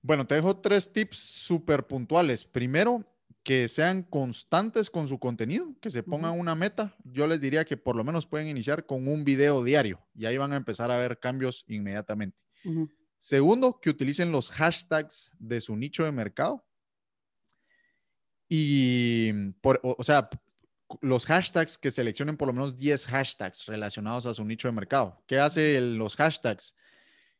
Bueno, 0.00 0.26
te 0.26 0.36
dejo 0.36 0.56
tres 0.58 0.92
tips 0.92 1.18
súper 1.18 1.86
puntuales. 1.86 2.44
Primero, 2.44 3.04
que 3.48 3.66
sean 3.66 4.02
constantes 4.02 4.90
con 4.90 5.08
su 5.08 5.18
contenido, 5.18 5.74
que 5.80 5.88
se 5.88 6.02
pongan 6.02 6.38
una 6.38 6.54
meta. 6.54 6.94
Yo 7.02 7.26
les 7.26 7.40
diría 7.40 7.64
que 7.64 7.78
por 7.78 7.96
lo 7.96 8.04
menos 8.04 8.26
pueden 8.26 8.46
iniciar 8.46 8.84
con 8.84 9.08
un 9.08 9.24
video 9.24 9.64
diario 9.64 10.06
y 10.14 10.26
ahí 10.26 10.36
van 10.36 10.52
a 10.52 10.56
empezar 10.56 10.90
a 10.90 10.98
ver 10.98 11.18
cambios 11.18 11.64
inmediatamente. 11.66 12.36
Segundo, 13.16 13.80
que 13.80 13.88
utilicen 13.88 14.32
los 14.32 14.50
hashtags 14.50 15.30
de 15.38 15.62
su 15.62 15.76
nicho 15.76 16.04
de 16.04 16.12
mercado. 16.12 16.62
Y, 18.50 19.32
por, 19.62 19.80
o, 19.82 20.04
sea, 20.04 20.28
los 21.00 21.24
hashtags 21.24 21.78
que 21.78 21.90
seleccionen 21.90 22.36
por 22.36 22.48
lo 22.48 22.52
menos 22.52 22.76
10 22.76 23.06
hashtags 23.06 23.64
relacionados 23.64 24.26
a 24.26 24.34
su 24.34 24.44
nicho 24.44 24.68
de 24.68 24.72
mercado. 24.72 25.24
¿Qué 25.26 25.38
hace 25.38 25.80
los 25.80 26.16
hashtags? 26.16 26.76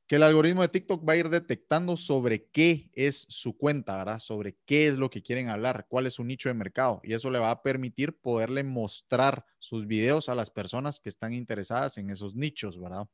Que 0.09 0.17
el 0.17 0.23
algoritmo 0.23 0.63
de 0.63 0.69
TikTok 0.69 1.07
va 1.07 1.13
a 1.13 1.17
ir 1.17 1.29
detectando 1.29 1.95
sobre 1.95 2.47
qué 2.47 2.91
es 2.95 3.27
su 3.29 3.59
cuenta, 3.59 3.99
¿verdad? 3.99 4.19
Sobre 4.19 4.57
qué 4.65 4.89
es 4.89 4.97
lo 4.97 5.11
que 5.11 5.23
quieren 5.23 5.51
hablar, 5.51 5.87
cuál 5.87 6.07
es 6.07 6.15
su 6.15 6.25
nicho 6.25 6.49
de 6.49 6.55
mercado. 6.55 7.03
Y 7.05 7.13
eso 7.13 7.31
le 7.31 7.39
va 7.39 7.51
a 7.51 7.63
permitir 7.63 8.19
poderle 8.19 8.65
mostrar 8.65 9.45
sus 9.59 9.87
videos 9.87 10.31
a 10.31 10.35
las 10.35 10.49
personas 10.49 10.99
que 10.99 11.11
están 11.11 11.35
interesadas 11.35 11.99
en 11.99 12.09
esos 12.09 12.35
nichos, 12.35 12.81
¿verdad? 12.81 13.07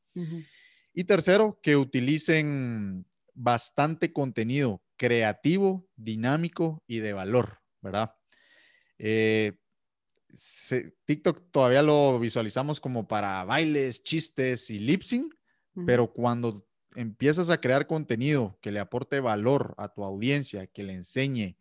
Y 0.94 1.02
tercero, 1.02 1.58
que 1.60 1.76
utilicen 1.76 3.04
bastante 3.34 4.12
contenido 4.12 4.80
creativo, 4.96 5.88
dinámico 5.96 6.84
y 6.86 7.00
de 7.00 7.12
valor, 7.12 7.58
¿verdad? 7.82 8.14
Eh, 8.98 9.58
TikTok 11.06 11.50
todavía 11.50 11.82
lo 11.82 12.20
visualizamos 12.20 12.78
como 12.78 13.08
para 13.08 13.42
bailes, 13.42 14.04
chistes 14.04 14.70
y 14.70 14.78
lip 14.78 15.02
sync, 15.02 15.34
pero 15.86 16.12
cuando 16.12 16.64
empiezas 16.94 17.50
a 17.50 17.60
crear 17.60 17.86
contenido 17.86 18.58
que 18.60 18.70
le 18.70 18.80
aporte 18.80 19.20
valor 19.20 19.74
a 19.78 19.88
tu 19.88 20.04
audiencia, 20.04 20.66
que 20.66 20.82
le 20.82 20.94
enseñe, 20.94 21.56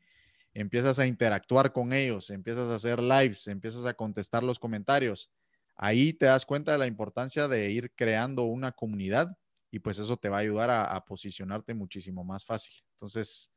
empiezas 0.53 0.99
a 0.99 1.07
interactuar 1.07 1.73
con 1.73 1.93
ellos, 1.93 2.29
empiezas 2.29 2.69
a 2.69 2.75
hacer 2.75 3.01
lives, 3.01 3.47
empiezas 3.47 3.85
a 3.85 3.93
contestar 3.93 4.43
los 4.43 4.59
comentarios, 4.59 5.31
ahí 5.75 6.13
te 6.13 6.27
das 6.27 6.45
cuenta 6.45 6.71
de 6.73 6.77
la 6.77 6.87
importancia 6.87 7.47
de 7.47 7.71
ir 7.71 7.91
creando 7.95 8.43
una 8.43 8.71
comunidad 8.71 9.35
y 9.71 9.79
pues 9.79 9.97
eso 9.97 10.17
te 10.17 10.29
va 10.29 10.37
a 10.37 10.41
ayudar 10.41 10.69
a, 10.69 11.03
posicionarte 11.03 11.73
muchísimo 11.73 12.23
más 12.23 12.45
fácil. 12.45 12.75
Entonces, 12.91 13.51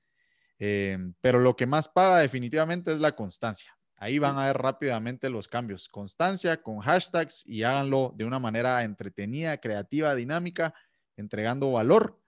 em, 0.58 1.12
pero 1.20 1.38
lo 1.38 1.54
que 1.54 1.66
más 1.66 1.88
paga 1.88 2.20
definitivamente 2.20 2.92
es 2.92 3.00
la 3.00 3.14
constancia. 3.14 3.76
Ahí 3.98 4.18
van 4.18 4.38
a 4.38 4.46
ver 4.46 4.56
rápidamente 4.56 5.28
los 5.28 5.48
cambios. 5.48 5.88
Constancia 5.88 6.62
con 6.62 6.80
hashtags 6.80 7.44
y 7.46 7.62
háganlo 7.62 8.14
de 8.16 8.24
una 8.24 8.38
manera 8.38 8.82
entretenida, 8.82 9.58
creativa, 9.58 10.14
dinámica, 10.14 10.74
entregando 11.16 11.72
valor 11.72 12.18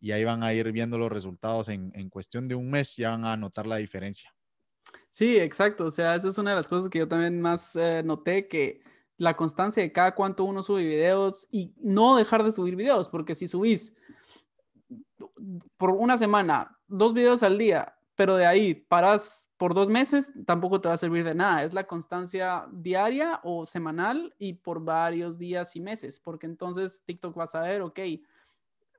y 0.00 0.12
ahí 0.12 0.24
van 0.24 0.42
a 0.42 0.52
ir 0.52 0.70
viendo 0.72 0.98
los 0.98 1.10
resultados 1.10 1.68
en, 1.70 2.10
cuestión 2.10 2.46
de 2.46 2.54
un 2.54 2.70
mes, 2.70 2.96
ya 2.96 3.10
van 3.10 3.24
a 3.24 3.36
notar 3.36 3.66
la 3.66 3.76
diferencia. 3.76 4.34
Sí, 5.10 5.38
exacto. 5.38 5.86
O 5.86 5.90
sea, 5.90 6.14
esa 6.14 6.28
es 6.28 6.36
una 6.36 6.50
de 6.50 6.56
las 6.56 6.68
cosas 6.68 6.90
que 6.90 6.98
yo 6.98 7.08
también 7.08 7.40
más 7.40 7.74
eh, 7.76 8.02
noté, 8.04 8.46
que 8.46 8.82
la 9.16 9.34
constancia 9.34 9.82
de 9.82 9.92
cada 9.92 10.14
cuánto 10.14 10.44
uno 10.44 10.62
sube 10.62 10.84
videos 10.84 11.46
y 11.50 11.72
no 11.78 12.16
dejar 12.16 12.44
de 12.44 12.52
subir 12.52 12.76
videos, 12.76 13.08
porque 13.08 13.34
si 13.34 13.46
subís 13.46 13.94
por 15.76 15.90
una 15.90 16.16
semana 16.16 16.78
dos 16.86 17.14
videos 17.14 17.42
al 17.42 17.58
día, 17.58 17.96
pero 18.14 18.36
de 18.36 18.46
ahí 18.46 18.74
paras 18.74 19.48
por 19.56 19.72
dos 19.72 19.88
meses, 19.88 20.32
tampoco 20.44 20.80
te 20.80 20.88
va 20.88 20.94
a 20.94 20.98
servir 20.98 21.24
de 21.24 21.34
nada. 21.34 21.64
Es 21.64 21.72
la 21.72 21.86
constancia 21.86 22.66
diaria 22.72 23.40
o 23.42 23.66
semanal 23.66 24.34
y 24.38 24.54
por 24.54 24.84
varios 24.84 25.38
días 25.38 25.74
y 25.76 25.80
meses, 25.80 26.20
porque 26.20 26.46
entonces 26.46 27.02
TikTok 27.06 27.38
va 27.38 27.44
a 27.44 27.46
saber, 27.46 27.82
ok, 27.82 28.00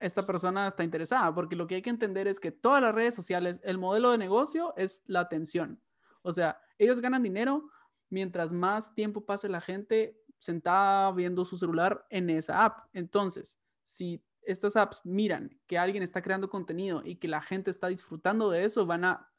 esta 0.06 0.26
persona 0.26 0.68
está 0.68 0.84
interesada, 0.84 1.34
porque 1.34 1.56
lo 1.56 1.66
que 1.66 1.76
hay 1.76 1.82
que 1.82 1.90
entender 1.90 2.28
es 2.28 2.40
que 2.40 2.52
todas 2.52 2.82
las 2.82 2.94
redes 2.94 3.16
sociales, 3.16 3.60
el 3.64 3.80
modelo 3.80 4.12
de 4.12 4.20
negocio 4.20 4.74
es 4.78 5.04
la 5.08 5.22
atención. 5.22 5.82
O 6.22 6.32
sea, 6.32 6.62
ellos 6.78 7.00
ganan 7.00 7.24
dinero 7.24 7.70
mientras 8.10 8.54
más 8.54 8.94
tiempo 8.94 9.26
pase 9.26 9.50
la 9.50 9.62
gente 9.62 10.22
sentada 10.38 11.12
viendo 11.12 11.44
su 11.44 11.58
celular 11.58 12.06
en 12.10 12.30
esa 12.30 12.64
app. 12.64 12.88
Entonces, 12.94 13.60
si 13.84 14.24
estas 14.44 14.76
apps 14.76 15.02
miran 15.04 15.60
que 15.66 15.80
alguien 15.80 16.04
está 16.04 16.22
creando 16.22 16.52
contenido 16.52 17.02
y 17.04 17.16
que 17.16 17.28
la 17.28 17.42
gente 17.42 17.72
está 17.72 17.88
disfrutando 17.88 18.52
de 18.52 18.64
eso, 18.64 18.86
van 18.86 19.06
a 19.06 19.32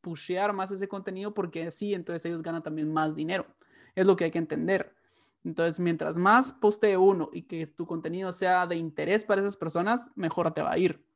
pushear 0.00 0.52
más 0.52 0.70
ese 0.70 0.86
contenido 0.86 1.34
porque 1.34 1.66
así 1.66 1.94
entonces 1.94 2.24
ellos 2.26 2.42
ganan 2.42 2.62
también 2.62 2.92
más 2.92 3.16
dinero. 3.16 3.44
Es 3.96 4.06
lo 4.06 4.14
que 4.14 4.24
hay 4.24 4.30
que 4.30 4.38
entender. 4.38 4.95
Entonces, 5.46 5.78
mientras 5.78 6.18
más 6.18 6.52
postee 6.52 6.96
uno 6.96 7.30
y 7.32 7.42
que 7.42 7.68
tu 7.68 7.86
contenido 7.86 8.32
sea 8.32 8.66
de 8.66 8.74
interés 8.74 9.24
para 9.24 9.40
esas 9.40 9.56
personas, 9.56 10.10
mejor 10.16 10.52
te 10.52 10.60
va 10.60 10.72
a 10.72 10.78
ir. 10.78 11.06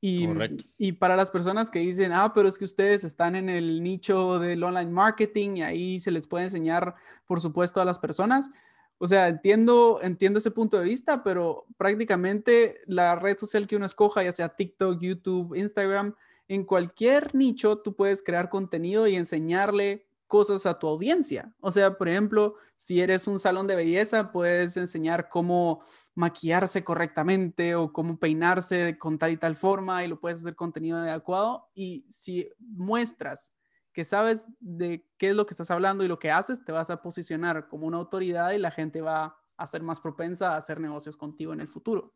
Y, 0.00 0.28
y, 0.76 0.92
para 0.92 1.16
las 1.16 1.30
personas 1.30 1.70
que 1.70 1.78
dicen, 1.78 2.12
ah, 2.12 2.32
pero 2.32 2.48
es 2.48 2.58
que 2.58 2.64
ustedes 2.64 3.04
están 3.04 3.36
en 3.36 3.48
el 3.48 3.82
nicho 3.82 4.38
del 4.38 4.62
online 4.62 4.90
marketing 4.90 5.56
y 5.56 5.62
ahí 5.62 6.00
se 6.00 6.10
les 6.10 6.26
puede 6.26 6.44
enseñar, 6.44 6.94
por 7.26 7.40
supuesto, 7.40 7.80
a 7.80 7.84
las 7.84 7.98
personas. 8.00 8.50
O 8.98 9.06
sea, 9.06 9.28
entiendo, 9.28 10.00
entiendo 10.02 10.38
ese 10.38 10.50
punto 10.50 10.76
de 10.76 10.84
vista, 10.84 11.22
pero 11.22 11.66
prácticamente 11.76 12.80
la 12.86 13.14
red 13.14 13.38
social 13.38 13.68
que 13.68 13.76
uno 13.76 13.86
escoja, 13.86 14.24
ya 14.24 14.32
sea 14.32 14.48
TikTok, 14.48 15.00
YouTube, 15.00 15.54
Instagram, 15.54 16.14
en 16.48 16.64
cualquier 16.64 17.32
nicho 17.34 17.78
tú 17.78 17.94
puedes 17.94 18.22
crear 18.22 18.48
contenido 18.48 19.06
y 19.06 19.14
enseñarle 19.14 20.07
cosas 20.28 20.66
a 20.66 20.78
tu 20.78 20.86
audiencia. 20.86 21.52
O 21.58 21.70
sea, 21.70 21.96
por 21.96 22.08
ejemplo, 22.08 22.54
si 22.76 23.00
eres 23.00 23.26
un 23.26 23.38
salón 23.38 23.66
de 23.66 23.74
belleza, 23.74 24.30
puedes 24.30 24.76
enseñar 24.76 25.28
cómo 25.28 25.82
maquillarse 26.14 26.84
correctamente 26.84 27.74
o 27.74 27.92
cómo 27.92 28.18
peinarse 28.18 28.98
con 28.98 29.18
tal 29.18 29.32
y 29.32 29.38
tal 29.38 29.56
forma 29.56 30.04
y 30.04 30.08
lo 30.08 30.20
puedes 30.20 30.40
hacer 30.40 30.54
contenido 30.54 30.98
adecuado. 30.98 31.68
Y 31.74 32.06
si 32.10 32.48
muestras 32.58 33.54
que 33.92 34.04
sabes 34.04 34.46
de 34.60 35.04
qué 35.16 35.30
es 35.30 35.34
lo 35.34 35.46
que 35.46 35.54
estás 35.54 35.70
hablando 35.70 36.04
y 36.04 36.08
lo 36.08 36.18
que 36.18 36.30
haces, 36.30 36.64
te 36.64 36.72
vas 36.72 36.90
a 36.90 37.02
posicionar 37.02 37.66
como 37.66 37.86
una 37.86 37.96
autoridad 37.96 38.52
y 38.52 38.58
la 38.58 38.70
gente 38.70 39.00
va 39.00 39.36
a 39.56 39.66
ser 39.66 39.82
más 39.82 39.98
propensa 39.98 40.52
a 40.52 40.56
hacer 40.58 40.78
negocios 40.78 41.16
contigo 41.16 41.52
en 41.52 41.60
el 41.60 41.68
futuro. 41.68 42.12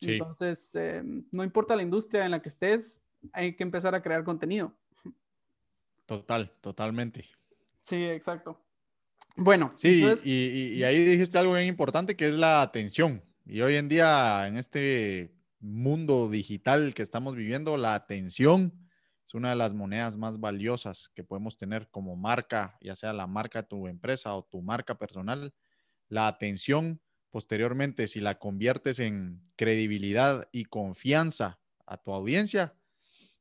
Entonces, 0.00 0.74
eh, 0.74 1.02
no 1.30 1.44
importa 1.44 1.76
la 1.76 1.82
industria 1.82 2.24
en 2.24 2.30
la 2.30 2.40
que 2.40 2.48
estés, 2.48 3.04
hay 3.32 3.56
que 3.56 3.64
empezar 3.64 3.94
a 3.94 4.02
crear 4.02 4.22
contenido. 4.24 4.72
Total, 6.06 6.52
totalmente. 6.60 7.24
Sí, 7.82 8.04
exacto. 8.04 8.60
Bueno, 9.36 9.72
sí, 9.74 10.04
y, 10.24 10.82
ahí 10.84 11.04
dijiste 11.04 11.38
algo 11.38 11.54
bien 11.54 11.66
importante 11.66 12.16
que 12.16 12.28
es 12.28 12.34
la 12.34 12.62
atención. 12.62 13.22
Y 13.44 13.62
hoy 13.62 13.76
en 13.76 13.88
día, 13.88 14.46
en 14.46 14.56
este 14.56 15.34
mundo 15.58 16.28
digital 16.28 16.94
que 16.94 17.02
estamos 17.02 17.34
viviendo, 17.34 17.76
la 17.76 17.94
atención 17.94 18.72
es 19.26 19.34
una 19.34 19.50
de 19.50 19.56
las 19.56 19.74
monedas 19.74 20.16
más 20.16 20.38
valiosas 20.38 21.10
que 21.14 21.24
podemos 21.24 21.56
tener 21.56 21.88
como 21.90 22.14
marca, 22.16 22.78
ya 22.80 22.94
sea 22.94 23.12
la 23.12 23.26
marca 23.26 23.62
de 23.62 23.68
tu 23.68 23.88
empresa 23.88 24.34
o 24.34 24.44
tu 24.44 24.62
marca 24.62 24.98
personal. 24.98 25.52
La 26.08 26.28
atención, 26.28 27.00
posteriormente, 27.30 28.06
si 28.06 28.20
la 28.20 28.38
conviertes 28.38 29.00
en 29.00 29.42
credibilidad 29.56 30.48
y 30.52 30.66
confianza 30.66 31.58
a 31.86 31.96
tu 31.96 32.12
audiencia, 32.12 32.74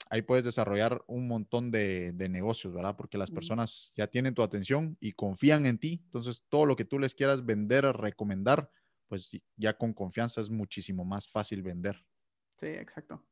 ahí 0.09 0.21
puedes 0.21 0.43
desarrollar 0.43 1.03
un 1.07 1.27
montón 1.27 1.71
de, 1.71 2.13
negocios, 2.29 2.73
¿verdad? 2.73 2.95
Porque 2.95 3.17
las 3.17 3.31
personas 3.31 3.91
ya 3.95 4.07
tienen 4.07 4.33
tu 4.33 4.41
atención 4.41 4.97
y 4.99 5.13
confían 5.13 5.65
en 5.65 5.77
ti. 5.77 6.01
Entonces, 6.05 6.45
todo 6.49 6.65
lo 6.65 6.75
que 6.75 6.85
tú 6.85 6.99
les 6.99 7.15
quieras 7.15 7.45
vender, 7.45 7.85
recomendar, 7.85 8.69
pues 9.07 9.31
ya 9.57 9.77
con 9.77 9.93
confianza 9.93 10.41
es 10.41 10.49
muchísimo 10.49 11.05
más 11.05 11.27
fácil 11.27 11.61
vender. 11.61 12.03
Sí, 12.57 12.67
exacto. 12.67 13.23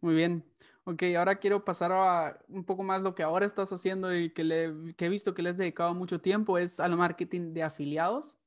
Muy 0.00 0.14
bien. 0.14 0.44
Ok, 0.84 1.02
ahora 1.16 1.40
quiero 1.40 1.64
pasar 1.64 1.90
a 1.90 2.38
un 2.48 2.64
poco 2.64 2.84
más 2.84 3.02
lo 3.02 3.14
que 3.14 3.24
ahora 3.24 3.44
estás 3.44 3.72
haciendo 3.72 4.14
y 4.16 4.30
que, 4.30 4.44
le, 4.44 4.94
que 4.94 5.06
he 5.06 5.08
visto 5.08 5.34
que 5.34 5.42
le 5.42 5.50
has 5.50 5.56
dedicado 5.56 5.94
mucho 5.94 6.20
tiempo, 6.20 6.58
es 6.58 6.78
al 6.78 6.96
marketing 6.96 7.52
de 7.54 7.64
afiliados. 7.64 8.38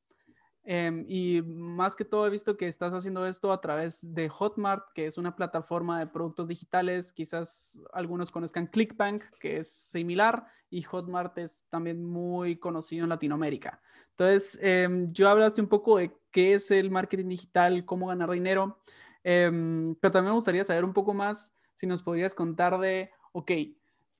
Em, 0.71 1.03
y 1.07 1.41
más 1.41 1.95
que 1.95 2.05
todo 2.05 2.27
he 2.27 2.29
visto 2.29 2.55
que 2.55 2.67
estás 2.67 2.93
haciendo 2.93 3.25
esto 3.25 3.51
a 3.51 3.59
través 3.59 4.13
de 4.13 4.29
Hotmart, 4.29 4.83
que 4.93 5.07
es 5.07 5.17
una 5.17 5.35
plataforma 5.35 5.97
de 5.97 6.05
productos 6.05 6.47
digitales. 6.47 7.11
Quizás 7.11 7.79
algunos 7.91 8.29
conozcan 8.29 8.67
Clickbank, 8.67 9.23
que 9.39 9.57
es 9.57 9.67
similar, 9.67 10.45
y 10.69 10.83
Hotmart 10.83 11.35
es 11.39 11.63
también 11.71 12.05
muy 12.05 12.57
conocido 12.57 13.05
en 13.05 13.09
Latinoamérica. 13.09 13.81
Entonces, 14.11 14.59
em, 14.61 15.11
yo 15.11 15.27
hablaste 15.29 15.59
un 15.59 15.69
poco 15.69 15.97
de 15.97 16.15
qué 16.29 16.53
es 16.53 16.69
el 16.69 16.91
marketing 16.91 17.29
digital, 17.29 17.83
cómo 17.83 18.05
ganar 18.05 18.29
dinero, 18.29 18.77
em, 19.23 19.95
pero 19.95 20.11
también 20.11 20.33
me 20.33 20.35
gustaría 20.35 20.63
saber 20.63 20.85
un 20.85 20.93
poco 20.93 21.15
más 21.15 21.51
si 21.73 21.87
nos 21.87 22.03
podrías 22.03 22.35
contar 22.35 22.77
de, 22.79 23.09
ok, 23.31 23.51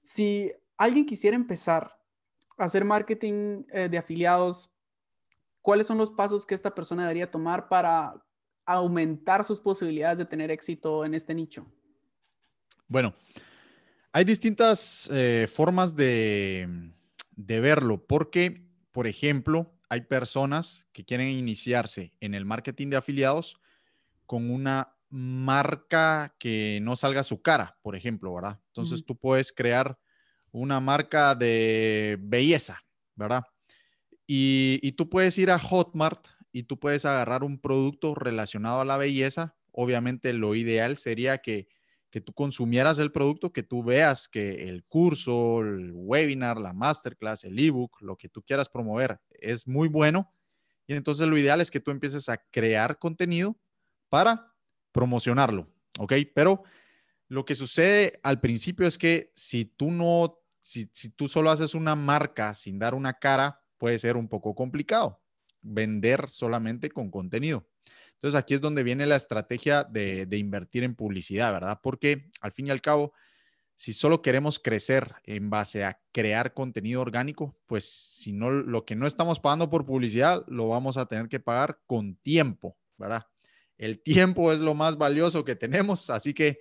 si 0.02 0.52
alguien 0.78 1.06
quisiera 1.06 1.36
empezar 1.36 1.96
a 2.58 2.64
hacer 2.64 2.86
marketing 2.86 3.66
eh, 3.72 3.88
de 3.88 4.00
afiliados, 4.00 4.74
¿cuáles 5.62 5.88
son 5.88 5.98
los 5.98 6.12
pasos 6.12 6.46
que 6.46 6.56
esta 6.56 6.74
persona 6.74 7.04
debería 7.04 7.32
tomar 7.32 7.68
para 7.68 8.14
aumentar 8.66 9.44
sus 9.44 9.60
posibilidades 9.60 10.18
de 10.18 10.26
tener 10.26 10.52
éxito 10.52 11.06
en 11.06 11.14
este 11.14 11.34
nicho? 11.34 11.66
Bueno, 12.88 13.14
hay 14.12 14.24
distintas 14.24 15.10
eh, 15.12 15.48
formas 15.52 15.96
de, 15.96 16.92
de 17.36 17.60
verlo, 17.60 18.06
porque, 18.06 18.68
por 18.92 19.08
ejemplo, 19.08 19.72
hay 19.90 20.02
personas 20.02 20.88
que 20.92 21.04
quieren 21.04 21.30
iniciarse 21.30 22.14
en 22.20 22.34
el 22.34 22.46
marketing 22.46 22.90
de 22.90 22.98
afiliados 22.98 23.60
con 24.26 24.52
una 24.52 24.96
marca 25.10 26.36
que 26.38 26.80
no 26.82 26.96
salga 26.96 27.24
su 27.24 27.42
cara, 27.42 27.78
por 27.82 27.96
ejemplo, 27.96 28.34
¿verdad? 28.34 28.60
Entonces 28.68 29.04
tú 29.04 29.18
puedes 29.18 29.52
crear 29.52 29.98
una 30.52 30.80
marca 30.80 31.34
de 31.34 32.18
belleza, 32.20 32.84
¿verdad? 33.16 33.44
Y, 34.32 34.92
tú 34.92 35.10
puedes 35.10 35.40
ir 35.40 35.50
a 35.50 35.58
Hotmart 35.58 36.28
y 36.52 36.62
tú 36.62 36.80
puedes 36.80 37.04
agarrar 37.04 37.44
un 37.44 37.60
producto 37.60 38.14
relacionado 38.14 38.82
a 38.82 38.86
la 38.86 38.96
belleza. 38.96 39.56
Obviamente 39.72 40.34
lo 40.34 40.54
ideal 40.54 40.98
sería 40.98 41.40
que, 41.40 41.68
que 42.12 42.22
tú 42.22 42.32
consumieras 42.34 43.00
el 43.00 43.12
producto, 43.12 43.52
que 43.52 43.64
tú 43.64 43.84
veas 43.84 44.28
que 44.28 44.70
el 44.70 44.84
curso, 44.84 45.62
el 45.62 45.94
webinar, 45.96 46.60
la 46.60 46.74
masterclass, 46.74 47.44
el 47.44 47.58
ebook, 47.58 48.00
lo 48.02 48.18
que 48.18 48.30
tú 48.30 48.44
quieras 48.44 48.70
promover 48.70 49.20
es 49.32 49.68
muy 49.68 49.88
bueno. 49.88 50.32
Y 50.86 50.94
entonces 50.94 51.28
lo 51.28 51.36
ideal 51.36 51.60
es 51.60 51.72
que 51.72 51.80
tú 51.80 51.90
empieces 51.90 52.30
a 52.30 52.38
crear 52.38 53.00
contenido 53.00 53.58
para 54.10 54.54
promocionarlo, 54.92 55.74
¿ok? 55.98 56.14
Pero 56.36 56.62
lo 57.30 57.46
que 57.46 57.56
sucede 57.56 58.20
al 58.22 58.40
principio 58.40 58.86
es 58.86 59.00
que 59.00 59.32
si 59.36 59.66
tú 59.66 59.90
no, 59.90 60.38
si, 60.62 60.88
si 60.94 61.10
tú 61.10 61.28
solo 61.28 61.50
haces 61.50 61.74
una 61.74 61.96
marca 61.96 62.54
sin 62.54 62.78
dar 62.78 62.94
una 62.94 63.14
cara, 63.14 63.60
puede 63.80 63.98
ser 63.98 64.18
un 64.18 64.28
poco 64.28 64.54
complicado 64.54 65.20
vender 65.62 66.30
solamente 66.30 66.90
con 66.90 67.10
contenido. 67.10 67.68
Entonces 68.14 68.38
aquí 68.38 68.54
es 68.54 68.62
donde 68.62 68.84
viene 68.84 69.06
la 69.06 69.16
estrategia 69.16 69.84
de, 69.84 70.28
invertir 70.32 70.84
en 70.84 70.96
publicidad, 70.96 71.54
¿verdad? 71.54 71.80
Porque 71.82 72.30
al 72.42 72.52
fin 72.52 72.68
y 72.68 72.70
al 72.70 72.82
cabo, 72.82 73.14
si 73.76 73.94
solo 73.94 74.22
queremos 74.22 74.60
crecer 74.60 75.16
en 75.24 75.50
base 75.50 75.86
a 75.86 76.02
crear 76.12 76.54
contenido 76.54 77.02
orgánico, 77.02 77.58
pues 77.66 77.86
si 77.86 78.34
no, 78.34 78.52
lo 78.52 78.86
que 78.86 78.96
no 78.96 79.08
estamos 79.08 79.40
pagando 79.40 79.70
por 79.70 79.86
publicidad, 79.86 80.44
lo 80.48 80.68
vamos 80.68 80.98
a 80.98 81.06
tener 81.06 81.30
que 81.30 81.40
pagar 81.40 81.80
con 81.86 82.16
tiempo, 82.16 82.78
¿verdad? 82.98 83.26
El 83.78 84.02
tiempo 84.02 84.52
es 84.52 84.60
lo 84.60 84.74
más 84.74 84.98
valioso 84.98 85.46
que 85.46 85.56
tenemos, 85.56 86.10
así 86.10 86.34
que 86.34 86.60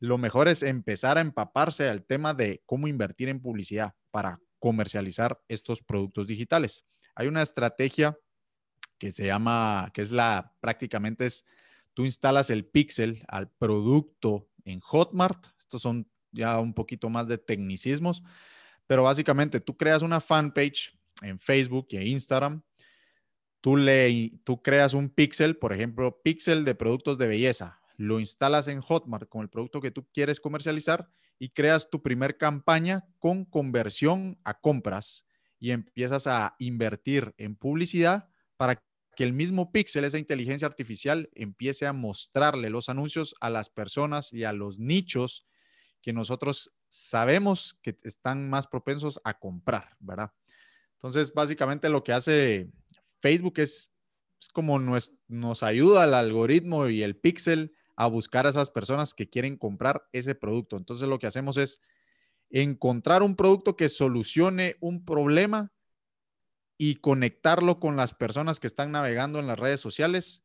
lo 0.00 0.16
mejor 0.16 0.48
es 0.48 0.62
empezar 0.62 1.18
a 1.18 1.20
empaparse 1.20 1.88
al 1.88 2.04
tema 2.04 2.32
de 2.32 2.62
cómo 2.64 2.88
invertir 2.88 3.28
en 3.28 3.40
publicidad 3.42 3.94
para 4.10 4.40
comercializar 4.58 5.40
estos 5.48 5.82
productos 5.82 6.26
digitales. 6.26 6.84
Hay 7.14 7.28
una 7.28 7.42
estrategia 7.42 8.18
que 8.98 9.12
se 9.12 9.26
llama, 9.26 9.90
que 9.92 10.02
es 10.02 10.10
la, 10.10 10.54
prácticamente 10.60 11.26
es, 11.26 11.44
tú 11.94 12.04
instalas 12.04 12.50
el 12.50 12.64
pixel 12.64 13.24
al 13.28 13.50
producto 13.50 14.48
en 14.64 14.80
Hotmart. 14.80 15.46
Estos 15.58 15.82
son 15.82 16.08
ya 16.32 16.58
un 16.58 16.74
poquito 16.74 17.08
más 17.08 17.28
de 17.28 17.38
tecnicismos, 17.38 18.22
pero 18.86 19.04
básicamente 19.04 19.60
tú 19.60 19.76
creas 19.76 20.02
una 20.02 20.20
fanpage 20.20 20.98
en 21.22 21.38
Facebook 21.38 21.88
y 21.90 21.98
Instagram. 21.98 22.62
Tú, 23.60 23.76
le, 23.76 24.32
tú 24.44 24.60
creas 24.62 24.92
un 24.92 25.08
pixel, 25.08 25.56
por 25.56 25.72
ejemplo, 25.72 26.20
pixel 26.22 26.64
de 26.64 26.74
productos 26.74 27.16
de 27.16 27.28
belleza. 27.28 27.80
Lo 27.96 28.20
instalas 28.20 28.68
en 28.68 28.80
Hotmart 28.80 29.28
con 29.28 29.42
el 29.42 29.48
producto 29.48 29.80
que 29.80 29.90
tú 29.90 30.06
quieres 30.12 30.40
comercializar 30.40 31.08
y 31.38 31.50
creas 31.50 31.90
tu 31.90 32.02
primer 32.02 32.36
campaña 32.36 33.06
con 33.18 33.44
conversión 33.44 34.38
a 34.44 34.60
compras 34.60 35.26
y 35.58 35.70
empiezas 35.70 36.26
a 36.26 36.56
invertir 36.58 37.34
en 37.38 37.56
publicidad 37.56 38.28
para 38.56 38.82
que 39.16 39.24
el 39.24 39.32
mismo 39.32 39.72
pixel, 39.72 40.04
esa 40.04 40.18
inteligencia 40.18 40.66
artificial, 40.66 41.30
empiece 41.34 41.86
a 41.86 41.92
mostrarle 41.92 42.70
los 42.70 42.88
anuncios 42.88 43.34
a 43.40 43.50
las 43.50 43.70
personas 43.70 44.32
y 44.32 44.44
a 44.44 44.52
los 44.52 44.78
nichos 44.78 45.46
que 46.02 46.12
nosotros 46.12 46.74
sabemos 46.88 47.78
que 47.82 47.96
están 48.02 48.50
más 48.50 48.66
propensos 48.66 49.20
a 49.24 49.38
comprar, 49.38 49.96
¿verdad? 50.00 50.32
Entonces, 50.92 51.32
básicamente 51.32 51.88
lo 51.88 52.04
que 52.04 52.12
hace 52.12 52.70
Facebook 53.20 53.54
es, 53.56 53.92
como 54.52 54.78
nos, 54.78 55.12
nos 55.28 55.62
ayuda 55.62 56.02
al 56.02 56.14
algoritmo 56.14 56.88
y 56.88 57.02
el 57.02 57.16
pixel 57.16 57.72
a 57.96 58.06
buscar 58.06 58.46
a 58.46 58.50
esas 58.50 58.70
personas 58.70 59.14
que 59.14 59.28
quieren 59.28 59.56
comprar 59.56 60.08
ese 60.12 60.34
producto. 60.34 60.76
Entonces, 60.76 61.08
lo 61.08 61.18
que 61.18 61.26
hacemos 61.26 61.56
es 61.56 61.80
encontrar 62.50 63.22
un 63.22 63.36
producto 63.36 63.76
que 63.76 63.88
solucione 63.88 64.76
un 64.80 65.04
problema 65.04 65.72
y 66.76 66.96
conectarlo 66.96 67.78
con 67.78 67.96
las 67.96 68.14
personas 68.14 68.60
que 68.60 68.66
están 68.66 68.92
navegando 68.92 69.38
en 69.38 69.46
las 69.46 69.58
redes 69.58 69.80
sociales. 69.80 70.44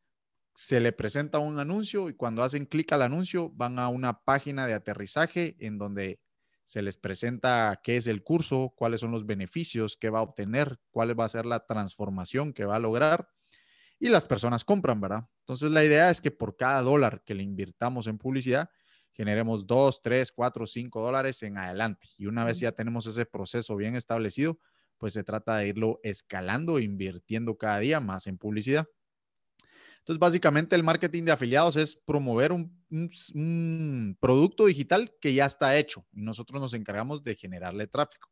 Se 0.53 0.79
le 0.79 0.91
presenta 0.91 1.39
un 1.39 1.59
anuncio 1.59 2.09
y 2.09 2.13
cuando 2.13 2.43
hacen 2.43 2.65
clic 2.65 2.91
al 2.91 3.01
anuncio 3.01 3.49
van 3.51 3.79
a 3.79 3.89
una 3.89 4.23
página 4.23 4.67
de 4.67 4.73
aterrizaje 4.73 5.55
en 5.59 5.77
donde 5.77 6.19
se 6.63 6.83
les 6.83 6.97
presenta 6.97 7.79
qué 7.83 7.97
es 7.97 8.05
el 8.05 8.23
curso, 8.23 8.73
cuáles 8.75 8.99
son 8.99 9.11
los 9.11 9.25
beneficios 9.25 9.97
que 9.97 10.11
va 10.11 10.19
a 10.19 10.23
obtener, 10.23 10.79
cuál 10.91 11.19
va 11.19 11.25
a 11.25 11.29
ser 11.29 11.45
la 11.45 11.65
transformación 11.65 12.53
que 12.53 12.65
va 12.65 12.75
a 12.75 12.79
lograr 12.79 13.27
y 13.99 14.09
las 14.09 14.25
personas 14.25 14.63
compran, 14.63 15.01
¿verdad? 15.01 15.27
Entonces 15.41 15.69
la 15.69 15.83
idea 15.83 16.09
es 16.09 16.21
que 16.21 16.31
por 16.31 16.55
cada 16.55 16.81
dólar 16.81 17.21
que 17.25 17.33
le 17.33 17.43
invirtamos 17.43 18.07
en 18.07 18.17
publicidad, 18.17 18.69
generemos 19.11 19.67
2, 19.67 20.01
3, 20.01 20.31
4, 20.31 20.65
5 20.65 21.01
dólares 21.01 21.43
en 21.43 21.57
adelante. 21.57 22.07
Y 22.17 22.25
una 22.25 22.45
vez 22.45 22.59
ya 22.59 22.71
tenemos 22.71 23.05
ese 23.05 23.25
proceso 23.25 23.75
bien 23.75 23.95
establecido, 23.95 24.57
pues 24.97 25.13
se 25.13 25.23
trata 25.23 25.57
de 25.57 25.67
irlo 25.67 25.99
escalando, 26.03 26.77
e 26.77 26.83
invirtiendo 26.83 27.57
cada 27.57 27.79
día 27.79 27.99
más 27.99 28.27
en 28.27 28.37
publicidad. 28.37 28.87
Entonces, 29.99 30.19
básicamente 30.19 30.75
el 30.75 30.83
marketing 30.83 31.23
de 31.25 31.31
afiliados 31.33 31.75
es 31.75 31.95
promover 31.95 32.51
un, 32.51 34.17
producto 34.19 34.65
digital 34.65 35.13
que 35.19 35.33
ya 35.33 35.45
está 35.45 35.77
hecho 35.77 36.05
y 36.11 36.21
nosotros 36.21 36.59
nos 36.59 36.73
encargamos 36.73 37.23
de 37.23 37.35
generarle 37.35 37.87
tráfico. 37.87 38.29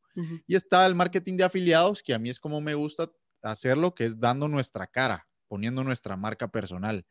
Y 0.48 0.56
está 0.56 0.86
el 0.88 0.96
marketing 0.96 1.38
de 1.38 1.44
afiliados, 1.44 2.02
que 2.02 2.16
a 2.16 2.18
mí 2.18 2.30
es 2.30 2.40
como 2.40 2.60
me 2.60 2.74
gusta 2.74 3.12
hacerlo, 3.44 3.94
que 3.94 4.06
es 4.06 4.20
dando 4.20 4.48
nuestra 4.48 4.88
cara, 4.88 5.28
poniendo 5.48 5.84
nuestra 5.84 6.18
marca 6.18 6.50
personal. 6.50 7.06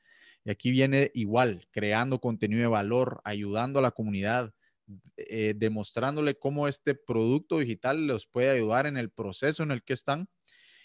Y 0.44 0.50
aquí 0.50 0.70
viene 0.70 1.10
igual, 1.14 1.66
creando 1.70 2.20
contenido 2.20 2.60
de 2.62 2.68
valor, 2.68 3.20
ayudando 3.24 3.78
a 3.80 3.82
la 3.82 3.90
comunidad, 3.90 4.54
eh, 5.16 5.54
demostrándole 5.56 6.38
cómo 6.38 6.68
este 6.68 6.94
producto 6.94 7.58
digital 7.58 8.06
los 8.06 8.26
puede 8.26 8.50
ayudar 8.50 8.86
en 8.86 8.96
el 8.96 9.10
proceso 9.10 9.62
en 9.62 9.72
el 9.72 9.82
que 9.82 9.92
están. 9.92 10.28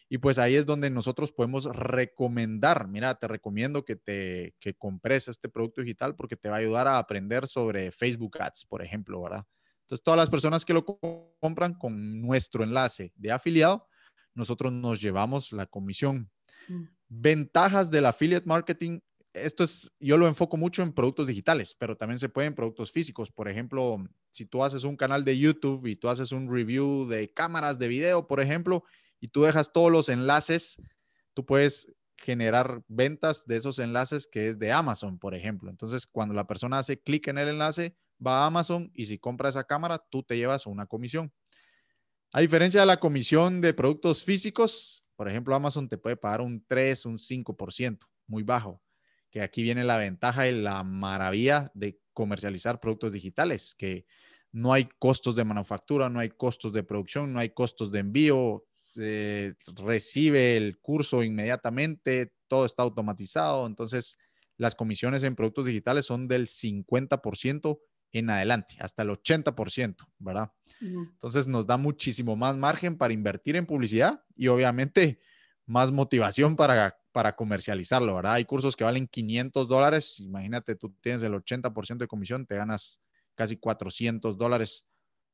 Y 0.10 0.18
pues 0.18 0.40
ahí 0.40 0.56
es 0.56 0.66
donde 0.66 0.90
nosotros 0.90 1.32
podemos 1.32 1.66
recomendar, 1.66 2.88
mira, 2.88 3.16
te 3.16 3.28
recomiendo 3.28 3.86
que 3.86 3.96
te 3.96 4.56
que 4.60 4.74
compres 4.74 5.28
este 5.28 5.48
producto 5.48 5.82
digital 5.82 6.16
porque 6.16 6.36
te 6.36 6.50
va 6.50 6.58
a 6.58 6.60
ayudar 6.60 6.88
a 6.88 6.98
aprender 6.98 7.48
sobre 7.48 7.92
Facebook 7.92 8.42
Ads, 8.42 8.66
por 8.66 8.84
ejemplo, 8.84 9.22
¿verdad? 9.22 9.46
Entonces, 9.82 10.04
todas 10.04 10.18
las 10.18 10.30
personas 10.30 10.66
que 10.66 10.74
lo 10.74 10.84
compran 10.86 11.76
con 11.76 12.22
nuestro 12.22 12.64
enlace 12.64 13.14
de 13.16 13.32
afiliado, 13.32 13.88
nosotros 14.34 14.72
nos 14.72 15.02
llevamos 15.02 15.52
la 15.52 15.66
comisión. 15.66 16.30
Ventajas 17.14 17.92
del 17.92 18.06
affiliate 18.06 18.46
marketing 18.46 19.00
esto 19.34 19.64
es, 19.64 19.92
yo 20.00 20.18
lo 20.18 20.28
enfoco 20.28 20.58
mucho 20.58 20.84
en 20.84 20.92
productos 20.92 21.28
digitales, 21.28 21.76
pero 21.78 21.96
también 21.96 22.18
se 22.18 22.30
puede 22.30 22.48
en 22.48 22.56
productos 22.56 22.92
físicos. 22.92 23.32
Por 23.32 23.48
ejemplo, 23.48 23.98
si 24.30 24.46
tú 24.46 24.64
haces 24.64 24.84
un 24.84 24.98
canal 24.98 25.24
de 25.24 25.38
YouTube 25.38 25.86
y 25.88 25.96
tú 25.96 26.10
haces 26.10 26.32
un 26.32 26.52
review 26.52 27.08
de 27.08 27.32
cámaras 27.32 27.80
de 27.80 27.88
video, 27.88 28.28
por 28.28 28.42
ejemplo, 28.42 28.84
y 29.20 29.30
tú 29.30 29.44
dejas 29.44 29.72
todos 29.72 29.92
los 29.92 30.10
enlaces, 30.10 30.82
tú 31.34 31.46
puedes 31.46 31.94
generar 32.18 32.84
ventas 32.88 33.46
de 33.48 33.56
esos 33.56 33.80
enlaces 33.80 34.28
que 34.28 34.48
es 34.48 34.60
de 34.60 34.72
Amazon, 34.72 35.18
por 35.18 35.34
ejemplo. 35.34 35.70
Entonces, 35.70 36.06
cuando 36.06 36.34
la 36.34 36.46
persona 36.46 36.80
hace 36.80 37.00
clic 37.00 37.28
en 37.28 37.38
el 37.38 37.50
enlace, 37.50 37.96
va 38.26 38.44
a 38.44 38.48
Amazon 38.48 38.92
y 38.94 39.06
si 39.06 39.18
compra 39.18 39.50
esa 39.50 39.64
cámara, 39.64 40.04
tú 40.10 40.24
te 40.24 40.38
llevas 40.38 40.68
una 40.68 40.86
comisión. 40.86 41.32
A 42.34 42.42
diferencia 42.42 42.82
de 42.82 42.86
la 42.86 43.00
comisión 43.00 43.62
de 43.62 43.74
productos 43.74 44.24
físicos, 44.24 45.01
por 45.16 45.30
ejemplo, 45.30 45.56
Amazon 45.56 45.88
te 45.88 45.98
puede 45.98 46.18
pagar 46.18 46.42
un 46.42 46.66
3, 46.68 47.06
un 47.06 47.18
5%, 47.18 48.00
muy 48.28 48.44
bajo 48.44 48.82
que 49.32 49.42
aquí 49.42 49.64
viene 49.64 49.84
la 49.84 49.98
ventaja 49.98 50.48
y 50.48 50.62
la 50.62 50.84
maravilla 50.84 51.72
de 51.74 51.98
comercializar 52.14 52.80
productos 52.80 53.14
digitales, 53.14 53.74
que 53.74 54.06
no 54.52 54.74
hay 54.74 54.90
costos 55.00 55.36
de 55.36 55.46
manufactura, 55.46 56.10
no 56.10 56.20
hay 56.20 56.30
costos 56.30 56.74
de 56.74 56.84
producción, 56.84 57.32
no 57.32 57.40
hay 57.40 57.52
costos 57.52 57.92
de 57.92 58.00
envío, 58.00 58.66
recibe 59.78 60.58
el 60.58 60.80
curso 60.80 61.24
inmediatamente, 61.24 62.34
todo 62.48 62.66
está 62.66 62.84
automatizado, 62.84 63.66
entonces 63.66 64.18
las 64.58 64.76
comisiones 64.76 65.24
en 65.24 65.36
productos 65.36 65.66
digitales 65.66 66.06
son 66.06 66.28
del 66.28 66.48
50% 66.48 67.80
en 68.12 68.30
adelante, 68.30 68.76
hasta 68.80 69.04
el 69.04 69.10
80%, 69.10 69.96
¿verdad? 70.20 70.52
Entonces 70.82 71.48
nos 71.48 71.68
da 71.68 71.78
muchísimo 71.78 72.36
más 72.36 72.58
margen 72.58 72.98
para 72.98 73.14
invertir 73.14 73.56
en 73.56 73.66
publicidad 73.66 74.24
y 74.36 74.48
obviamente 74.48 75.20
más 75.66 75.92
motivación 75.92 76.56
para 76.56 76.98
para 77.12 77.36
comercializarlo, 77.36 78.16
¿verdad? 78.16 78.34
Hay 78.34 78.46
cursos 78.46 78.76
que 78.76 78.84
valen 78.84 79.08
500 79.08 79.68
dólares, 79.68 80.20
imagínate, 80.20 80.76
tú 80.76 80.96
tienes 81.02 81.24
el 81.24 81.34
80% 81.34 81.98
de 81.98 82.08
comisión, 82.08 82.46
te 82.46 82.56
ganas 82.56 83.02
casi 83.36 83.58
400 83.58 84.38
dólares 84.38 84.88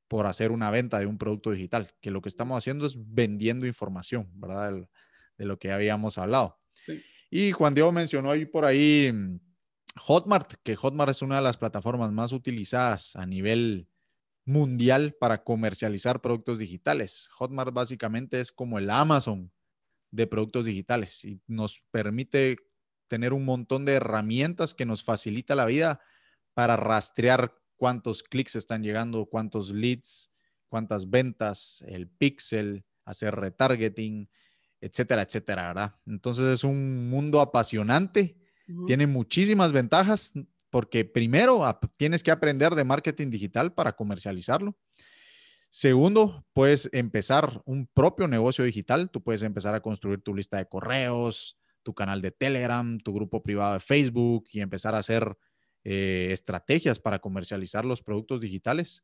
por 0.08 0.26
hacer 0.26 0.52
una 0.52 0.72
venta 0.72 1.00
de 1.00 1.06
un 1.06 1.18
producto 1.18 1.52
digital, 1.52 1.92
que 2.02 2.12
lo 2.12 2.22
que 2.22 2.30
estamos 2.30 2.58
haciendo 2.58 2.86
es 2.86 2.96
vendiendo 2.98 3.68
información, 3.68 4.30
¿verdad? 4.36 4.74
De, 5.38 5.46
lo 5.46 5.60
que 5.60 5.72
habíamos 5.72 6.18
hablado. 6.18 6.58
Y 7.30 7.52
Juan 7.52 7.76
Diego 7.76 7.92
mencionó 7.92 8.32
ahí 8.32 8.46
por 8.46 8.66
ahí 8.66 9.12
mm, 9.13 9.40
Hotmart, 10.00 10.54
que 10.64 10.76
Hotmart 10.76 11.12
es 11.12 11.22
una 11.22 11.38
de 11.38 11.42
las 11.42 11.58
plataformas 11.58 12.12
más 12.12 12.32
utilizadas 12.32 13.16
a 13.16 13.26
nivel 13.26 13.90
mundial 14.46 15.16
para 15.20 15.44
comercializar 15.44 16.22
productos 16.22 16.58
digitales. 16.58 17.30
Hotmart 17.34 17.74
básicamente 17.74 18.40
es 18.40 18.52
como 18.52 18.80
el 18.80 18.90
Amazon 18.90 19.52
de 20.12 20.26
productos 20.26 20.66
digitales 20.66 21.24
y 21.26 21.42
nos 21.48 21.84
permite 21.92 22.58
tener 23.08 23.34
un 23.34 23.46
montón 23.46 23.86
de 23.86 23.94
herramientas 23.94 24.74
que 24.74 24.86
nos 24.86 25.04
facilita 25.04 25.56
la 25.56 25.66
vida 25.66 26.00
para 26.54 26.76
rastrear 26.76 27.54
cuántos 27.76 28.24
clics 28.24 28.56
están 28.56 28.84
llegando, 28.84 29.26
cuántos 29.26 29.72
leads, 29.72 30.34
cuántas 30.70 31.10
ventas, 31.10 31.84
el 31.88 32.08
pixel, 32.08 32.86
hacer 33.06 33.36
retargeting, 33.36 34.30
etcétera, 34.82 35.24
etcétera, 35.24 35.68
¿verdad? 35.68 35.96
Entonces 36.06 36.46
es 36.46 36.64
un 36.64 37.10
mundo 37.10 37.42
apasionante, 37.42 38.38
tiene 38.86 39.08
muchísimas 39.08 39.72
ventajas 39.72 40.34
porque 40.70 41.06
primero 41.06 41.64
tienes 41.96 42.24
que 42.24 42.32
aprender 42.32 42.76
de 42.76 42.84
marketing 42.84 43.30
digital 43.30 43.74
para 43.74 43.94
comercializarlo. 43.94 44.78
Segundo, 45.70 46.46
puedes 46.54 46.90
empezar 46.92 47.62
un 47.66 47.88
propio 47.88 48.28
negocio 48.28 48.64
digital. 48.66 49.10
Tú 49.10 49.22
puedes 49.22 49.44
empezar 49.44 49.76
a 49.76 49.82
construir 49.82 50.22
tu 50.22 50.34
lista 50.34 50.58
de 50.58 50.68
correos, 50.68 51.58
tu 51.84 51.94
canal 51.94 52.22
de 52.22 52.32
Telegram, 52.32 52.98
tu 53.00 53.14
grupo 53.14 53.44
privado 53.44 53.74
de 53.74 53.80
Facebook 53.80 54.46
y 54.52 54.62
empezar 54.62 54.96
a 54.96 55.00
hacer 55.00 55.38
eh, 55.84 56.30
estrategias 56.32 57.00
para 57.00 57.20
comercializar 57.20 57.86
los 57.86 58.02
productos 58.02 58.42
digitales. 58.42 59.04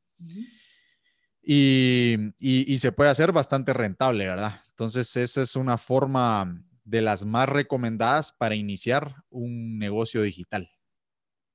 y, 1.41 2.77
se 2.77 2.91
puede 2.91 3.09
hacer 3.09 3.31
bastante 3.31 3.73
rentable, 3.73 4.25
¿verdad? 4.25 4.61
Entonces, 4.69 5.15
esa 5.15 5.41
es 5.41 5.55
una 5.55 5.77
forma 5.77 6.61
de 6.83 7.01
las 7.01 7.25
más 7.25 7.49
recomendadas 7.49 8.31
para 8.31 8.55
iniciar 8.55 9.15
un 9.29 9.77
negocio 9.79 10.21
digital. 10.21 10.69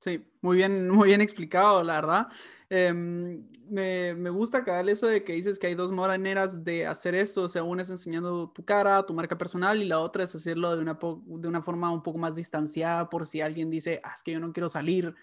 Sí, 0.01 0.25
muy 0.41 0.57
bien, 0.57 0.89
muy 0.91 1.09
bien 1.09 1.21
explicado, 1.21 1.83
la 1.83 1.95
verdad. 2.01 2.29
Em, 2.71 3.49
me, 3.71 4.15
me, 4.15 4.29
gusta 4.31 4.63
cada 4.63 4.83
eso 4.91 5.07
de 5.07 5.25
que 5.25 5.33
dices 5.33 5.59
que 5.59 5.69
hay 5.69 5.75
dos 5.75 5.91
maneras 5.91 6.65
de 6.65 6.87
hacer 6.87 7.15
esto, 7.15 7.45
o 7.45 7.49
sea, 7.49 7.63
una 7.63 7.83
es 7.83 7.91
enseñando 7.91 8.51
tu 8.51 8.63
cara, 8.65 9.05
tu 9.07 9.15
marca 9.15 9.39
personal, 9.39 9.81
y 9.83 9.87
la 9.87 10.01
otra 10.01 10.25
es 10.25 10.35
hacerlo 10.35 10.77
de 10.77 10.83
una, 10.83 10.99
de 11.27 11.49
una 11.49 11.63
forma 11.63 11.91
un 11.91 12.03
poco 12.03 12.19
más 12.19 12.35
distanciada 12.35 13.09
por 13.09 13.27
si 13.27 13.41
alguien 13.41 13.71
dice, 13.71 14.01
ah, 14.05 14.13
es 14.15 14.23
que 14.23 14.33
yo 14.33 14.41
no 14.41 14.53
quiero 14.53 14.69
salir 14.69 15.15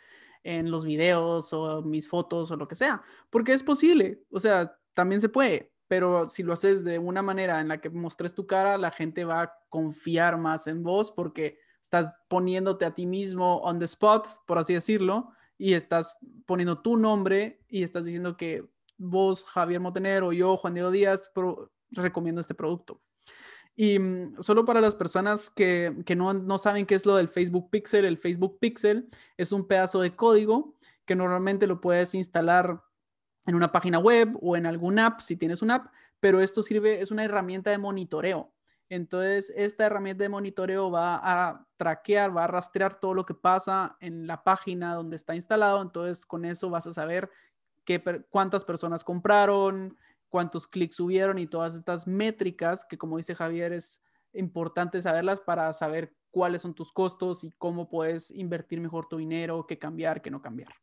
en 0.43 0.71
los 0.71 0.85
videos 0.85 1.53
o 1.53 1.83
mis 1.83 2.07
fotos 2.07 2.51
o 2.51 2.55
lo 2.55 2.67
que 2.67 2.75
sea, 2.75 3.03
porque 3.29 3.53
es 3.53 3.63
posible, 3.63 4.23
o 4.31 4.39
sea, 4.39 4.75
también 4.93 5.21
se 5.21 5.29
puede, 5.29 5.71
pero 5.95 6.27
si 6.27 6.43
lo 6.43 6.51
haces 6.51 6.83
de 6.83 6.99
una 6.99 7.21
manera 7.21 7.61
en 7.61 7.69
la 7.69 7.79
que 7.79 7.89
mostres 7.89 8.35
tu 8.35 8.45
cara, 8.45 8.77
la 8.77 8.91
gente 8.91 9.23
va 9.23 9.43
a 9.43 9.53
confiar 9.69 10.37
más 10.37 10.67
en 10.67 10.83
vos 10.83 11.09
porque 11.09 11.57
estás 11.81 12.17
poniéndote 12.27 12.83
a 12.83 12.93
ti 12.93 13.05
mismo 13.05 13.59
on 13.61 13.79
the 13.79 13.85
spot, 13.85 14.27
por 14.45 14.57
así 14.57 14.73
decirlo, 14.73 15.31
y 15.57 15.71
estás 15.71 16.17
poniendo 16.45 16.81
tu 16.81 16.97
nombre 16.97 17.61
y 17.69 17.81
estás 17.81 18.03
diciendo 18.03 18.35
que 18.35 18.65
vos, 18.97 19.45
Javier 19.45 19.79
Motener 19.79 20.23
o 20.23 20.33
yo, 20.33 20.57
Juan 20.57 20.73
Diego 20.73 20.91
Díaz, 20.91 21.31
recomiendo 21.91 22.41
este 22.41 22.55
producto. 22.55 23.01
Y 23.73 23.97
mm, 23.97 24.41
solo 24.41 24.65
para 24.65 24.81
las 24.81 24.97
personas 24.97 25.49
que, 25.49 25.95
que 26.05 26.17
no, 26.17 26.33
no, 26.33 26.57
saben 26.57 26.85
qué 26.85 26.95
es 26.95 27.05
lo 27.05 27.15
del 27.15 27.29
Facebook 27.29 27.69
Pixel, 27.69 28.03
el 28.03 28.17
Facebook 28.17 28.59
Pixel 28.59 29.07
es 29.37 29.53
un 29.53 29.65
pedazo 29.65 30.01
de 30.01 30.13
código 30.13 30.75
que 31.05 31.15
normalmente 31.15 31.67
lo 31.67 31.79
puedes 31.79 32.15
instalar 32.15 32.83
en 33.45 33.55
una 33.55 33.71
página 33.71 33.99
web 33.99 34.37
o 34.41 34.57
en 34.57 34.65
alguna 34.65 35.07
app 35.07 35.19
si 35.19 35.37
tienes 35.37 35.61
una 35.61 35.75
app, 35.75 35.93
pero 36.19 36.41
esto 36.41 36.61
sirve, 36.61 37.01
es 37.01 37.11
una 37.11 37.23
herramienta 37.23 37.71
de 37.71 37.77
monitoreo. 37.77 38.51
Entonces, 38.89 39.51
esta 39.55 39.85
herramienta 39.85 40.23
de 40.23 40.29
monitoreo 40.29 40.91
va 40.91 41.19
a 41.23 41.65
traquear, 41.77 42.35
va 42.35 42.43
a 42.43 42.47
rastrear 42.47 42.99
todo 42.99 43.13
lo 43.13 43.23
que 43.23 43.33
pasa 43.33 43.97
en 43.99 44.27
la 44.27 44.43
página 44.43 44.93
donde 44.93 45.15
está 45.15 45.33
instalado. 45.35 45.81
Entonces, 45.81 46.25
con 46.25 46.45
eso 46.45 46.69
vas 46.69 46.85
a 46.85 46.93
saber 46.93 47.31
qué, 47.83 48.01
cuántas 48.29 48.63
personas 48.63 49.03
compraron, 49.03 49.97
cuántos 50.29 50.67
clics 50.67 50.95
subieron 50.95 51.39
y 51.39 51.47
todas 51.47 51.75
estas 51.75 52.05
métricas 52.05 52.85
que, 52.85 52.97
como 52.97 53.17
dice 53.17 53.33
Javier, 53.33 53.73
es 53.73 54.03
importante 54.33 55.01
saberlas 55.01 55.39
para 55.39 55.71
saber 55.73 56.13
cuáles 56.29 56.61
son 56.61 56.75
tus 56.75 56.91
costos 56.91 57.43
y 57.43 57.51
cómo 57.57 57.89
puedes 57.89 58.29
invertir 58.31 58.81
mejor 58.81 59.07
tu 59.07 59.17
dinero, 59.17 59.65
qué 59.65 59.79
cambiar, 59.79 60.21
qué 60.21 60.29
no 60.29 60.41
cambiar. 60.41 60.73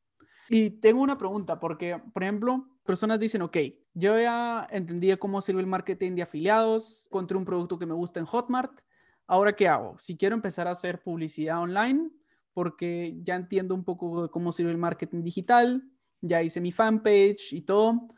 Y 0.48 0.70
tengo 0.70 1.02
una 1.02 1.16
pregunta, 1.18 1.59
porque, 1.61 2.00
por 2.12 2.22
ejemplo, 2.22 2.66
personas 2.85 3.18
dicen, 3.18 3.42
ok, 3.42 3.57
yo 3.94 4.18
ya 4.18 4.66
entendí 4.70 5.14
cómo 5.16 5.40
sirve 5.40 5.61
el 5.61 5.66
marketing 5.66 6.14
de 6.14 6.22
afiliados, 6.22 7.07
encontré 7.07 7.37
un 7.37 7.44
producto 7.44 7.78
que 7.78 7.87
me 7.87 7.94
gusta 7.94 8.20
en 8.20 8.26
Hotmart, 8.26 8.81
ahora 9.26 9.55
qué 9.55 9.68
hago? 9.68 9.96
Si 9.98 10.16
quiero 10.16 10.35
empezar 10.35 10.66
a 10.66 10.72
hacer 10.72 11.02
publicidad 11.02 11.61
online, 11.61 12.11
porque 12.52 13.18
ya 13.22 13.37
entiendo 13.37 13.74
un 13.74 13.85
poco 13.85 14.31
cómo 14.31 14.52
sirve 14.52 14.70
el 14.70 14.78
marketing 14.78 15.22
digital, 15.22 15.83
ya 16.20 16.42
hice 16.42 16.61
mi 16.61 16.72
fanpage 16.72 17.52
y 17.52 17.62
todo, 17.62 18.09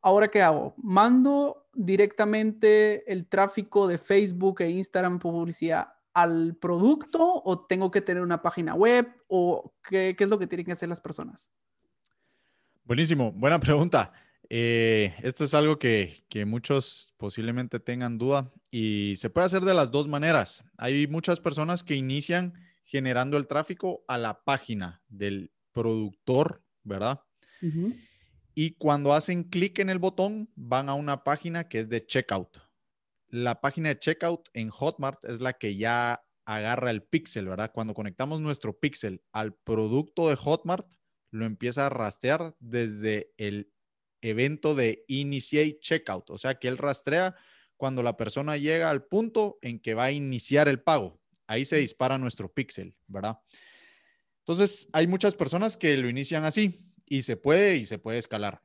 ahora 0.00 0.28
qué 0.28 0.42
hago? 0.42 0.74
¿Mando 0.78 1.68
directamente 1.74 3.10
el 3.10 3.28
tráfico 3.28 3.86
de 3.86 3.98
Facebook 3.98 4.60
e 4.62 4.70
Instagram 4.70 5.18
publicidad 5.18 5.88
al 6.14 6.56
producto 6.56 7.42
o 7.44 7.64
tengo 7.66 7.90
que 7.90 8.02
tener 8.02 8.22
una 8.22 8.42
página 8.42 8.74
web 8.74 9.08
o 9.28 9.74
qué, 9.88 10.14
qué 10.16 10.24
es 10.24 10.30
lo 10.30 10.38
que 10.38 10.46
tienen 10.46 10.66
que 10.66 10.72
hacer 10.72 10.88
las 10.88 11.00
personas? 11.00 11.50
Buenísimo, 12.84 13.32
buena 13.32 13.60
pregunta. 13.60 14.12
Eh, 14.48 15.14
esto 15.22 15.44
es 15.44 15.54
algo 15.54 15.78
que, 15.78 16.24
que, 16.28 16.44
muchos 16.44 17.14
posiblemente 17.16 17.80
tengan 17.80 18.18
duda 18.18 18.52
y 18.70 19.14
se 19.16 19.30
puede 19.30 19.46
hacer 19.46 19.62
de 19.62 19.72
las 19.72 19.90
dos 19.90 20.08
maneras. 20.08 20.64
Hay 20.76 21.06
muchas 21.06 21.40
personas 21.40 21.82
que 21.82 21.94
inician 21.94 22.52
generando 22.84 23.36
el 23.38 23.46
tráfico 23.46 24.04
a 24.08 24.18
la 24.18 24.42
página 24.42 25.00
del 25.08 25.52
productor, 25.72 26.62
¿verdad? 26.82 27.20
Y 28.54 28.72
cuando 28.72 29.14
hacen 29.14 29.44
clic 29.44 29.78
en 29.78 29.88
el 29.88 29.98
botón, 29.98 30.50
van 30.56 30.88
a 30.88 30.94
una 30.94 31.24
página 31.24 31.68
que 31.68 31.78
es 31.78 31.88
de 31.88 32.04
checkout. 32.04 32.58
La 33.28 33.60
página 33.60 33.90
de 33.90 33.98
checkout 33.98 34.48
en 34.52 34.68
Hotmart 34.68 35.24
es 35.24 35.40
la 35.40 35.54
que 35.54 35.76
ya 35.76 36.22
agarra 36.44 36.90
el 36.90 37.02
pixel, 37.02 37.48
¿verdad? 37.48 37.70
Cuando 37.72 37.94
conectamos 37.94 38.40
nuestro 38.40 38.78
pixel 38.78 39.22
al 39.32 39.54
producto 39.54 40.28
de 40.28 40.36
Hotmart, 40.36 40.92
lo 41.32 41.46
empieza 41.46 41.86
a 41.86 41.90
rastrear 41.90 42.54
desde 42.60 43.32
el 43.38 43.72
evento 44.20 44.74
de 44.74 45.04
Initiate 45.08 45.78
Checkout. 45.80 46.30
O 46.30 46.38
sea 46.38 46.54
que 46.54 46.68
él 46.68 46.78
rastrea 46.78 47.34
cuando 47.76 48.02
la 48.02 48.16
persona 48.16 48.56
llega 48.56 48.90
al 48.90 49.04
punto 49.04 49.58
en 49.62 49.80
que 49.80 49.94
va 49.94 50.04
a 50.04 50.12
iniciar 50.12 50.68
el 50.68 50.80
pago. 50.80 51.18
Ahí 51.48 51.64
se 51.64 51.76
dispara 51.76 52.18
nuestro 52.18 52.52
pixel, 52.52 52.96
¿verdad? 53.08 53.38
Entonces, 54.40 54.88
hay 54.92 55.06
muchas 55.06 55.34
personas 55.34 55.76
que 55.76 55.96
lo 55.96 56.08
inician 56.08 56.44
así 56.44 56.78
y 57.06 57.22
se 57.22 57.36
puede 57.36 57.76
y 57.76 57.86
se 57.86 57.98
puede 57.98 58.18
escalar. 58.18 58.62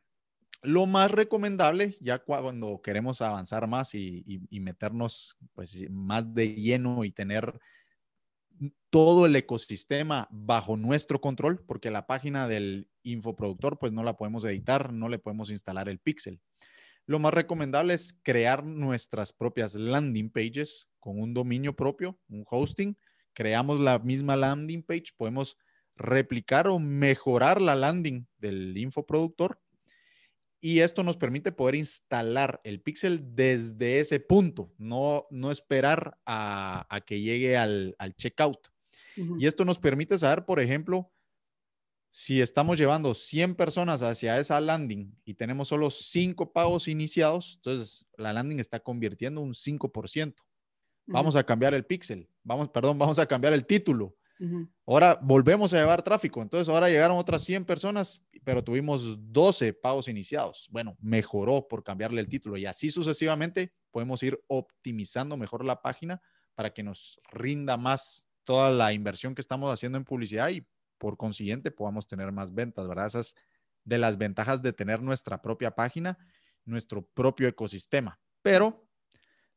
Lo 0.62 0.86
más 0.86 1.12
recomendable, 1.12 1.96
ya 2.02 2.20
cuando 2.20 2.82
queremos 2.82 3.22
avanzar 3.22 3.68
más 3.68 3.96
y, 3.96 4.24
y 4.26 4.60
meternos 4.60 5.38
pues, 5.54 5.90
más 5.90 6.34
de 6.34 6.54
lleno 6.54 7.04
y 7.04 7.12
tener 7.12 7.60
todo 8.90 9.26
el 9.26 9.36
ecosistema 9.36 10.28
bajo 10.32 10.78
nuestro 10.78 11.22
control, 11.22 11.64
porque 11.66 11.92
la 11.92 12.08
página 12.08 12.48
del 12.48 12.90
infoproductor 13.04 13.78
pues 13.80 13.92
no 13.92 14.04
la 14.04 14.18
podemos 14.18 14.44
editar, 14.46 14.94
no 14.94 15.10
le 15.10 15.20
podemos 15.20 15.50
instalar 15.50 15.90
el 15.90 16.00
pixel. 16.00 16.40
Lo 17.06 17.20
más 17.20 17.34
recomendable 17.34 17.94
es 17.94 18.20
crear 18.24 18.66
nuestras 18.66 19.32
propias 19.32 19.76
landing 19.76 20.30
pages 20.30 20.90
con 21.00 21.22
un 21.22 21.34
dominio 21.34 21.76
propio, 21.76 22.20
un 22.28 22.44
hosting. 22.50 22.98
Creamos 23.34 23.80
la 23.80 24.00
misma 24.00 24.36
landing 24.36 24.84
page, 24.84 25.14
podemos 25.16 25.58
replicar 25.96 26.68
o 26.68 26.80
mejorar 26.80 27.62
la 27.62 27.76
landing 27.76 28.28
del 28.38 28.78
infoproductor 28.78 29.60
y 30.60 30.80
esto 30.80 31.04
nos 31.04 31.18
permite 31.18 31.52
poder 31.52 31.76
instalar 31.76 32.60
el 32.64 32.82
pixel 32.82 33.36
desde 33.36 34.00
ese 34.00 34.20
punto, 34.20 34.74
no, 34.78 35.28
no 35.30 35.52
esperar 35.52 36.18
a, 36.26 36.88
que 37.06 37.22
llegue 37.22 37.58
al, 37.58 37.96
al 38.00 38.16
checkout. 38.16 38.70
Y 39.40 39.48
esto 39.48 39.66
nos 39.66 39.80
permite 39.80 40.16
saber, 40.18 40.46
por 40.46 40.60
ejemplo, 40.60 41.12
si 42.12 42.42
estamos 42.42 42.78
llevando 42.78 43.14
100 43.14 43.56
personas 43.56 44.02
hacia 44.02 44.40
esa 44.40 44.60
landing 44.60 45.16
y 45.24 45.36
tenemos 45.36 45.68
solo 45.68 45.90
5 45.90 46.52
pagos 46.52 46.88
iniciados, 46.88 47.56
entonces 47.58 48.08
la 48.16 48.34
landing 48.34 48.60
está 48.60 48.80
convirtiendo 48.80 49.42
un 49.42 49.54
5%. 49.54 50.34
Vamos 51.06 51.36
a 51.36 51.44
cambiar 51.46 51.74
el 51.74 51.86
pixel, 51.86 52.28
vamos, 52.44 52.70
perdón, 52.70 53.00
vamos 53.00 53.18
a 53.18 53.26
cambiar 53.26 53.54
el 53.54 53.66
título. 53.66 54.17
Ahora 54.86 55.20
volvemos 55.22 55.74
a 55.74 55.78
llevar 55.78 56.02
tráfico. 56.02 56.42
Entonces 56.42 56.70
ahora 56.70 56.90
llegaron 56.90 57.18
otras 57.18 57.44
100 57.44 57.66
personas, 57.66 58.26
pero 58.44 58.64
tuvimos 58.64 59.18
12 59.32 59.74
pagos 59.74 60.08
iniciados. 60.08 60.68
Bueno, 60.72 60.96
mejoró 61.02 61.68
por 61.68 61.84
cambiarle 61.84 62.22
el 62.22 62.28
título 62.28 62.58
y 62.58 62.66
así 62.66 62.90
sucesivamente 62.92 63.74
podemos 63.92 64.22
ir 64.24 64.40
optimizando 64.48 65.38
mejor 65.38 65.66
la 65.66 65.82
página 65.82 66.22
para 66.56 66.72
que 66.72 66.84
nos 66.84 67.20
rinda 67.32 67.78
más 67.78 68.28
toda 68.44 68.70
la 68.72 68.94
inversión 68.94 69.36
que 69.36 69.42
estamos 69.42 69.74
haciendo 69.74 69.98
en 69.98 70.06
publicidad 70.06 70.50
y 70.50 70.66
por 70.98 71.18
consiguiente 71.18 71.70
podamos 71.72 72.08
tener 72.08 72.32
más 72.32 72.54
ventas, 72.54 72.88
¿verdad? 72.88 73.08
Esas 73.08 73.36
de 73.84 73.98
las 73.98 74.18
ventajas 74.18 74.62
de 74.62 74.74
tener 74.74 75.02
nuestra 75.02 75.42
propia 75.42 75.72
página, 75.72 76.18
nuestro 76.66 77.06
propio 77.06 77.48
ecosistema. 77.48 78.20
Pero 78.42 78.88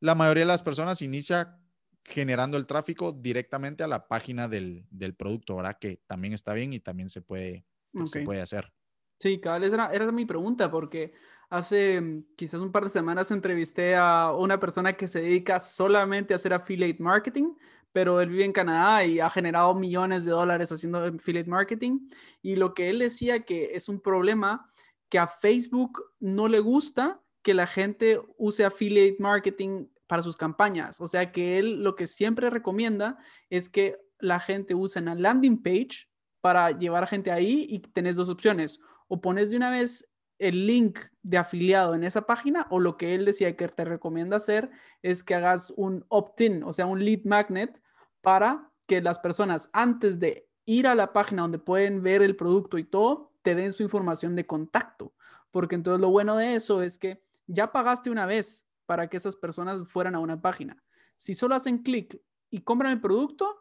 la 0.01 0.15
mayoría 0.15 0.43
de 0.43 0.49
las 0.49 0.63
personas 0.63 1.03
inicia 1.03 1.59
generando 2.05 2.57
el 2.57 2.67
tráfico 2.67 3.13
directamente 3.13 3.83
a 3.85 3.89
la 3.89 4.09
página 4.09 4.49
del, 4.49 4.87
producto, 5.17 5.57
¿verdad? 5.57 5.79
Que 5.81 6.01
también 6.07 6.33
está 6.33 6.53
bien 6.53 6.73
y 6.73 6.81
también 6.81 7.09
se 7.09 7.23
puede, 7.23 7.65
se 8.07 8.23
puede 8.23 8.41
hacer. 8.41 8.73
Sí, 9.19 9.39
cada 9.39 9.59
vez 9.59 9.73
era, 9.73 9.93
era 9.93 10.11
mi 10.11 10.25
pregunta 10.25 10.71
porque 10.71 11.13
hace 11.51 12.01
mm, 12.01 12.25
quizás 12.37 12.61
un 12.61 12.73
par 12.73 12.85
de 12.85 12.91
semanas 12.91 13.31
entrevisté 13.31 13.95
a 13.97 14.33
una 14.33 14.59
persona 14.59 14.95
que 14.95 15.09
se 15.09 15.21
dedica 15.21 15.61
solamente 15.61 16.33
a 16.33 16.37
hacer 16.37 16.55
affiliate 16.55 17.03
marketing, 17.03 17.55
pero 17.93 18.21
él 18.21 18.31
vive 18.31 18.45
en 18.45 18.53
Canadá 18.53 19.05
y 19.05 19.21
ha 19.21 19.29
generado 19.29 19.75
millones 19.75 20.25
de 20.25 20.31
dólares 20.31 20.73
haciendo 20.73 21.05
affiliate 21.05 21.51
marketing. 21.51 22.09
Y 22.41 22.57
lo 22.57 22.73
que 22.73 22.89
él 22.89 23.01
decía 23.01 23.45
que 23.45 23.73
es 23.75 23.89
un 23.89 24.01
problema 24.01 24.71
que 25.11 25.19
a 25.19 25.27
Facebook 25.27 26.03
no 26.21 26.49
le 26.49 26.61
gusta 26.61 27.21
que 27.43 27.53
la 27.53 27.67
gente 27.67 28.21
use 28.39 28.65
affiliate 28.65 29.17
marketing 29.19 29.87
para 30.11 30.23
sus 30.23 30.37
campañas. 30.37 31.01
O 31.01 31.07
sea 31.07 31.31
que 31.31 31.61
él 31.61 31.85
lo 31.85 31.95
que 31.95 32.09
siempre 32.09 32.51
recomienda 32.51 33.17
es 33.49 33.69
que 33.69 33.97
la 34.19 34.41
gente 34.41 34.75
use 34.75 34.99
una 34.99 35.15
landing 35.15 35.63
page 35.63 36.09
para 36.41 36.73
llevar 36.73 37.05
a 37.05 37.07
gente 37.07 37.31
ahí 37.31 37.65
y 37.71 37.79
tenés 37.79 38.17
dos 38.17 38.29
opciones. 38.29 38.81
O 39.07 39.21
pones 39.21 39.51
de 39.51 39.57
una 39.57 39.71
vez 39.71 40.11
el 40.41 40.67
link 40.67 40.99
de 41.23 41.39
afiliado 41.39 41.95
en 41.95 42.03
esa 42.03 42.27
página 42.27 42.67
o 42.71 42.81
lo 42.81 42.97
que 42.97 43.15
él 43.15 43.25
decía 43.25 43.55
que 43.55 43.69
te 43.69 43.85
recomienda 43.85 44.39
hacer 44.39 44.73
es 45.01 45.23
que 45.23 45.37
hagas 45.37 45.73
un 45.77 46.05
opt-in, 46.09 46.65
o 46.65 46.73
sea, 46.73 46.87
un 46.87 47.05
lead 47.05 47.21
magnet 47.25 47.81
para 48.21 48.69
que 48.87 49.01
las 49.01 49.21
personas 49.21 49.71
antes 49.73 50.19
de 50.19 50.49
ir 50.65 50.89
a 50.89 50.97
la 50.97 51.13
página 51.13 51.43
donde 51.43 51.61
pueden 51.61 52.03
ver 52.03 52.21
el 52.23 52.35
producto 52.35 52.79
y 52.79 52.85
todo, 52.85 53.33
te 53.43 53.55
den 53.55 53.73
su 53.73 53.85
información 53.85 54.35
de 54.35 54.45
contacto. 54.45 55.15
Porque 55.53 55.77
entonces 55.77 56.01
lo 56.01 56.11
bueno 56.11 56.37
de 56.37 56.57
eso 56.57 56.83
es 56.83 56.99
que 56.99 57.23
ya 57.47 57.71
pagaste 57.71 58.11
una 58.11 58.27
vez 58.27 58.67
para 58.91 59.07
que 59.07 59.19
esas 59.19 59.37
personas 59.37 59.87
fueran 59.87 60.17
a 60.17 60.19
una 60.19 60.43
página. 60.43 60.83
Si 61.17 61.33
solo 61.35 61.55
hacen 61.55 61.79
clic 61.79 62.21
y 62.51 62.63
compran 62.63 62.91
el 62.91 63.01
producto, 63.01 63.57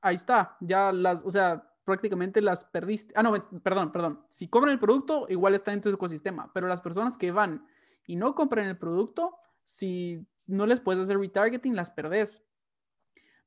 ahí 0.00 0.14
está, 0.14 0.56
ya 0.60 0.92
las, 0.92 1.24
o 1.24 1.30
sea, 1.32 1.68
prácticamente 1.84 2.40
las 2.40 2.62
perdiste. 2.62 3.12
Ah, 3.16 3.24
no, 3.24 3.32
perdón, 3.64 3.90
perdón. 3.90 4.24
Si 4.30 4.46
compran 4.46 4.72
el 4.72 4.78
producto, 4.78 5.26
igual 5.28 5.56
está 5.56 5.72
en 5.72 5.80
tu 5.80 5.88
ecosistema, 5.88 6.52
pero 6.54 6.68
las 6.68 6.82
personas 6.82 7.16
que 7.16 7.32
van 7.32 7.66
y 8.06 8.14
no 8.14 8.36
compran 8.36 8.68
el 8.68 8.78
producto, 8.78 9.34
si 9.64 10.24
no 10.46 10.66
les 10.66 10.78
puedes 10.78 11.02
hacer 11.02 11.18
retargeting, 11.18 11.74
las 11.74 11.90
perdés. 11.90 12.46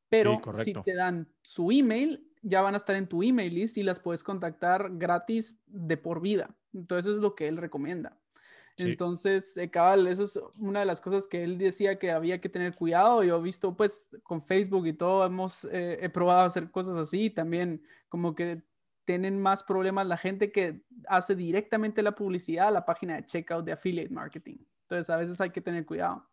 Pero 0.09 0.41
si 0.61 0.73
te 0.73 0.93
dan 0.93 1.31
su 1.41 1.71
email, 1.71 2.29
ya 2.41 2.59
van 2.59 2.73
a 2.73 2.77
estar 2.77 2.97
en 2.97 3.07
tu 3.07 3.23
email 3.23 3.55
list 3.55 3.77
y 3.77 3.83
las 3.83 4.01
puedes 4.01 4.25
contactar 4.25 4.89
gratis 4.97 5.57
de 5.67 5.95
por 5.95 6.19
vida. 6.19 6.53
Entonces, 6.73 7.05
eso 7.05 7.15
es 7.15 7.21
lo 7.21 7.33
que 7.33 7.47
él 7.47 7.55
recomienda. 7.55 8.19
Entonces, 8.77 9.55
eh, 9.57 9.69
cabal, 9.69 10.07
eso 10.07 10.23
es 10.23 10.39
una 10.57 10.79
de 10.79 10.85
las 10.85 10.99
cosas 10.99 11.27
que 11.27 11.43
él 11.43 11.57
decía 11.57 11.99
que 11.99 12.11
había 12.11 12.41
que 12.41 12.49
tener 12.49 12.75
cuidado. 12.75 13.23
Yo 13.23 13.37
he 13.37 13.41
visto, 13.41 13.75
pues, 13.75 14.09
con 14.23 14.43
Facebook 14.43 14.87
y 14.87 14.93
todo, 14.93 15.25
hemos 15.25 15.65
eh, 15.65 15.99
he 16.01 16.09
probado 16.09 16.41
hacer 16.41 16.71
cosas 16.71 16.97
así. 16.97 17.29
También, 17.29 17.83
como 18.09 18.33
que 18.33 18.63
tienen 19.05 19.39
más 19.39 19.63
problemas 19.63 20.07
la 20.07 20.17
gente 20.17 20.51
que 20.51 20.81
hace 21.07 21.35
directamente 21.35 22.01
la 22.01 22.15
publicidad 22.15 22.69
a 22.69 22.71
la 22.71 22.85
página 22.85 23.15
de 23.15 23.25
checkout 23.25 23.65
de 23.65 23.73
affiliate 23.73 24.09
marketing. 24.09 24.57
Entonces, 24.83 25.09
a 25.09 25.17
veces 25.17 25.39
hay 25.39 25.51
que 25.51 25.61
tener 25.61 25.85
cuidado. 25.85 26.27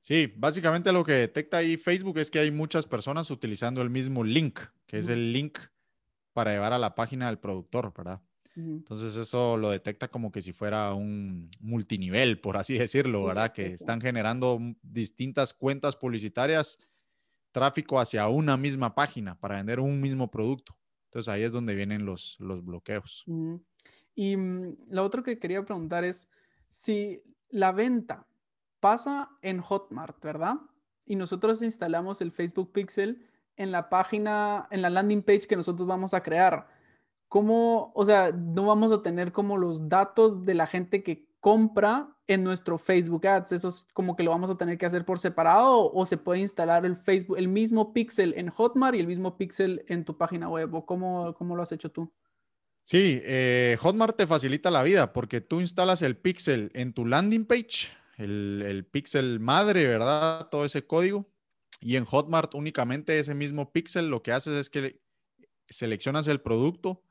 Sí, 0.00 0.32
básicamente 0.34 0.92
lo 0.92 1.04
que 1.04 1.12
detecta 1.12 1.58
ahí 1.58 1.76
Facebook 1.76 2.18
es 2.18 2.30
que 2.30 2.38
hay 2.38 2.50
muchas 2.50 2.86
personas 2.86 3.30
utilizando 3.30 3.82
el 3.82 3.90
mismo 3.90 4.24
link, 4.24 4.60
que 4.86 4.98
es 4.98 5.08
el 5.08 5.32
link 5.32 5.58
para 6.32 6.52
llevar 6.52 6.72
a 6.72 6.78
la 6.78 6.94
página 6.94 7.26
del 7.26 7.38
productor, 7.38 7.92
¿verdad? 7.94 8.20
Entonces 8.56 9.16
eso 9.16 9.56
lo 9.56 9.70
detecta 9.70 10.08
como 10.08 10.32
que 10.32 10.42
si 10.42 10.52
fuera 10.52 10.92
un 10.92 11.50
multinivel, 11.60 12.40
por 12.40 12.56
así 12.56 12.76
decirlo, 12.76 13.24
¿verdad? 13.24 13.52
Que 13.52 13.72
están 13.72 14.00
generando 14.00 14.58
distintas 14.82 15.54
cuentas 15.54 15.96
publicitarias, 15.96 16.78
tráfico 17.52 17.98
hacia 17.98 18.28
una 18.28 18.56
misma 18.56 18.94
página 18.94 19.38
para 19.38 19.56
vender 19.56 19.80
un 19.80 20.00
mismo 20.00 20.30
producto. 20.30 20.76
Entonces 21.06 21.28
ahí 21.28 21.42
es 21.42 21.52
donde 21.52 21.74
vienen 21.74 22.04
los, 22.04 22.36
los 22.38 22.64
bloqueos. 22.64 23.24
Y 24.14 24.36
mm, 24.36 24.76
lo 24.90 25.04
otro 25.04 25.22
que 25.22 25.38
quería 25.38 25.64
preguntar 25.64 26.04
es 26.04 26.28
si 26.68 27.22
la 27.48 27.72
venta 27.72 28.26
pasa 28.78 29.30
en 29.42 29.60
Hotmart, 29.60 30.22
¿verdad? 30.22 30.56
Y 31.06 31.16
nosotros 31.16 31.62
instalamos 31.62 32.20
el 32.20 32.30
Facebook 32.30 32.72
Pixel 32.72 33.26
en 33.56 33.72
la 33.72 33.88
página, 33.88 34.68
en 34.70 34.82
la 34.82 34.90
landing 34.90 35.22
page 35.22 35.46
que 35.46 35.56
nosotros 35.56 35.86
vamos 35.86 36.14
a 36.14 36.22
crear. 36.22 36.68
¿Cómo, 37.30 37.92
o 37.94 38.04
sea, 38.04 38.30
no 38.30 38.66
vamos 38.66 38.92
a 38.92 39.00
tener 39.00 39.32
como 39.32 39.56
los 39.56 39.88
datos 39.88 40.44
de 40.44 40.52
la 40.52 40.66
gente 40.66 41.02
que 41.02 41.30
compra 41.40 42.14
en 42.26 42.44
nuestro 42.44 42.76
Facebook 42.76 43.26
Ads? 43.26 43.52
Eso 43.52 43.68
es 43.68 43.86
como 43.94 44.16
que 44.16 44.22
lo 44.22 44.32
vamos 44.32 44.50
a 44.50 44.58
tener 44.58 44.76
que 44.76 44.84
hacer 44.84 45.06
por 45.06 45.18
separado 45.18 45.90
o, 45.90 46.04
se 46.04 46.18
puede 46.18 46.40
instalar 46.40 46.84
el 46.84 46.96
Facebook, 46.96 47.38
el 47.38 47.48
mismo 47.48 47.94
pixel 47.94 48.34
en 48.36 48.50
Hotmart 48.50 48.96
y 48.96 49.00
el 49.00 49.06
mismo 49.06 49.38
pixel 49.38 49.82
en 49.88 50.04
tu 50.04 50.18
página 50.18 50.50
web 50.50 50.74
o 50.74 50.84
cómo, 50.84 51.32
cómo 51.34 51.56
lo 51.56 51.62
has 51.62 51.72
hecho 51.72 51.90
tú? 51.90 52.12
Sí, 52.82 53.20
eh, 53.22 53.78
Hotmart 53.80 54.16
te 54.16 54.26
facilita 54.26 54.70
la 54.70 54.82
vida 54.82 55.14
porque 55.14 55.40
tú 55.40 55.60
instalas 55.60 56.02
el 56.02 56.18
pixel 56.18 56.70
en 56.74 56.92
tu 56.92 57.06
landing 57.06 57.46
page 57.46 57.88
el, 58.24 58.86
pixel 58.90 59.40
madre, 59.40 59.86
¿verdad? 59.86 60.48
Todo 60.50 60.64
ese 60.64 60.86
código. 60.86 61.30
Y 61.80 61.96
en 61.96 62.04
Hotmart 62.04 62.54
únicamente 62.54 63.18
ese 63.18 63.34
mismo 63.34 63.72
pixel 63.72 64.08
lo 64.08 64.22
que 64.22 64.32
haces 64.32 64.54
es 64.54 64.70
que 64.70 65.00
seleccionas 65.68 66.28
el 66.28 66.40
producto 66.40 67.02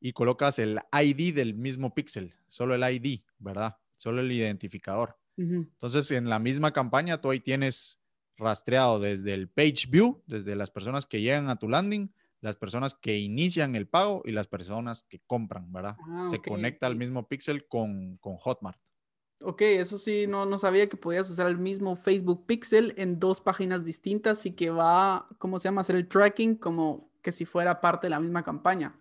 y 0.00 0.12
colocas 0.12 0.58
el 0.58 0.78
ID 0.92 1.34
del 1.34 1.54
mismo 1.54 1.94
pixel, 1.94 2.34
solo 2.46 2.74
el 2.74 2.82
ID, 2.82 3.20
¿verdad? 3.38 3.76
Solo 3.96 4.20
el 4.20 4.30
identificador. 4.30 5.18
Entonces, 5.36 6.10
en 6.10 6.28
la 6.28 6.40
misma 6.40 6.72
campaña, 6.72 7.20
tú 7.20 7.30
ahí 7.30 7.38
tienes 7.38 8.00
rastreado 8.36 8.98
desde 8.98 9.34
el 9.34 9.48
page 9.48 9.86
view, 9.88 10.20
desde 10.26 10.56
las 10.56 10.70
personas 10.70 11.06
que 11.06 11.20
llegan 11.20 11.48
a 11.48 11.56
tu 11.56 11.68
landing, 11.68 12.12
las 12.40 12.56
personas 12.56 12.94
que 12.94 13.18
inician 13.18 13.76
el 13.76 13.86
pago 13.86 14.22
y 14.24 14.32
las 14.32 14.48
personas 14.48 15.04
que 15.04 15.20
compran, 15.26 15.72
¿verdad? 15.72 15.96
Ah, 16.00 16.24
Se 16.28 16.40
conecta 16.40 16.86
al 16.86 16.96
mismo 16.96 17.28
pixel 17.28 17.66
con, 17.66 18.16
con 18.18 18.36
Hotmart. 18.36 18.80
Ok, 19.44 19.62
eso 19.62 19.98
sí, 19.98 20.26
no, 20.26 20.46
no 20.46 20.58
sabía 20.58 20.88
que 20.88 20.96
podías 20.96 21.30
usar 21.30 21.46
el 21.46 21.58
mismo 21.58 21.94
Facebook 21.94 22.44
Pixel 22.46 22.94
en 22.96 23.20
dos 23.20 23.40
páginas 23.40 23.84
distintas 23.84 24.44
y 24.46 24.52
que 24.52 24.70
va, 24.70 25.28
¿cómo 25.38 25.60
se 25.60 25.68
llama? 25.68 25.82
Hacer 25.82 25.94
el 25.94 26.08
tracking 26.08 26.56
como 26.56 27.12
que 27.22 27.30
si 27.30 27.44
fuera 27.44 27.80
parte 27.80 28.06
de 28.06 28.10
la 28.10 28.18
misma 28.18 28.42
campaña. 28.42 28.98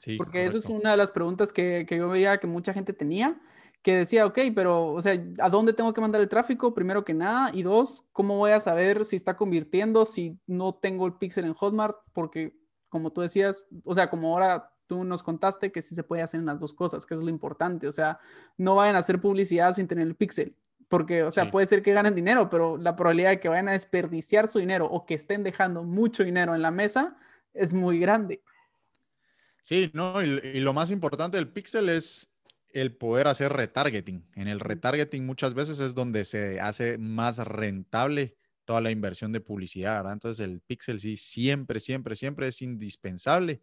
Sí, 0.00 0.16
Porque 0.16 0.46
eso 0.46 0.56
es 0.56 0.64
una 0.64 0.92
de 0.92 0.96
las 0.96 1.10
preguntas 1.10 1.52
que, 1.52 1.84
que, 1.86 1.98
yo 1.98 2.08
veía 2.08 2.38
que 2.38 2.46
mucha 2.46 2.72
gente 2.72 2.94
tenía, 2.94 3.38
que 3.82 3.96
decía, 3.96 4.24
ok, 4.24 4.38
pero, 4.54 4.94
o 4.94 5.00
sea, 5.02 5.12
¿a 5.40 5.50
dónde 5.50 5.74
tengo 5.74 5.92
que 5.92 6.00
mandar 6.00 6.22
el 6.22 6.28
tráfico? 6.30 6.72
Primero 6.72 7.04
que 7.04 7.12
nada. 7.12 7.50
Y 7.52 7.62
dos, 7.62 8.06
¿cómo 8.14 8.38
voy 8.38 8.52
a 8.52 8.60
saber 8.60 9.04
si 9.04 9.16
está 9.16 9.36
convirtiendo 9.36 10.06
si 10.06 10.38
no 10.46 10.74
tengo 10.74 11.06
el 11.06 11.18
Pixel 11.18 11.44
en 11.44 11.52
Hotmart? 11.52 11.98
Porque, 12.14 12.56
como 12.88 13.12
tú 13.12 13.20
decías, 13.20 13.68
o 13.84 13.92
sea, 13.92 14.08
como 14.08 14.32
ahora 14.32 14.72
tú 14.86 15.04
nos 15.04 15.22
contaste 15.22 15.70
que 15.70 15.82
sí 15.82 15.94
se 15.94 16.02
puede 16.02 16.22
hacer 16.22 16.40
en 16.40 16.46
las 16.46 16.58
dos 16.58 16.72
cosas, 16.72 17.04
que 17.04 17.12
es 17.12 17.22
lo 17.22 17.28
importante. 17.28 17.86
O 17.86 17.92
sea, 17.92 18.20
no 18.56 18.76
vayan 18.76 18.96
a 18.96 19.00
hacer 19.00 19.20
publicidad 19.20 19.74
sin 19.74 19.86
tener 19.86 20.06
el 20.06 20.14
pixel, 20.14 20.56
porque, 20.88 21.24
o 21.24 21.30
sea, 21.30 21.50
puede 21.50 21.66
ser 21.66 21.82
que 21.82 21.92
ganen 21.92 22.14
dinero, 22.14 22.48
pero 22.48 22.78
la 22.78 22.96
probabilidad 22.96 23.30
de 23.32 23.40
que 23.40 23.50
vayan 23.50 23.68
a 23.68 23.72
desperdiciar 23.72 24.48
su 24.48 24.60
dinero 24.60 24.86
o 24.86 25.04
que 25.04 25.12
estén 25.12 25.42
dejando 25.42 25.84
mucho 25.84 26.24
dinero 26.24 26.54
en 26.54 26.62
la 26.62 26.70
mesa 26.70 27.18
es 27.52 27.74
muy 27.74 27.98
grande. 27.98 28.42
Sí, 29.62 29.90
no, 29.92 30.22
y, 30.22 30.60
lo 30.60 30.72
más 30.72 30.90
importante 30.90 31.36
del 31.36 31.48
pixel 31.48 31.88
es 31.88 32.34
el 32.72 32.96
poder 32.96 33.28
hacer 33.28 33.52
retargeting. 33.52 34.26
En 34.34 34.48
el 34.48 34.60
retargeting 34.60 35.26
muchas 35.26 35.54
veces 35.54 35.80
es 35.80 35.94
donde 35.94 36.24
se 36.24 36.60
hace 36.60 36.98
más 36.98 37.38
rentable 37.38 38.36
toda 38.64 38.80
la 38.80 38.90
inversión 38.90 39.32
de 39.32 39.40
publicidad, 39.40 39.96
¿verdad? 39.96 40.12
Entonces 40.12 40.44
el 40.44 40.60
pixel 40.60 41.00
sí 41.00 41.16
siempre, 41.16 41.80
siempre, 41.80 42.14
siempre 42.14 42.48
es 42.48 42.62
indispensable 42.62 43.60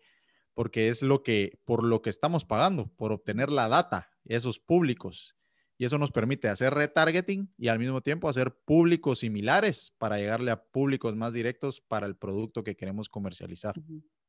porque 0.54 0.90
es 0.90 1.04
lo 1.04 1.22
que, 1.22 1.60
por 1.66 1.84
lo 1.84 2.02
que 2.02 2.10
estamos 2.10 2.44
pagando, 2.44 2.88
por 2.96 3.12
obtener 3.12 3.52
la 3.52 3.70
data, 3.70 4.10
esos 4.26 4.60
públicos. 4.60 5.38
Y 5.78 5.86
eso 5.86 6.00
nos 6.00 6.12
permite 6.12 6.50
hacer 6.50 6.74
retargeting 6.74 7.54
y 7.60 7.68
al 7.68 7.78
mismo 7.78 8.02
tiempo 8.02 8.28
hacer 8.28 8.56
públicos 8.66 9.20
similares 9.20 9.94
para 10.00 10.18
llegarle 10.18 10.50
a 10.50 10.64
públicos 10.64 11.16
más 11.16 11.32
directos 11.32 11.80
para 11.80 12.08
el 12.08 12.16
producto 12.16 12.64
que 12.64 12.76
queremos 12.76 13.08
comercializar. 13.08 13.76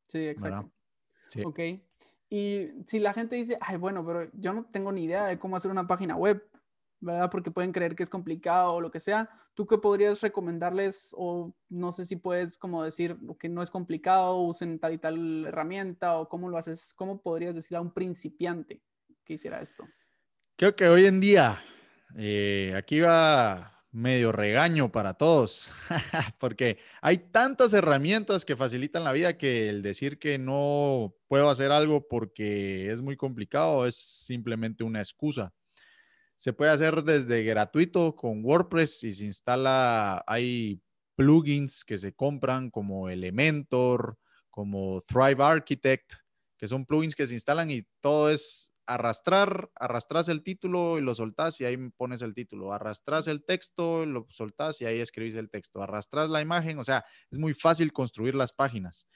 Sí, 0.06 0.26
exacto. 0.26 0.70
Sí. 1.28 1.42
Ok. 1.44 1.60
Y 2.30 2.68
si 2.86 2.98
la 2.98 3.14
gente 3.14 3.36
dice, 3.36 3.56
ay, 3.60 3.76
bueno, 3.76 4.04
pero 4.04 4.30
yo 4.34 4.52
no 4.52 4.64
tengo 4.64 4.92
ni 4.92 5.04
idea 5.04 5.26
de 5.26 5.38
cómo 5.38 5.56
hacer 5.56 5.70
una 5.70 5.86
página 5.86 6.14
web, 6.14 6.46
¿verdad? 7.00 7.30
Porque 7.30 7.50
pueden 7.50 7.72
creer 7.72 7.96
que 7.96 8.02
es 8.02 8.10
complicado 8.10 8.74
o 8.74 8.80
lo 8.80 8.90
que 8.90 9.00
sea. 9.00 9.30
¿Tú 9.54 9.66
qué 9.66 9.78
podrías 9.78 10.20
recomendarles? 10.20 11.14
O 11.16 11.54
no 11.68 11.92
sé 11.92 12.04
si 12.04 12.16
puedes 12.16 12.58
como 12.58 12.82
decir 12.82 13.16
que 13.38 13.48
no 13.48 13.62
es 13.62 13.70
complicado, 13.70 14.38
usen 14.40 14.78
tal 14.78 14.92
y 14.92 14.98
tal 14.98 15.46
herramienta 15.46 16.18
o 16.18 16.28
cómo 16.28 16.48
lo 16.48 16.58
haces, 16.58 16.92
cómo 16.94 17.22
podrías 17.22 17.54
decir 17.54 17.76
a 17.76 17.80
un 17.80 17.92
principiante 17.92 18.82
que 19.24 19.34
hiciera 19.34 19.60
esto. 19.60 19.84
Creo 20.56 20.76
que 20.76 20.88
hoy 20.88 21.06
en 21.06 21.20
día, 21.20 21.62
eh, 22.16 22.74
aquí 22.76 23.00
va 23.00 23.77
medio 23.98 24.32
regaño 24.32 24.90
para 24.90 25.14
todos, 25.14 25.70
porque 26.38 26.78
hay 27.02 27.18
tantas 27.18 27.72
herramientas 27.72 28.44
que 28.44 28.56
facilitan 28.56 29.04
la 29.04 29.12
vida 29.12 29.36
que 29.36 29.68
el 29.68 29.82
decir 29.82 30.18
que 30.18 30.38
no 30.38 31.14
puedo 31.26 31.50
hacer 31.50 31.72
algo 31.72 32.06
porque 32.06 32.90
es 32.90 33.02
muy 33.02 33.16
complicado 33.16 33.86
es 33.86 33.96
simplemente 33.96 34.84
una 34.84 35.00
excusa. 35.00 35.52
Se 36.36 36.52
puede 36.52 36.70
hacer 36.70 37.02
desde 37.02 37.42
gratuito 37.42 38.14
con 38.14 38.44
WordPress 38.44 39.02
y 39.02 39.12
se 39.12 39.24
instala, 39.24 40.22
hay 40.26 40.80
plugins 41.16 41.84
que 41.84 41.98
se 41.98 42.14
compran 42.14 42.70
como 42.70 43.08
Elementor, 43.08 44.16
como 44.48 45.02
Thrive 45.02 45.42
Architect, 45.42 46.12
que 46.56 46.68
son 46.68 46.86
plugins 46.86 47.16
que 47.16 47.26
se 47.26 47.34
instalan 47.34 47.70
y 47.70 47.84
todo 48.00 48.30
es 48.30 48.72
arrastrar, 48.88 49.70
arrastras 49.74 50.30
el 50.30 50.42
título 50.42 50.98
y 50.98 51.02
lo 51.02 51.14
soltás 51.14 51.60
y 51.60 51.66
ahí 51.66 51.76
pones 51.90 52.22
el 52.22 52.34
título, 52.34 52.72
arrastras 52.72 53.26
el 53.28 53.44
texto, 53.44 54.06
lo 54.06 54.26
soltás 54.30 54.80
y 54.80 54.86
ahí 54.86 54.98
escribís 55.00 55.34
el 55.34 55.50
texto, 55.50 55.82
arrastras 55.82 56.30
la 56.30 56.40
imagen, 56.40 56.78
o 56.78 56.84
sea, 56.84 57.04
es 57.30 57.38
muy 57.38 57.52
fácil 57.52 57.92
construir 57.92 58.34
las 58.34 58.52
páginas. 58.52 59.06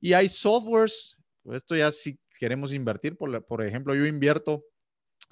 Y 0.00 0.12
hay 0.12 0.28
softwares, 0.28 1.16
esto 1.52 1.74
ya 1.74 1.90
si 1.90 2.20
queremos 2.38 2.72
invertir, 2.72 3.16
por, 3.16 3.44
por 3.46 3.66
ejemplo, 3.66 3.96
yo 3.96 4.06
invierto 4.06 4.64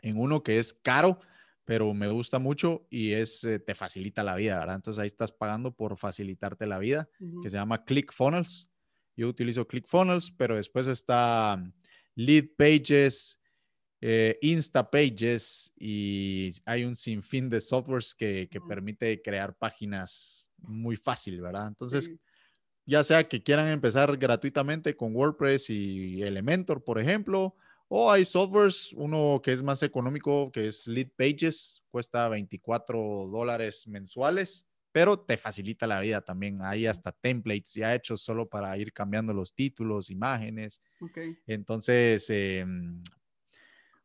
en 0.03 0.19
uno 0.19 0.43
que 0.43 0.59
es 0.59 0.75
caro, 0.75 1.21
pero 1.65 1.95
me 1.95 2.09
gusta 2.09 2.41
mucho 2.41 2.89
y 2.91 3.13
es, 3.13 3.45
eh, 3.45 3.61
te 3.61 3.77
facilita 3.77 4.25
la 4.25 4.35
vida, 4.35 4.59
¿verdad? 4.59 4.75
Entonces 4.75 5.01
ahí 5.01 5.07
estás 5.07 5.31
pagando 5.31 5.73
por 5.73 5.97
facilitarte 5.97 6.67
la 6.67 6.79
vida, 6.79 7.09
que 7.43 7.49
se 7.49 7.57
llama 7.57 7.85
ClickFunnels. 7.85 8.73
Yo 9.17 9.29
utilizo 9.29 9.69
ClickFunnels, 9.69 10.33
pero 10.33 10.57
después 10.57 10.89
está 10.89 11.57
mm, 11.57 11.73
Lead 12.17 12.45
Pages, 12.59 13.41
eh, 14.07 14.39
Insta 14.43 14.91
Pages 14.91 15.73
y 15.79 16.51
hay 16.67 16.85
un 16.85 16.95
sinfín 16.95 17.49
de 17.49 17.59
softwares 17.59 18.15
que, 18.15 18.49
que 18.51 18.61
permite 18.61 19.23
crear 19.23 19.57
páginas 19.57 20.51
muy 20.59 20.95
fácil, 20.95 21.41
¿verdad? 21.41 21.69
Entonces, 21.69 22.11
ya 22.85 23.03
sea 23.03 23.27
que 23.27 23.43
quieran 23.43 23.69
empezar 23.69 24.15
gratuitamente 24.19 24.95
con 24.95 25.17
WordPress 25.17 25.71
y 25.71 26.21
Elementor, 26.21 26.85
por 26.85 27.01
ejemplo, 27.01 27.57
o 27.89 28.13
hay 28.13 28.27
softwares, 28.27 28.93
uno 28.93 29.41
que 29.43 29.53
es 29.53 29.63
más 29.63 29.83
económico, 29.83 30.53
que 30.53 30.67
es 30.67 30.87
Lead 30.87 31.09
Pages, 31.17 31.83
cuesta 31.91 32.29
24 32.29 32.99
dólares 33.33 33.89
mensuales 33.89 34.69
pero 34.93 35.19
te 35.19 35.37
facilita 35.37 35.89
la 35.89 35.99
vida 35.99 36.21
también. 36.21 36.61
Hay 36.63 36.87
hasta 36.87 37.11
templates 37.11 37.75
ya 37.75 37.93
hechos 37.97 38.21
solo 38.21 38.49
para 38.49 38.79
ir 38.79 38.93
cambiando 38.93 39.35
los 39.35 39.53
títulos, 39.53 40.09
imágenes. 40.09 40.81
Ok. 41.01 41.19
Entonces, 41.49 42.31
em, 42.31 43.03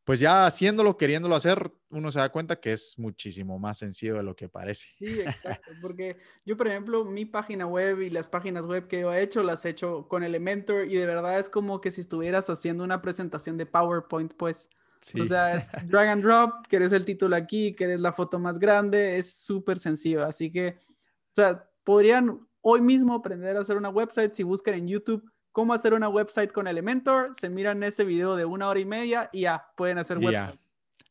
pues 0.09 0.19
ya 0.19 0.47
haciéndolo, 0.47 0.97
queriéndolo 0.97 1.35
hacer, 1.35 1.71
uno 1.91 2.11
se 2.11 2.17
da 2.17 2.31
cuenta 2.31 2.59
que 2.59 2.71
es 2.71 2.97
muchísimo 2.97 3.59
más 3.59 3.77
sencillo 3.77 4.15
de 4.15 4.23
lo 4.23 4.35
que 4.35 4.49
parece. 4.49 4.87
Sí, 4.97 5.19
exacto. 5.21 5.69
Porque 5.83 6.17
yo, 6.43 6.57
por 6.57 6.67
ejemplo, 6.67 7.05
mi 7.05 7.25
página 7.25 7.67
web 7.67 8.01
y 8.01 8.09
las 8.09 8.27
páginas 8.27 8.65
web 8.65 8.87
que 8.87 9.01
yo 9.01 9.13
he 9.13 9.21
hecho, 9.21 9.43
las 9.43 9.63
he 9.65 9.69
hecho 9.69 10.07
con 10.07 10.23
Elementor 10.23 10.87
y 10.89 10.95
de 10.95 11.05
verdad 11.05 11.37
es 11.37 11.47
como 11.47 11.79
que 11.79 11.91
si 11.91 12.01
estuvieras 12.01 12.49
haciendo 12.49 12.83
una 12.83 13.03
presentación 13.03 13.55
de 13.55 13.67
PowerPoint, 13.67 14.33
pues. 14.33 14.67
Sí. 14.99 15.21
O 15.21 15.25
sea, 15.25 15.53
es 15.53 15.69
drag 15.85 16.07
and 16.07 16.23
drop, 16.23 16.65
quieres 16.67 16.91
el 16.91 17.05
título 17.05 17.35
aquí, 17.35 17.75
quieres 17.75 17.99
la 17.99 18.11
foto 18.11 18.39
más 18.39 18.57
grande, 18.57 19.19
es 19.19 19.31
súper 19.31 19.77
sencillo. 19.77 20.25
Así 20.25 20.51
que, 20.51 20.69
o 20.69 21.35
sea, 21.35 21.69
podrían 21.83 22.47
hoy 22.61 22.81
mismo 22.81 23.13
aprender 23.13 23.55
a 23.55 23.59
hacer 23.59 23.77
una 23.77 23.89
website 23.89 24.33
si 24.33 24.41
buscan 24.41 24.73
en 24.73 24.87
YouTube 24.87 25.31
cómo 25.51 25.73
hacer 25.73 25.93
una 25.93 26.09
website 26.09 26.51
con 26.51 26.67
Elementor, 26.67 27.33
se 27.35 27.49
miran 27.49 27.83
ese 27.83 28.03
video 28.03 28.35
de 28.35 28.45
una 28.45 28.67
hora 28.67 28.79
y 28.79 28.85
media 28.85 29.29
y 29.33 29.41
ya 29.41 29.65
pueden 29.75 29.97
hacer 29.97 30.17
Sí, 30.17 30.23
ya. 30.23 30.29
website. 30.29 30.59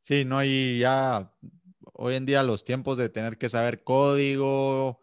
Sí, 0.03 0.25
no, 0.25 0.43
y 0.43 0.79
ya 0.79 1.33
hoy 1.93 2.15
en 2.15 2.25
día 2.27 2.43
los 2.43 2.65
tiempos 2.65 2.97
de 2.97 3.09
tener 3.09 3.37
que 3.39 3.49
saber 3.49 3.83
código, 3.85 5.01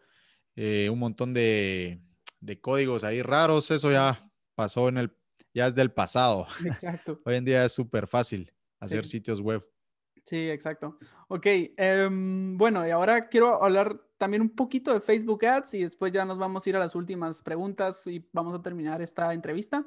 eh, 0.56 0.90
un 0.92 1.00
montón 1.00 1.34
de, 1.34 2.02
de 2.40 2.60
códigos 2.62 3.04
ahí 3.04 3.22
raros, 3.22 3.70
eso 3.72 3.92
ya 3.92 4.32
pasó 4.56 4.88
en 4.90 4.98
el, 4.98 5.18
ya 5.54 5.68
es 5.68 5.76
del 5.76 5.92
pasado. 5.92 6.48
Exacto. 6.66 7.20
Hoy 7.26 7.36
en 7.36 7.46
día 7.46 7.66
es 7.66 7.74
súper 7.74 8.08
fácil 8.08 8.52
hacer 8.80 9.06
Sí. 9.06 9.12
sitios 9.12 9.42
web. 9.42 9.66
Sí, 10.24 10.50
exacto. 10.50 10.98
Ok, 11.28 11.46
em, 11.78 12.58
bueno, 12.58 12.88
y 12.88 12.90
ahora 12.92 13.28
quiero 13.30 13.64
hablar 13.64 14.02
también 14.18 14.42
un 14.42 14.50
poquito 14.50 14.94
de 14.94 15.02
Facebook 15.02 15.46
Ads 15.46 15.74
y 15.74 15.84
después 15.84 16.12
ya 16.12 16.26
nos 16.26 16.38
vamos 16.38 16.66
a 16.66 16.70
ir 16.70 16.76
a 16.76 16.80
las 16.80 16.96
últimas 16.96 17.42
preguntas 17.42 18.06
y 18.08 18.26
vamos 18.32 18.58
a 18.58 18.62
terminar 18.62 19.02
esta 19.02 19.34
entrevista. 19.34 19.86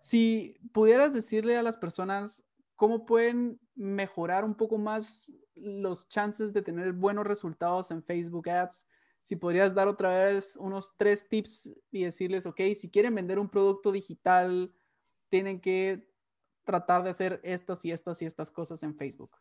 Si 0.00 0.56
pudieras 0.72 1.14
decirle 1.14 1.56
a 1.56 1.62
las 1.62 1.76
personas 1.76 2.44
cómo 2.76 3.06
pueden 3.06 3.58
mejorar 3.74 4.44
un 4.44 4.54
poco 4.54 4.78
más 4.78 5.32
los 5.54 6.06
chances 6.08 6.52
de 6.52 6.62
tener 6.62 6.92
buenos 6.92 7.26
resultados 7.26 7.90
en 7.90 8.02
Facebook 8.02 8.48
Ads, 8.48 8.86
si 9.22 9.34
podrías 9.34 9.74
dar 9.74 9.88
otra 9.88 10.24
vez 10.24 10.56
unos 10.56 10.92
tres 10.96 11.28
tips 11.28 11.70
y 11.90 12.04
decirles, 12.04 12.46
ok, 12.46 12.60
si 12.74 12.90
quieren 12.90 13.14
vender 13.14 13.40
un 13.40 13.48
producto 13.48 13.90
digital, 13.90 14.72
tienen 15.28 15.60
que 15.60 16.08
tratar 16.64 17.02
de 17.02 17.10
hacer 17.10 17.40
estas 17.42 17.84
y 17.84 17.90
estas 17.90 18.22
y 18.22 18.26
estas 18.26 18.50
cosas 18.50 18.82
en 18.84 18.94
Facebook. 18.94 19.36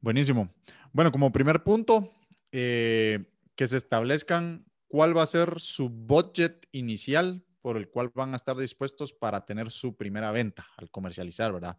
Buenísimo. 0.00 0.48
Bueno, 0.92 1.12
como 1.12 1.32
primer 1.32 1.62
punto, 1.62 2.12
eh, 2.58 3.26
que 3.54 3.66
se 3.66 3.76
establezcan 3.76 4.64
cuál 4.88 5.14
va 5.14 5.22
a 5.22 5.26
ser 5.26 5.60
su 5.60 5.90
budget 5.90 6.66
inicial 6.72 7.44
por 7.60 7.76
el 7.76 7.90
cual 7.90 8.10
van 8.14 8.32
a 8.32 8.36
estar 8.36 8.56
dispuestos 8.56 9.12
para 9.12 9.44
tener 9.44 9.70
su 9.70 9.94
primera 9.94 10.30
venta 10.30 10.66
al 10.78 10.90
comercializar, 10.90 11.52
¿verdad? 11.52 11.76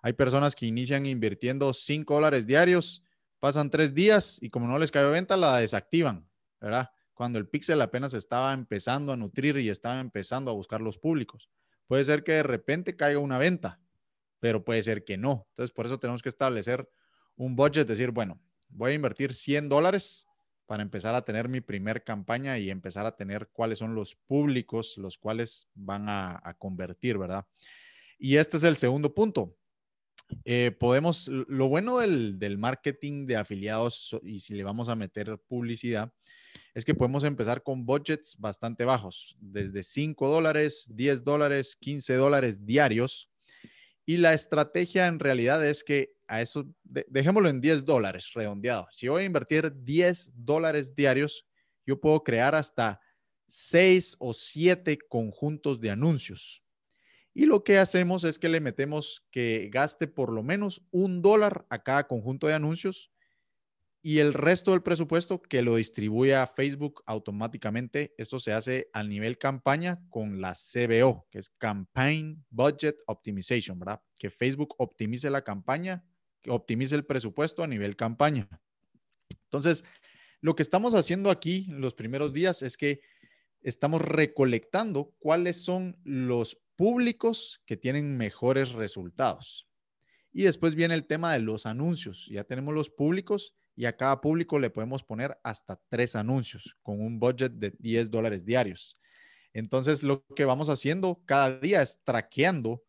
Hay 0.00 0.12
personas 0.12 0.54
que 0.54 0.66
inician 0.66 1.06
invirtiendo 1.06 1.72
5 1.72 2.14
dólares 2.14 2.46
diarios, 2.46 3.02
pasan 3.40 3.68
tres 3.68 3.94
días 3.94 4.38
y 4.40 4.48
como 4.48 4.68
no 4.68 4.78
les 4.78 4.92
cae 4.92 5.04
venta, 5.10 5.36
la 5.36 5.58
desactivan, 5.58 6.28
¿verdad? 6.60 6.90
Cuando 7.14 7.40
el 7.40 7.48
pixel 7.48 7.82
apenas 7.82 8.14
estaba 8.14 8.52
empezando 8.52 9.12
a 9.12 9.16
nutrir 9.16 9.56
y 9.56 9.70
estaba 9.70 9.98
empezando 9.98 10.52
a 10.52 10.54
buscar 10.54 10.80
los 10.80 10.98
públicos. 10.98 11.50
Puede 11.88 12.04
ser 12.04 12.22
que 12.22 12.32
de 12.32 12.42
repente 12.44 12.94
caiga 12.94 13.18
una 13.18 13.38
venta, 13.38 13.80
pero 14.38 14.62
puede 14.62 14.84
ser 14.84 15.02
que 15.02 15.16
no. 15.16 15.48
Entonces, 15.48 15.74
por 15.74 15.86
eso 15.86 15.98
tenemos 15.98 16.22
que 16.22 16.28
establecer 16.28 16.88
un 17.34 17.56
budget, 17.56 17.88
decir, 17.88 18.12
bueno, 18.12 18.40
voy 18.72 18.92
a 18.92 18.94
invertir 18.94 19.34
100 19.34 19.68
dólares 19.68 20.28
para 20.66 20.82
empezar 20.82 21.14
a 21.14 21.24
tener 21.24 21.48
mi 21.48 21.60
primer 21.60 22.02
campaña 22.04 22.58
y 22.58 22.70
empezar 22.70 23.06
a 23.06 23.16
tener 23.16 23.48
cuáles 23.52 23.78
son 23.78 23.94
los 23.94 24.14
públicos 24.14 24.96
los 24.98 25.18
cuales 25.18 25.68
van 25.74 26.08
a, 26.08 26.40
a 26.42 26.54
convertir, 26.54 27.18
¿verdad? 27.18 27.46
Y 28.18 28.36
este 28.36 28.56
es 28.56 28.64
el 28.64 28.76
segundo 28.76 29.14
punto. 29.14 29.56
Eh, 30.44 30.74
podemos, 30.78 31.28
lo 31.28 31.68
bueno 31.68 31.98
del, 31.98 32.38
del 32.38 32.58
marketing 32.58 33.26
de 33.26 33.36
afiliados 33.36 34.16
y 34.22 34.40
si 34.40 34.54
le 34.54 34.64
vamos 34.64 34.88
a 34.88 34.96
meter 34.96 35.38
publicidad, 35.48 36.12
es 36.74 36.84
que 36.84 36.94
podemos 36.94 37.24
empezar 37.24 37.62
con 37.62 37.84
budgets 37.84 38.36
bastante 38.38 38.84
bajos, 38.84 39.36
desde 39.40 39.82
5 39.82 40.28
dólares, 40.28 40.90
10 40.94 41.24
dólares, 41.24 41.76
15 41.80 42.14
dólares 42.14 42.64
diarios. 42.64 43.30
Y 44.04 44.16
la 44.16 44.32
estrategia 44.32 45.06
en 45.06 45.18
realidad 45.18 45.64
es 45.66 45.84
que 45.84 46.14
a 46.32 46.40
eso, 46.40 46.66
de- 46.82 47.04
dejémoslo 47.08 47.48
en 47.48 47.60
10 47.60 47.84
dólares 47.84 48.32
redondeado. 48.34 48.88
Si 48.90 49.06
voy 49.08 49.22
a 49.22 49.26
invertir 49.26 49.72
10 49.84 50.32
dólares 50.34 50.94
diarios, 50.94 51.46
yo 51.86 52.00
puedo 52.00 52.22
crear 52.22 52.54
hasta 52.54 53.00
6 53.48 54.16
o 54.18 54.32
7 54.32 54.98
conjuntos 55.08 55.78
de 55.80 55.90
anuncios. 55.90 56.62
Y 57.34 57.44
lo 57.46 57.64
que 57.64 57.78
hacemos 57.78 58.24
es 58.24 58.38
que 58.38 58.48
le 58.48 58.60
metemos 58.60 59.26
que 59.30 59.68
gaste 59.70 60.06
por 60.06 60.32
lo 60.32 60.42
menos 60.42 60.82
un 60.90 61.20
dólar 61.22 61.66
a 61.70 61.82
cada 61.82 62.06
conjunto 62.06 62.46
de 62.46 62.54
anuncios 62.54 63.10
y 64.04 64.18
el 64.18 64.32
resto 64.34 64.72
del 64.72 64.82
presupuesto 64.82 65.40
que 65.40 65.62
lo 65.62 65.76
distribuya 65.76 66.42
a 66.42 66.46
Facebook 66.46 67.02
automáticamente. 67.06 68.14
Esto 68.18 68.38
se 68.38 68.52
hace 68.52 68.88
a 68.92 69.02
nivel 69.04 69.38
campaña 69.38 70.00
con 70.10 70.40
la 70.40 70.54
CBO, 70.54 71.26
que 71.30 71.38
es 71.38 71.50
Campaign 71.50 72.44
Budget 72.50 72.96
Optimization. 73.06 73.80
Que 74.18 74.28
Facebook 74.30 74.74
optimice 74.78 75.30
la 75.30 75.42
campaña, 75.42 76.04
optimice 76.48 76.94
el 76.94 77.04
presupuesto 77.04 77.62
a 77.62 77.66
nivel 77.66 77.96
campaña. 77.96 78.48
Entonces, 79.44 79.84
lo 80.40 80.56
que 80.56 80.62
estamos 80.62 80.94
haciendo 80.94 81.30
aquí 81.30 81.66
los 81.68 81.94
primeros 81.94 82.32
días 82.32 82.62
es 82.62 82.76
que 82.76 83.00
estamos 83.62 84.02
recolectando 84.02 85.14
cuáles 85.18 85.64
son 85.64 85.96
los 86.04 86.60
públicos 86.76 87.62
que 87.64 87.76
tienen 87.76 88.16
mejores 88.16 88.72
resultados. 88.72 89.68
Y 90.32 90.42
después 90.44 90.74
viene 90.74 90.94
el 90.94 91.06
tema 91.06 91.32
de 91.32 91.40
los 91.40 91.66
anuncios. 91.66 92.26
Ya 92.30 92.44
tenemos 92.44 92.74
los 92.74 92.90
públicos 92.90 93.54
y 93.76 93.84
a 93.84 93.96
cada 93.96 94.20
público 94.20 94.58
le 94.58 94.70
podemos 94.70 95.02
poner 95.02 95.38
hasta 95.44 95.80
tres 95.88 96.16
anuncios 96.16 96.76
con 96.82 97.00
un 97.00 97.18
budget 97.18 97.52
de 97.52 97.74
10 97.78 98.10
dólares 98.10 98.44
diarios. 98.44 98.96
Entonces, 99.52 100.02
lo 100.02 100.24
que 100.34 100.44
vamos 100.44 100.70
haciendo 100.70 101.22
cada 101.26 101.58
día 101.58 101.82
es 101.82 102.00
traqueando 102.02 102.82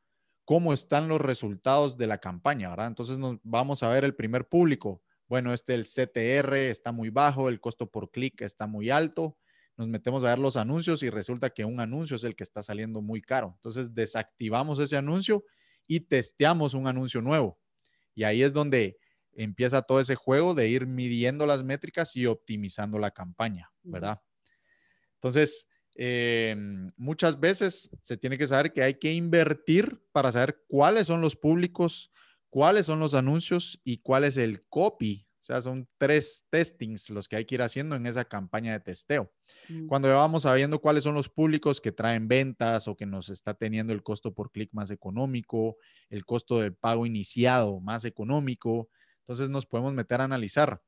cómo 0.45 0.73
están 0.73 1.07
los 1.07 1.21
resultados 1.21 1.97
de 1.97 2.07
la 2.07 2.17
campaña, 2.17 2.69
¿verdad? 2.69 2.87
Entonces, 2.87 3.17
nos 3.17 3.37
vamos 3.43 3.83
a 3.83 3.89
ver 3.89 4.03
el 4.03 4.15
primer 4.15 4.47
público. 4.47 5.01
Bueno, 5.27 5.53
este, 5.53 5.73
el 5.73 5.85
CTR 5.85 6.55
está 6.55 6.91
muy 6.91 7.09
bajo, 7.09 7.49
el 7.49 7.59
costo 7.59 7.89
por 7.89 8.11
clic 8.11 8.41
está 8.41 8.67
muy 8.67 8.89
alto. 8.89 9.37
Nos 9.77 9.87
metemos 9.87 10.23
a 10.23 10.27
ver 10.27 10.39
los 10.39 10.57
anuncios 10.57 11.01
y 11.01 11.09
resulta 11.09 11.49
que 11.49 11.65
un 11.65 11.79
anuncio 11.79 12.15
es 12.15 12.23
el 12.23 12.35
que 12.35 12.43
está 12.43 12.61
saliendo 12.61 13.01
muy 13.01 13.21
caro. 13.21 13.53
Entonces, 13.55 13.95
desactivamos 13.95 14.79
ese 14.79 14.97
anuncio 14.97 15.43
y 15.87 16.01
testeamos 16.01 16.73
un 16.73 16.87
anuncio 16.87 17.21
nuevo. 17.21 17.57
Y 18.13 18.23
ahí 18.23 18.43
es 18.43 18.53
donde 18.53 18.97
empieza 19.35 19.81
todo 19.81 19.99
ese 19.99 20.15
juego 20.15 20.53
de 20.53 20.67
ir 20.67 20.85
midiendo 20.85 21.45
las 21.45 21.63
métricas 21.63 22.15
y 22.15 22.27
optimizando 22.27 22.99
la 22.99 23.11
campaña, 23.11 23.71
¿verdad? 23.81 24.21
Entonces, 25.15 25.67
eh, 25.95 26.55
muchas 26.97 27.39
veces 27.39 27.89
se 28.01 28.17
tiene 28.17 28.37
que 28.37 28.47
saber 28.47 28.73
que 28.73 28.83
hay 28.83 28.95
que 28.95 29.13
invertir 29.13 30.01
para 30.11 30.31
saber 30.31 30.63
cuáles 30.67 31.07
son 31.07 31.21
los 31.21 31.35
públicos, 31.35 32.11
cuáles 32.49 32.85
son 32.85 32.99
los 32.99 33.13
anuncios 33.13 33.79
y 33.83 33.97
cuál 33.99 34.23
es 34.23 34.37
el 34.37 34.67
copy. 34.67 35.27
O 35.39 35.45
sea, 35.45 35.61
son 35.61 35.89
tres 35.97 36.47
testings 36.49 37.09
los 37.09 37.27
que 37.27 37.35
hay 37.35 37.43
que 37.43 37.55
ir 37.55 37.61
haciendo 37.61 37.97
en 37.97 38.05
esa 38.05 38.23
campaña 38.23 38.71
de 38.71 38.79
testeo. 38.79 39.29
Mm, 39.67 39.87
Cuando 39.87 40.07
ya 40.07 40.13
vamos 40.13 40.43
sabiendo 40.43 40.79
cuáles 40.79 41.03
son 41.03 41.15
los 41.15 41.27
públicos 41.27 41.81
que 41.81 41.91
traen 41.91 42.29
ventas 42.29 42.87
o 42.87 42.95
que 42.95 43.05
nos 43.05 43.29
está 43.29 43.53
teniendo 43.53 43.91
el 43.91 44.03
costo 44.03 44.33
por 44.33 44.51
clic 44.51 44.69
más 44.71 44.89
económico, 44.89 45.75
el 46.09 46.25
costo 46.25 46.59
del 46.59 46.73
pago 46.73 47.05
iniciado 47.05 47.81
más 47.81 48.05
económico, 48.05 48.89
entonces 49.19 49.49
nos 49.49 49.65
podemos 49.65 49.93
meter 49.93 50.21
a 50.21 50.25
analizar 50.25 50.81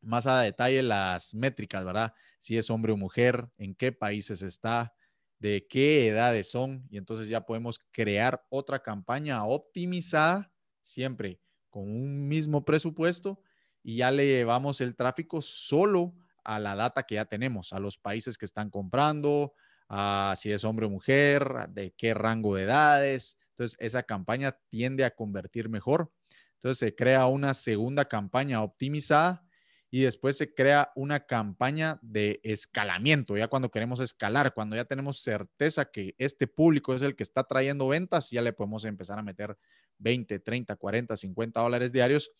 más 0.00 0.28
a 0.28 0.42
detalle 0.42 0.82
las 0.82 1.34
métricas, 1.34 1.84
¿verdad? 1.84 2.14
Si 2.38 2.56
es 2.56 2.70
hombre 2.70 2.92
o 2.92 2.96
mujer, 2.96 3.48
en 3.58 3.74
qué 3.74 3.92
países 3.92 4.42
está, 4.42 4.94
de 5.38 5.66
qué 5.68 6.08
edades 6.08 6.50
son, 6.50 6.86
y 6.90 6.96
entonces 6.96 7.28
ya 7.28 7.46
podemos 7.46 7.78
crear 7.92 8.44
otra 8.48 8.80
campaña 8.80 9.44
optimizada, 9.44 10.52
siempre 10.82 11.40
con 11.70 11.84
un 11.84 12.26
mismo 12.26 12.64
presupuesto, 12.64 13.40
y 13.82 13.96
ya 13.96 14.10
le 14.10 14.26
llevamos 14.26 14.80
el 14.80 14.96
tráfico 14.96 15.40
solo 15.40 16.14
a 16.44 16.58
la 16.58 16.74
data 16.74 17.04
que 17.04 17.16
ya 17.16 17.24
tenemos, 17.24 17.72
a 17.72 17.78
los 17.78 17.98
países 17.98 18.38
que 18.38 18.46
están 18.46 18.70
comprando, 18.70 19.52
a 19.88 20.34
si 20.36 20.50
es 20.50 20.64
hombre 20.64 20.86
o 20.86 20.90
mujer, 20.90 21.68
de 21.70 21.92
qué 21.96 22.14
rango 22.14 22.56
de 22.56 22.64
edades. 22.64 23.38
Entonces, 23.50 23.76
esa 23.80 24.02
campaña 24.02 24.58
tiende 24.68 25.04
a 25.04 25.14
convertir 25.14 25.68
mejor. 25.68 26.12
Entonces, 26.54 26.78
se 26.78 26.94
crea 26.94 27.26
una 27.26 27.54
segunda 27.54 28.06
campaña 28.06 28.62
optimizada 28.62 29.47
y 29.90 30.02
después 30.02 30.36
se 30.36 30.54
crea 30.54 30.92
una 30.94 31.20
campaña 31.20 31.98
de 32.02 32.40
escalamiento, 32.42 33.36
ya 33.36 33.48
cuando 33.48 33.70
queremos 33.70 34.00
escalar, 34.00 34.52
cuando 34.52 34.76
ya 34.76 34.84
tenemos 34.84 35.20
certeza 35.20 35.90
que 35.90 36.14
este 36.18 36.46
público 36.46 36.94
es 36.94 37.02
el 37.02 37.16
que 37.16 37.22
está 37.22 37.44
trayendo 37.44 37.88
ventas, 37.88 38.30
ya 38.30 38.42
le 38.42 38.52
podemos 38.52 38.84
empezar 38.84 39.18
a 39.18 39.22
meter 39.22 39.56
20, 39.98 40.40
30, 40.40 40.76
40, 40.76 41.16
50 41.16 41.60
dólares 41.60 41.92
diarios 41.92 42.30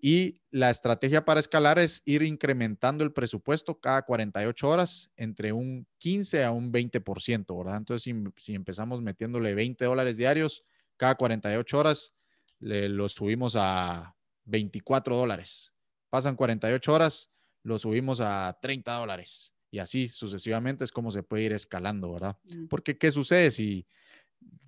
Y 0.00 0.40
la 0.50 0.70
estrategia 0.70 1.24
para 1.24 1.40
escalar 1.40 1.78
es 1.78 2.02
ir 2.06 2.22
incrementando 2.22 3.04
el 3.04 3.12
presupuesto 3.12 3.80
cada 3.80 4.02
48 4.02 4.68
horas 4.68 5.10
entre 5.16 5.52
un 5.52 5.86
15 5.98 6.44
a 6.44 6.52
un 6.52 6.72
20%, 6.72 7.58
¿verdad? 7.58 7.78
Entonces, 7.78 8.04
si, 8.04 8.14
si 8.36 8.54
empezamos 8.54 9.02
metiéndole 9.02 9.54
20 9.54 9.84
dólares 9.84 10.16
diarios 10.16 10.64
cada 10.96 11.16
48 11.16 11.78
horas, 11.78 12.14
le, 12.60 12.88
lo 12.88 13.08
subimos 13.08 13.56
a 13.56 14.14
24 14.44 15.16
dólares. 15.16 15.72
Pasan 16.10 16.36
48 16.36 16.92
horas, 16.92 17.30
lo 17.62 17.78
subimos 17.78 18.20
a 18.20 18.58
30 18.60 18.94
dólares. 18.94 19.54
Y 19.70 19.80
así 19.80 20.08
sucesivamente 20.08 20.84
es 20.84 20.92
como 20.92 21.10
se 21.10 21.22
puede 21.22 21.44
ir 21.44 21.52
escalando, 21.52 22.12
¿verdad? 22.12 22.36
Mm. 22.50 22.68
Porque, 22.68 22.96
¿qué 22.96 23.10
sucede 23.10 23.50
si 23.50 23.86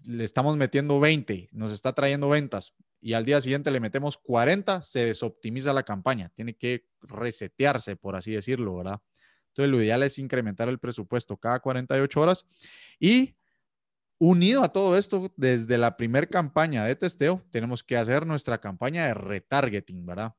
le 0.04 0.24
estamos 0.24 0.56
metiendo 0.56 1.00
20, 1.00 1.50
nos 1.52 1.72
está 1.72 1.92
trayendo 1.92 2.28
ventas 2.28 2.74
y 3.00 3.14
al 3.14 3.24
día 3.24 3.40
siguiente 3.40 3.70
le 3.70 3.80
metemos 3.80 4.18
40, 4.18 4.82
se 4.82 5.06
desoptimiza 5.06 5.72
la 5.72 5.82
campaña. 5.82 6.28
Tiene 6.30 6.54
que 6.54 6.86
resetearse, 7.00 7.96
por 7.96 8.16
así 8.16 8.32
decirlo, 8.32 8.76
¿verdad? 8.76 9.00
Entonces, 9.48 9.70
lo 9.70 9.82
ideal 9.82 10.02
es 10.02 10.18
incrementar 10.18 10.68
el 10.68 10.78
presupuesto 10.78 11.36
cada 11.36 11.60
48 11.60 12.20
horas 12.20 12.46
y 12.98 13.36
unido 14.18 14.62
a 14.62 14.68
todo 14.68 14.98
esto, 14.98 15.32
desde 15.36 15.78
la 15.78 15.96
primera 15.96 16.26
campaña 16.26 16.84
de 16.84 16.94
testeo, 16.94 17.42
tenemos 17.50 17.82
que 17.82 17.96
hacer 17.96 18.26
nuestra 18.26 18.58
campaña 18.58 19.06
de 19.06 19.14
retargeting, 19.14 20.04
¿verdad? 20.04 20.34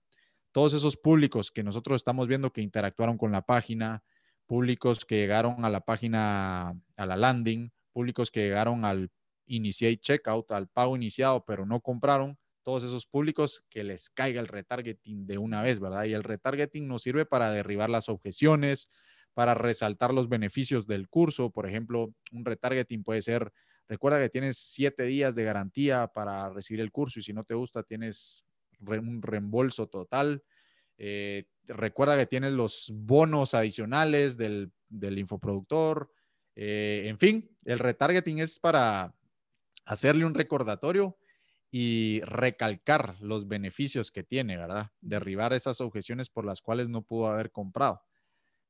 Todos 0.51 0.73
esos 0.73 0.97
públicos 0.97 1.51
que 1.51 1.63
nosotros 1.63 1.97
estamos 1.97 2.27
viendo 2.27 2.51
que 2.51 2.61
interactuaron 2.61 3.17
con 3.17 3.31
la 3.31 3.45
página, 3.45 4.03
públicos 4.45 5.05
que 5.05 5.15
llegaron 5.15 5.63
a 5.63 5.69
la 5.69 5.81
página, 5.81 6.69
a 6.97 7.05
la 7.05 7.15
landing, 7.15 7.71
públicos 7.93 8.31
que 8.31 8.41
llegaron 8.41 8.83
al 8.85 9.11
initiate 9.45 9.97
checkout, 9.97 10.51
al 10.51 10.67
pago 10.67 10.95
iniciado, 10.95 11.45
pero 11.45 11.65
no 11.65 11.79
compraron, 11.81 12.37
todos 12.63 12.83
esos 12.83 13.05
públicos 13.05 13.63
que 13.69 13.83
les 13.83 14.09
caiga 14.09 14.39
el 14.39 14.47
retargeting 14.47 15.25
de 15.25 15.37
una 15.37 15.61
vez, 15.61 15.79
¿verdad? 15.79 16.05
Y 16.05 16.13
el 16.13 16.23
retargeting 16.23 16.87
nos 16.87 17.03
sirve 17.03 17.25
para 17.25 17.51
derribar 17.51 17.89
las 17.89 18.09
objeciones, 18.09 18.89
para 19.33 19.53
resaltar 19.53 20.13
los 20.13 20.29
beneficios 20.29 20.85
del 20.85 21.09
curso. 21.09 21.49
Por 21.49 21.67
ejemplo, 21.67 22.13
un 22.31 22.45
retargeting 22.45 23.03
puede 23.03 23.21
ser, 23.21 23.51
recuerda 23.87 24.19
que 24.19 24.29
tienes 24.29 24.57
siete 24.57 25.03
días 25.03 25.35
de 25.35 25.43
garantía 25.43 26.07
para 26.07 26.49
recibir 26.49 26.81
el 26.81 26.91
curso 26.91 27.19
y 27.19 27.23
si 27.23 27.33
no 27.33 27.43
te 27.43 27.55
gusta 27.55 27.83
tienes 27.83 28.43
un 28.81 29.21
reembolso 29.21 29.87
total. 29.87 30.43
Eh, 30.97 31.45
recuerda 31.67 32.17
que 32.17 32.25
tienes 32.25 32.51
los 32.53 32.91
bonos 32.93 33.53
adicionales 33.53 34.37
del, 34.37 34.71
del 34.89 35.17
infoproductor. 35.19 36.11
Eh, 36.55 37.03
en 37.05 37.17
fin, 37.17 37.55
el 37.65 37.79
retargeting 37.79 38.39
es 38.39 38.59
para 38.59 39.15
hacerle 39.85 40.25
un 40.25 40.33
recordatorio 40.33 41.17
y 41.71 42.21
recalcar 42.25 43.15
los 43.21 43.47
beneficios 43.47 44.11
que 44.11 44.23
tiene, 44.23 44.57
¿verdad? 44.57 44.91
Derribar 44.99 45.53
esas 45.53 45.79
objeciones 45.79 46.29
por 46.29 46.45
las 46.45 46.61
cuales 46.61 46.89
no 46.89 47.01
pudo 47.01 47.27
haber 47.27 47.51
comprado. 47.51 48.01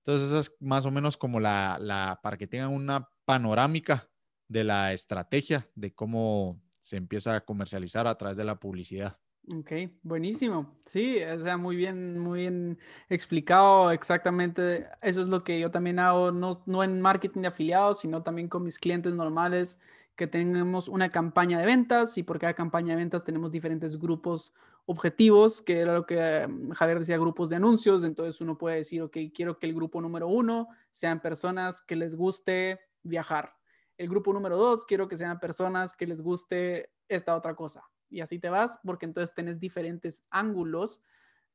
Entonces, 0.03 0.30
esa 0.30 0.39
es 0.39 0.55
más 0.59 0.86
o 0.86 0.91
menos 0.91 1.18
como 1.18 1.39
la, 1.39 1.78
la, 1.80 2.20
para 2.22 2.38
que 2.38 2.47
tengan 2.47 2.74
una 2.74 3.09
panorámica 3.26 4.09
de 4.47 4.64
la 4.64 4.93
estrategia 4.93 5.70
de 5.76 5.93
cómo 5.93 6.62
se 6.82 6.97
empieza 6.97 7.36
a 7.36 7.45
comercializar 7.45 8.07
a 8.07 8.18
través 8.18 8.38
de 8.38 8.43
la 8.43 8.59
publicidad. 8.59 9.18
Ok, 9.50 9.72
buenísimo. 10.04 10.78
Sí, 10.86 11.22
o 11.24 11.42
sea, 11.42 11.58
muy 11.58 11.76
bien, 11.76 12.20
muy 12.20 12.42
bien 12.42 12.78
explicado 13.10 13.92
exactamente. 13.92 14.88
Eso 15.02 15.22
es 15.22 15.30
lo 15.30 15.42
que 15.42 15.60
yo 15.60 15.72
también 15.72 16.00
hago, 16.00 16.32
no, 16.32 16.62
no 16.68 16.84
en 16.84 17.02
marketing 17.02 17.42
de 17.42 17.48
afiliados, 17.48 18.00
sino 18.00 18.22
también 18.22 18.48
con 18.48 18.64
mis 18.64 18.78
clientes 18.78 19.14
normales 19.16 19.80
que 20.16 20.28
tenemos 20.28 20.88
una 20.88 21.10
campaña 21.10 21.60
de 21.60 21.66
ventas 21.66 22.18
y 22.18 22.24
por 22.24 22.38
cada 22.38 22.54
campaña 22.54 22.89
de 22.92 22.98
ventas 22.98 23.24
tenemos 23.24 23.52
diferentes 23.52 23.98
grupos 23.98 24.54
objetivos, 24.86 25.62
que 25.64 25.80
era 25.80 25.96
lo 25.96 26.06
que 26.06 26.48
mm, 26.48 26.72
Javier 26.72 27.00
decía, 27.00 27.18
grupos 27.18 27.50
de 27.50 27.56
anuncios. 27.56 28.04
Entonces 28.04 28.39
uno 28.42 28.58
puede 28.58 28.78
decir, 28.78 29.02
ok, 29.02 29.18
quiero 29.34 29.58
que 29.58 29.66
el 29.66 29.74
grupo 29.74 30.02
número 30.02 30.28
uno 30.28 30.68
sean 30.92 31.20
personas 31.20 31.82
que 31.82 31.96
les 31.96 32.16
guste 32.16 32.80
viajar. 33.04 33.56
El 33.98 34.08
grupo 34.08 34.32
número 34.34 34.58
dos, 34.58 34.86
quiero 34.86 35.08
que 35.08 35.18
sean 35.18 35.39
personas 35.39 35.96
que 35.96 36.08
les 36.08 36.22
guste 36.22 36.92
esta 37.10 37.36
otra 37.36 37.56
cosa. 37.56 37.84
Y 38.12 38.22
así 38.22 38.39
te 38.39 38.49
vas, 38.49 38.80
porque 38.84 39.05
entonces 39.05 39.34
tienes 39.34 39.59
diferentes 39.59 40.24
ángulos 40.30 41.01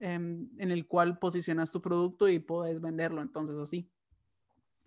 em, 0.00 0.48
en 0.58 0.70
el 0.70 0.86
cual 0.86 1.18
posicionas 1.18 1.70
tu 1.70 1.80
producto 1.80 2.28
y 2.28 2.38
puedes 2.38 2.80
venderlo. 2.80 3.22
Entonces 3.22 3.56
así. 3.56 3.88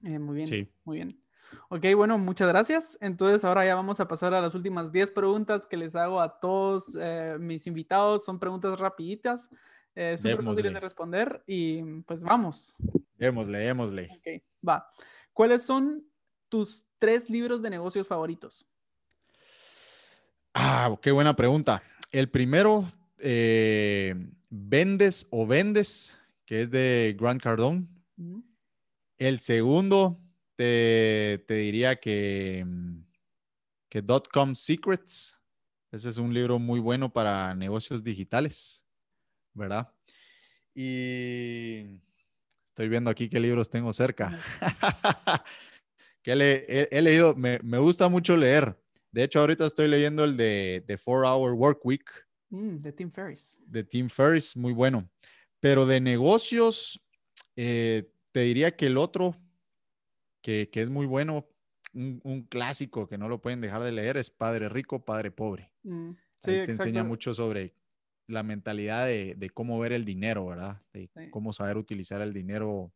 Eh, 0.04 0.20
muy 0.20 0.36
bien. 0.36 0.48
Sí. 0.48 0.68
Muy 0.84 0.98
bien. 0.98 1.22
Ok, 1.70 1.86
bueno, 1.96 2.18
muchas 2.18 2.48
gracias. 2.48 2.98
Entonces 3.02 3.44
ahora 3.46 3.66
ya 3.66 3.76
vamos 3.76 4.00
a 4.00 4.08
pasar 4.08 4.34
a 4.34 4.42
las 4.42 4.56
últimas 4.56 4.92
10 4.92 5.12
preguntas 5.12 5.66
que 5.66 5.78
les 5.78 5.96
hago 5.96 6.22
a 6.22 6.40
todos 6.40 6.98
eh, 7.00 7.38
mis 7.40 7.68
invitados. 7.68 8.26
Son 8.26 8.40
preguntas 8.40 8.80
rapiditas, 8.80 9.50
eh, 9.96 10.18
súper 10.18 10.44
fáciles 10.44 10.74
de 10.74 10.80
responder 10.80 11.44
y 11.48 11.84
pues 12.02 12.24
vamos. 12.24 12.78
Démosle, 13.18 13.60
démosle. 13.60 14.10
Ok, 14.12 14.44
va. 14.68 14.90
¿Cuáles 15.34 15.64
son 15.64 16.06
tus 16.50 16.86
tres 16.98 17.30
libros 17.30 17.62
de 17.62 17.70
negocios 17.70 18.08
favoritos? 18.08 18.69
Ah, 20.54 20.98
qué 21.02 21.12
buena 21.12 21.36
pregunta. 21.36 21.84
El 22.12 22.30
primero, 22.30 22.86
eh, 23.20 24.16
Vendes 24.50 25.28
o 25.32 25.46
Vendes, 25.46 26.18
que 26.46 26.62
es 26.62 26.72
de 26.72 27.16
Grant 27.20 27.42
Cardone. 27.42 27.88
El 29.18 29.40
segundo, 29.40 30.20
te, 30.56 31.44
diría 31.48 31.98
que, 31.98 32.66
mm, 32.66 33.04
que 33.90 34.02
Dotcom 34.02 34.56
Secrets, 34.56 35.40
ese 35.92 36.10
es 36.10 36.18
un 36.18 36.34
libro 36.34 36.60
muy 36.60 36.80
bueno 36.80 37.12
para 37.12 37.56
negocios 37.56 38.04
digitales, 38.04 38.86
¿verdad? 39.54 39.92
Y 40.76 42.00
estoy 42.64 42.90
viendo 42.90 43.10
aquí 43.10 43.30
qué 43.30 43.40
libros 43.40 43.70
tengo 43.70 43.92
cerca. 43.94 44.40
que 46.22 46.32
he, 46.92 47.02
leído, 47.02 47.36
me, 47.36 47.58
gusta 47.80 48.08
mucho 48.08 48.38
leer. 48.38 48.78
De 49.12 49.24
hecho, 49.24 49.40
ahorita 49.40 49.66
estoy 49.66 49.88
leyendo 49.88 50.24
el 50.24 50.38
de, 50.38 50.84
The 50.88 50.98
Four 50.98 51.26
Hour 51.26 51.54
Work 51.54 51.86
Week. 51.86 52.06
Mm, 52.50 52.78
de 52.78 52.94
Tim 52.94 53.12
Ferriss. 53.12 53.60
De 53.66 53.84
Tim 53.84 54.10
Ferriss, 54.10 54.56
muy 54.56 54.74
bueno. 54.74 55.10
Pero 55.60 55.86
de 55.86 56.00
negocios, 56.00 57.02
eh, 57.56 58.12
te 58.32 58.42
diría 58.42 58.76
que 58.76 58.88
el 58.88 58.98
otro, 58.98 59.36
que, 60.42 60.70
es 60.72 60.90
muy 60.90 61.06
bueno, 61.06 61.48
un, 61.94 62.48
clásico 62.50 63.08
que 63.08 63.18
no 63.18 63.28
lo 63.28 63.42
pueden 63.42 63.62
dejar 63.62 63.84
de 63.84 63.92
leer, 63.92 64.18
es 64.18 64.30
Padre 64.30 64.70
Rico, 64.70 65.04
Padre 65.04 65.32
Pobre. 65.32 65.72
Mm, 65.84 66.12
sí, 66.38 66.52
te 66.52 66.72
enseña 66.72 67.04
mucho 67.04 67.34
sobre 67.34 67.74
la 68.28 68.44
mentalidad 68.44 69.08
de, 69.08 69.52
cómo 69.54 69.80
ver 69.80 69.92
el 69.92 70.06
dinero, 70.06 70.46
¿verdad? 70.46 70.82
De 70.94 71.10
cómo 71.32 71.52
saber 71.52 71.78
utilizar 71.78 72.22
el 72.22 72.32
dinero, 72.32 72.94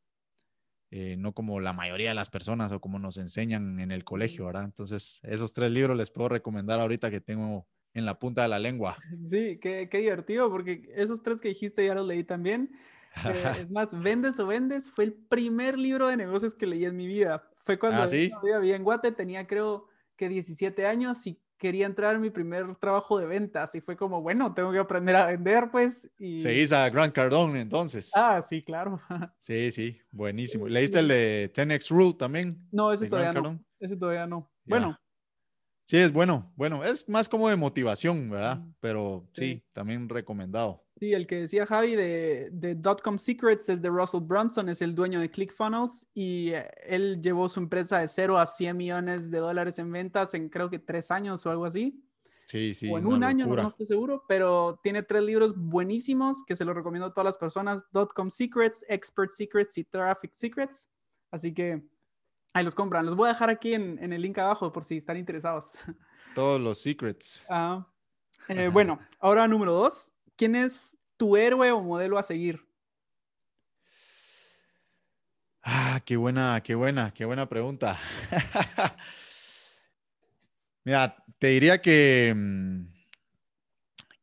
eh, 0.96 1.18
no 1.18 1.34
como 1.34 1.60
la 1.60 1.74
mayoría 1.74 2.10
de 2.10 2.14
las 2.14 2.30
personas 2.30 2.72
o 2.72 2.80
como 2.80 3.00
nos 3.00 3.18
enseñan 3.18 3.80
en 3.80 3.90
el 3.90 4.04
colegio, 4.04 4.46
¿verdad? 4.46 4.66
Entonces, 4.66 5.22
esos 5.24 5.52
tres 5.52 5.72
libros 5.72 5.98
les 5.98 6.12
puedo 6.12 6.30
recomendar 6.30 6.80
ahorita 6.80 7.10
que 7.10 7.20
tengo 7.20 7.66
en 7.96 8.06
la 8.06 8.20
punta 8.20 8.44
de 8.44 8.50
la 8.50 8.60
lengua. 8.60 8.96
Sí, 9.28 9.58
qué, 9.60 9.90
qué 9.90 9.98
divertido, 9.98 10.52
porque 10.52 10.88
esos 10.96 11.24
tres 11.24 11.42
que 11.42 11.48
dijiste 11.48 11.84
ya 11.84 11.96
los 11.96 12.06
leí 12.06 12.24
también. 12.24 12.70
Eh, 13.28 13.62
es 13.62 13.72
más, 13.72 14.00
Vendes 14.00 14.40
o 14.40 14.46
Vendes 14.46 14.92
fue 14.92 15.06
el 15.06 15.14
primer 15.14 15.80
libro 15.80 16.10
de 16.10 16.16
negocios 16.16 16.54
que 16.54 16.68
leí 16.68 16.86
en 16.86 16.96
mi 16.96 17.08
vida. 17.08 17.50
Fue 17.64 17.80
cuando 17.80 18.04
¿Ah, 18.04 18.08
sí? 18.08 18.32
vivía 18.44 18.76
en 18.76 18.84
Guate, 18.84 19.12
tenía 19.12 19.48
creo 19.48 19.88
que 20.16 20.30
17 20.30 20.86
años 20.86 21.26
y 21.26 21.42
quería 21.64 21.86
entrar 21.86 22.16
en 22.16 22.20
mi 22.20 22.30
primer 22.30 22.76
trabajo 22.76 23.18
de 23.18 23.26
ventas 23.26 23.74
y 23.74 23.80
fue 23.80 23.96
como, 23.96 24.22
bueno, 24.22 24.54
tengo 24.54 24.74
que 24.74 24.80
aprender 24.80 25.16
a 25.16 25.28
vender, 25.28 25.70
pues. 25.72 26.12
Y... 26.20 26.38
Seguís 26.38 26.74
a 26.74 26.90
Grant 26.90 27.14
Cardone 27.14 27.62
entonces. 27.62 28.12
Ah, 28.18 28.42
sí, 28.42 28.62
claro. 28.62 29.00
Sí, 29.38 29.72
sí, 29.72 29.98
buenísimo. 30.12 30.68
¿Leíste 30.68 31.00
el 31.00 31.08
de 31.08 31.54
10X 31.54 31.90
Rule 31.90 32.16
también? 32.16 32.68
No, 32.70 32.92
ese 32.92 33.08
todavía 33.08 33.32
no. 33.32 33.64
Ese 33.80 33.96
todavía 33.96 34.28
no. 34.28 34.52
Bueno. 34.66 35.00
Sí, 35.86 35.98
es 35.98 36.14
bueno. 36.14 36.52
Bueno, 36.56 36.84
es 36.84 37.10
más 37.10 37.28
como 37.28 37.50
de 37.50 37.56
motivación, 37.56 38.30
¿verdad? 38.30 38.62
Pero 38.80 39.28
sí 39.34 39.64
también 39.74 40.08
recomendado. 40.08 40.84
Sí, 41.00 41.12
el 41.12 41.28
que 41.28 41.42
decía 41.42 41.66
Javi 41.66 41.96
de, 41.96 42.50
de 42.54 42.76
Dotcom 42.76 43.18
Secrets 43.18 43.68
es 43.68 43.82
de 43.82 43.90
Russell 43.90 44.22
Brunson, 44.22 44.70
es 44.70 44.82
el 44.82 44.96
dueño 44.96 45.20
de 45.20 45.30
ClickFunnels 45.30 46.08
y 46.14 46.52
eh, 46.52 46.70
él 46.86 47.20
llevó 47.22 47.50
su 47.50 47.60
empresa 47.60 48.00
de 48.00 48.08
0 48.08 48.38
a 48.38 48.46
100 48.46 48.78
millones 48.78 49.30
de 49.30 49.40
dólares 49.40 49.80
en 49.80 49.92
ventas 49.92 50.34
en 50.34 50.48
creo 50.48 50.70
que 50.70 50.80
tres 50.80 51.12
años 51.12 51.46
o 51.46 51.52
algo 51.52 51.66
así. 51.66 52.02
Sí, 52.46 52.74
sí. 52.74 52.90
O 52.90 52.98
en 52.98 53.08
un 53.08 53.24
año, 53.24 53.48
no, 53.48 53.68
estoy 53.68 53.86
seguro, 53.86 54.24
pero 54.28 54.80
tiene 54.84 55.02
tres 55.02 55.24
libros 55.24 55.54
buenísimos 55.56 56.44
que 56.46 56.56
se 56.56 56.66
los 56.66 56.76
recomiendo 56.76 57.08
a 57.08 57.14
todas 57.14 57.26
las 57.26 57.38
personas: 57.38 57.86
Dotcom 57.92 58.30
Secrets, 58.30 58.86
Expert 58.88 59.32
Secrets 59.32 59.78
y 59.78 59.84
Traffic 59.84 60.32
Secrets. 60.36 60.90
Así 61.32 61.54
que 61.54 61.82
ahí 62.54 62.64
los 62.64 62.76
compran. 62.76 63.06
Los 63.06 63.16
voy 63.16 63.28
a 63.28 63.34
dejar 63.34 63.50
aquí 63.50 63.74
en, 63.74 63.98
en 64.02 64.14
el 64.14 64.22
link 64.22 64.38
abajo 64.38 64.72
por 64.72 64.84
si 64.84 64.98
están 64.98 65.18
interesados. 65.18 65.74
Todos 66.36 66.62
los 66.62 66.82
secrets. 66.82 67.46
Ah, 67.50 67.86
eh, 68.48 68.70
bueno, 68.70 69.00
ahora 69.20 69.48
número 69.48 69.74
dos. 69.74 70.14
¿quién 70.36 70.56
es 70.56 70.98
tu 71.18 71.38
héroe 71.38 71.72
o 71.72 71.82
modelo 71.82 72.18
a 72.18 72.24
seguir? 72.24 72.60
Ah, 75.62 76.02
qué 76.06 76.18
buena, 76.18 76.62
qué 76.64 76.76
buena, 76.76 77.14
qué 77.14 77.26
buena 77.26 77.48
pregunta. 77.48 77.98
Mira, 80.84 81.16
te 81.40 81.48
diría 81.48 81.82
que, 81.82 82.34
mm, 82.36 82.88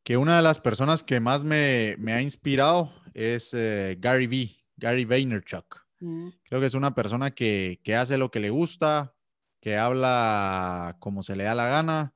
que 0.03 0.17
una 0.17 0.35
de 0.35 0.43
las 0.43 0.59
personas 0.59 1.01
que 1.01 1.19
más 1.19 1.43
me, 1.43 1.95
ha 2.07 2.21
inspirado 2.21 2.93
es 3.15 3.51
eh, 3.55 3.97
Gary 3.99 4.27
V, 4.27 4.55
Gary 4.77 5.05
Vaynerchuk. 5.05 5.80
Mm. 6.01 6.29
Creo 6.43 6.59
que 6.59 6.67
es 6.67 6.73
una 6.73 6.93
persona 6.93 7.31
que, 7.31 7.79
que, 7.83 7.95
hace 7.95 8.17
lo 8.17 8.29
que 8.29 8.39
le 8.39 8.49
gusta, 8.49 9.15
que 9.61 9.77
habla 9.77 10.97
como 10.99 11.23
se 11.23 11.35
le 11.35 11.45
da 11.45 11.55
la 11.55 11.67
gana 11.67 12.13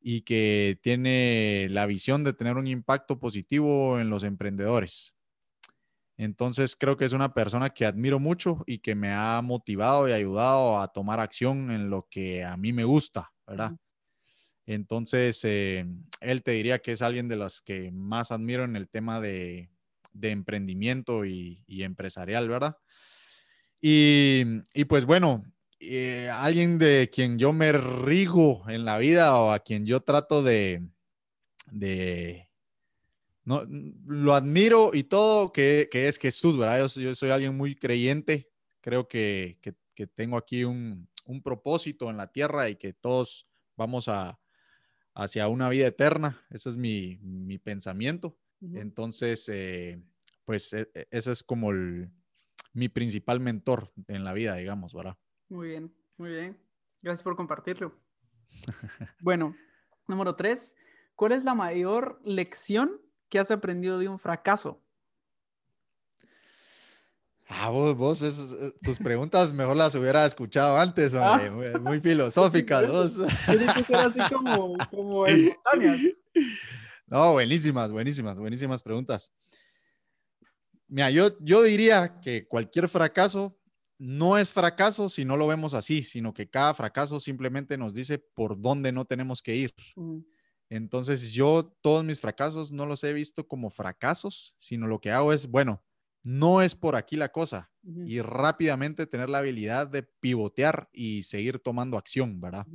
y 0.00 0.22
que 0.22 0.78
tiene 0.82 1.66
la 1.70 1.86
visión 1.86 2.24
de 2.24 2.32
tener 2.32 2.56
un 2.56 2.66
impacto 2.66 3.18
positivo 3.18 3.98
en 4.00 4.08
los 4.08 4.24
emprendedores. 4.24 5.14
Entonces 6.16 6.76
creo 6.76 6.96
que 6.96 7.04
es 7.04 7.12
una 7.12 7.34
persona 7.34 7.70
que 7.70 7.86
admiro 7.86 8.18
mucho 8.18 8.64
y 8.66 8.78
que 8.78 8.94
me 8.94 9.12
ha 9.12 9.40
motivado 9.42 10.08
y 10.08 10.12
ayudado 10.12 10.80
a 10.80 10.88
tomar 10.88 11.20
acción 11.20 11.70
en 11.70 11.90
lo 11.90 12.08
que 12.10 12.44
a 12.44 12.56
mí 12.56 12.72
me 12.72 12.84
gusta, 12.84 13.32
¿verdad? 13.46 13.76
Entonces, 14.66 15.40
eh, 15.44 15.86
él 16.20 16.42
te 16.42 16.50
diría 16.50 16.80
que 16.80 16.92
es 16.92 17.02
alguien 17.02 17.28
de 17.28 17.36
los 17.36 17.62
que 17.62 17.90
más 17.90 18.32
admiro 18.32 18.64
en 18.64 18.76
el 18.76 18.88
tema 18.88 19.20
de, 19.20 19.70
emprendimiento 20.22 21.24
y, 21.24 21.62
empresarial, 21.68 22.48
¿verdad? 22.48 22.76
Y, 23.80 24.44
pues 24.88 25.04
bueno, 25.04 25.44
eh, 25.80 26.28
alguien 26.32 26.78
de 26.78 27.10
quien 27.12 27.38
yo 27.38 27.52
me 27.52 27.72
rigo 27.72 28.68
en 28.68 28.84
la 28.84 28.98
vida 28.98 29.36
o 29.36 29.52
a 29.52 29.60
quien 29.60 29.86
yo 29.86 30.00
trato 30.00 30.42
de, 30.42 30.82
no, 33.44 33.64
lo 34.06 34.34
admiro 34.34 34.90
y 34.92 35.04
todo, 35.04 35.52
que, 35.52 35.88
es 35.92 36.18
Jesús, 36.18 36.58
¿verdad? 36.58 36.88
Yo, 36.88 37.14
soy 37.14 37.30
alguien 37.30 37.56
muy 37.56 37.74
creyente, 37.76 38.50
creo 38.80 39.06
que, 39.06 39.58
tengo 40.14 40.36
aquí 40.36 40.64
un, 40.64 41.08
un 41.24 41.42
propósito 41.42 42.08
en 42.08 42.16
la 42.16 42.30
tierra 42.30 42.68
y 42.68 42.76
que 42.76 42.92
todos 42.92 43.48
vamos 43.76 44.08
a, 44.08 44.38
hacia 45.18 45.48
una 45.48 45.68
vida 45.68 45.86
eterna. 45.88 46.40
Ese 46.48 46.70
es 46.70 46.76
mi, 46.76 47.18
pensamiento. 47.58 48.38
Entonces, 48.74 49.48
eh, 49.52 50.00
pues 50.48 50.72
e, 50.72 50.88
e, 50.94 51.06
ese 51.10 51.32
es 51.32 51.44
como 51.44 51.70
mi 52.72 52.88
principal 52.88 53.38
mentor 53.38 53.90
en 54.06 54.24
la 54.24 54.32
vida, 54.32 54.54
digamos, 54.54 54.94
¿verdad? 54.94 55.14
Muy 55.50 55.68
bien, 55.68 55.94
muy 56.16 56.30
bien. 56.30 56.58
Gracias 57.02 57.22
por 57.22 57.36
compartirlo. 57.36 57.92
bueno, 59.20 59.54
número 60.06 60.36
tres, 60.36 60.74
¿cuál 61.14 61.32
es 61.32 61.44
la 61.44 61.54
mayor 61.54 62.18
lección 62.24 62.98
que 63.28 63.38
has 63.38 63.50
aprendido 63.50 63.98
de 63.98 64.08
un 64.08 64.18
fracaso? 64.18 64.82
Ah, 67.46 67.68
vos, 67.68 67.94
vos 67.94 68.22
eh, 68.22 68.72
tus 68.82 68.98
preguntas 69.00 69.52
mejor 69.52 69.76
las 69.76 69.94
hubiera 69.96 70.24
escuchado 70.24 70.78
antes, 70.78 71.14
ah. 71.14 71.42
muy, 71.78 72.00
filosóficas. 72.00 72.90
Vos. 72.90 73.18
así 73.46 74.34
como, 74.34 74.78
como 74.90 75.26
No, 77.06 77.32
buenísimas, 77.32 77.92
buenísimas, 77.92 78.38
buenísimas 78.38 78.82
preguntas. 78.82 79.30
Mira, 80.88 81.10
yo, 81.10 81.38
yo 81.40 81.62
diría 81.62 82.18
que 82.20 82.46
cualquier 82.46 82.88
fracaso 82.88 83.58
no 83.98 84.38
es 84.38 84.52
fracaso 84.52 85.08
si 85.08 85.24
no 85.24 85.36
lo 85.36 85.46
vemos 85.46 85.74
así, 85.74 86.02
sino 86.02 86.32
que 86.32 86.48
cada 86.48 86.72
fracaso 86.72 87.20
simplemente 87.20 87.76
nos 87.76 87.94
dice 87.94 88.18
por 88.18 88.60
dónde 88.60 88.92
no 88.92 89.04
tenemos 89.04 89.42
que 89.42 89.56
ir. 89.56 89.74
Mm. 89.96 90.20
Entonces 90.70 91.32
yo 91.32 91.76
todos 91.80 92.04
mis 92.04 92.20
fracasos 92.20 92.72
no 92.72 92.86
los 92.86 93.02
he 93.04 93.12
visto 93.12 93.46
como 93.46 93.70
fracasos, 93.70 94.54
sino 94.58 94.86
lo 94.86 95.00
que 95.00 95.10
hago 95.10 95.32
es, 95.32 95.46
bueno, 95.48 95.82
no 96.22 96.62
es 96.62 96.74
por 96.74 96.94
aquí 96.94 97.16
la 97.16 97.30
cosa. 97.30 97.70
Y 98.04 98.20
rápidamente 98.20 99.06
tener 99.06 99.30
la 99.30 99.38
habilidad 99.38 99.86
de 99.86 100.02
pivotear 100.02 100.90
y 100.92 101.22
seguir 101.22 101.58
tomando 101.58 101.96
acción, 101.96 102.38
¿verdad? 102.38 102.66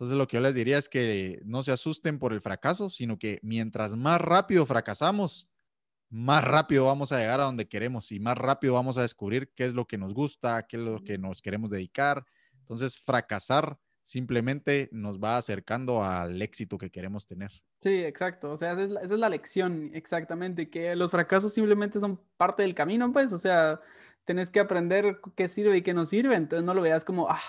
Entonces 0.00 0.16
lo 0.16 0.28
que 0.28 0.36
yo 0.36 0.40
les 0.40 0.54
diría 0.54 0.78
es 0.78 0.88
que 0.88 1.40
no 1.44 1.64
se 1.64 1.72
asusten 1.72 2.20
por 2.20 2.32
el 2.32 2.40
fracaso, 2.40 2.88
sino 2.90 3.18
que 3.18 3.40
mientras 3.42 3.96
más 3.96 4.20
rápido 4.20 4.64
fracasamos, 4.66 5.48
más 6.10 6.42
rápido 6.44 6.86
vamos 6.86 7.12
a 7.12 7.18
llegar 7.18 7.40
a 7.40 7.44
donde 7.44 7.68
queremos 7.68 8.10
y 8.10 8.18
más 8.18 8.36
rápido 8.36 8.74
vamos 8.74 8.98
a 8.98 9.02
descubrir 9.02 9.52
qué 9.54 9.64
es 9.64 9.74
lo 9.74 9.86
que 9.86 9.96
nos 9.96 10.12
gusta, 10.12 10.66
qué 10.66 10.76
es 10.76 10.82
lo 10.82 11.02
que 11.02 11.18
nos 11.18 11.40
queremos 11.40 11.70
dedicar. 11.70 12.24
Entonces, 12.58 12.98
fracasar 12.98 13.78
simplemente 14.02 14.88
nos 14.92 15.20
va 15.20 15.36
acercando 15.36 16.02
al 16.02 16.42
éxito 16.42 16.78
que 16.78 16.90
queremos 16.90 17.26
tener. 17.26 17.52
Sí, 17.80 18.02
exacto. 18.04 18.50
O 18.50 18.56
sea, 18.56 18.72
esa 18.72 19.00
es, 19.00 19.10
la, 19.10 19.28
lección, 19.28 19.90
exactamente, 19.94 20.68
que 20.68 20.96
los 20.96 21.12
fracasos 21.12 21.54
simplemente 21.54 22.00
son 22.00 22.20
parte 22.36 22.62
del 22.62 22.74
camino, 22.74 23.12
pues, 23.12 23.32
o 23.32 23.38
sea, 23.38 23.80
tenés 24.24 24.50
que 24.50 24.58
aprender 24.58 25.20
qué 25.36 25.46
sirve 25.46 25.78
y 25.78 25.82
qué 25.82 25.94
no 25.94 26.06
sirve, 26.06 26.34
entonces 26.34 26.66
no 26.66 26.74
lo 26.74 26.82
veas 26.82 27.04
como, 27.04 27.28
ah, 27.30 27.40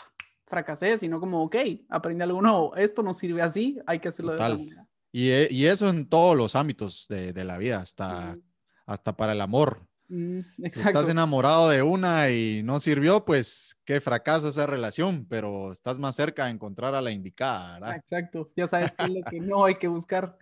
fracasé, 0.46 1.00
sino 1.00 1.20
como, 1.20 1.44
ok, 1.44 1.56
aprendí 1.90 2.22
algo 2.22 2.42
nuevo, 2.42 2.76
esto 2.76 3.02
no 3.02 3.14
sirve 3.16 3.42
así, 3.42 3.80
hay 3.88 4.00
que 4.00 4.10
hacerlo 4.10 4.34
de 4.34 4.36
otra 4.36 4.50
manera. 4.50 4.88
Y, 5.12 5.30
eh, 5.32 5.48
y, 5.50 5.66
eso 5.66 5.90
en 5.90 6.08
todos 6.08 6.38
los 6.38 6.56
ámbitos 6.56 7.08
de, 7.10 7.34
de 7.34 7.44
la 7.44 7.58
vida, 7.58 7.82
hasta, 7.82 8.38
hasta 8.86 9.16
para 9.16 9.34
el 9.34 9.42
amor. 9.42 9.88
Mm, 10.10 10.42
estás 10.64 11.08
enamorado 11.08 11.70
de 11.70 11.82
una 11.82 12.30
y 12.30 12.64
no 12.64 12.82
sirvió, 12.82 13.24
pues 13.24 13.80
qué 13.86 14.02
fracaso 14.02 14.50
esa 14.50 14.66
relación, 14.66 15.26
pero 15.30 15.72
estás 15.72 15.98
más 15.98 16.18
cerca 16.18 16.46
de 16.46 16.52
encontrar 16.52 16.94
a 16.96 17.02
la 17.02 17.12
indicada, 17.12 17.80
¿verdad? 17.80 17.96
Exacto, 17.96 18.52
ya 18.56 18.68
sabes 18.68 18.94
qué 18.94 19.06
es 19.06 19.10
lo 19.10 19.22
que 19.30 19.40
no 19.40 19.64
hay 19.64 19.76
que 19.76 19.88
buscar. 19.88 20.38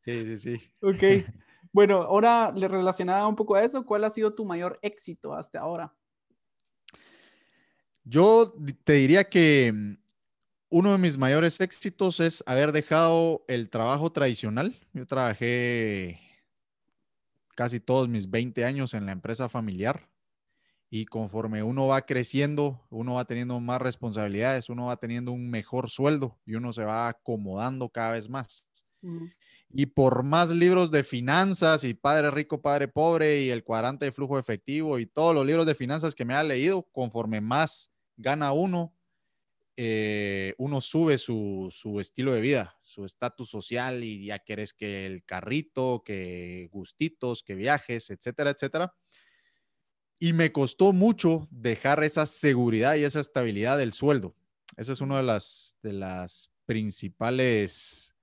Sí, 0.00 0.26
sí, 0.26 0.36
sí. 0.36 0.72
Ok. 0.80 1.02
Bueno, 1.74 2.02
ahora 2.02 2.50
relacionada 2.50 3.26
un 3.26 3.34
poco 3.34 3.54
a 3.54 3.64
eso, 3.64 3.86
¿cuál 3.86 4.04
ha 4.04 4.10
sido 4.10 4.34
tu 4.34 4.44
mayor 4.44 4.78
éxito 4.82 5.32
hasta 5.32 5.60
ahora? 5.60 5.94
Yo 8.04 8.54
te 8.84 8.92
diría 8.92 9.24
que 9.24 9.72
mm, 9.72 9.96
uno 10.68 10.92
de 10.92 10.98
mis 10.98 11.16
mayores 11.16 11.60
éxitos 11.62 12.20
es 12.20 12.44
haber 12.46 12.72
dejado 12.72 13.44
el 13.48 13.70
trabajo 13.70 14.12
tradicional. 14.12 14.74
Yo 14.92 15.06
trabajé 15.06 16.20
casi 17.54 17.80
todos 17.80 18.08
mis 18.08 18.30
20 18.30 18.64
años 18.64 18.94
en 18.94 19.06
la 19.06 19.12
empresa 19.12 19.48
familiar 19.48 20.08
y 20.94 21.06
conforme 21.06 21.62
uno 21.62 21.86
va 21.86 22.02
creciendo, 22.02 22.86
uno 22.90 23.14
va 23.14 23.24
teniendo 23.24 23.58
más 23.60 23.80
responsabilidades, 23.80 24.68
uno 24.68 24.86
va 24.86 24.98
teniendo 24.98 25.32
un 25.32 25.48
mejor 25.48 25.88
sueldo 25.88 26.38
y 26.44 26.54
uno 26.54 26.70
se 26.74 26.84
va 26.84 27.08
acomodando 27.08 27.88
cada 27.88 28.12
vez 28.12 28.28
más. 28.28 28.68
Y 29.70 29.86
por 29.86 30.22
más 30.22 30.50
libros 30.50 30.90
de 30.90 31.02
finanzas 31.02 31.84
y 31.84 31.94
Padre 31.94 32.30
Rico, 32.30 32.60
Padre 32.60 32.88
Pobre 32.88 33.40
y 33.40 33.48
el 33.48 33.64
cuadrante 33.64 34.04
de 34.04 34.12
flujo 34.12 34.38
efectivo 34.38 34.98
y 34.98 35.06
todos 35.06 35.34
los 35.34 35.46
libros 35.46 35.64
de 35.64 35.74
finanzas 35.74 36.14
que 36.14 36.26
me 36.26 36.34
ha 36.34 36.42
leído, 36.42 36.86
conforme 36.92 37.40
más 37.40 37.90
gana 38.18 38.52
uno, 38.52 38.94
eh, 39.76 40.54
uno 40.58 40.80
sube 40.80 41.16
su, 41.18 41.70
estilo 42.00 42.32
de 42.32 42.40
vida, 42.40 42.76
su 42.82 43.04
estatus 43.04 43.48
social 43.48 44.04
y 44.04 44.26
ya 44.26 44.38
quieres 44.38 44.74
que 44.74 45.06
el 45.06 45.24
carrito, 45.24 46.02
que 46.04 46.68
gustitos, 46.70 47.42
que 47.42 47.54
viajes, 47.54 48.10
etcétera, 48.10 48.50
etcétera. 48.50 48.94
Y 50.18 50.34
me 50.34 50.52
costó 50.52 50.92
mucho 50.92 51.48
dejar 51.50 52.04
esa 52.04 52.26
seguridad 52.26 52.96
y 52.96 53.04
esa 53.04 53.20
estabilidad 53.20 53.78
del 53.78 53.92
sueldo. 53.92 54.36
Ese 54.76 54.92
es 54.92 55.00
uno 55.00 55.16
de 55.16 55.22
las, 55.22 55.78
de 55.82 55.92
las 55.94 56.50
principales 56.66 58.14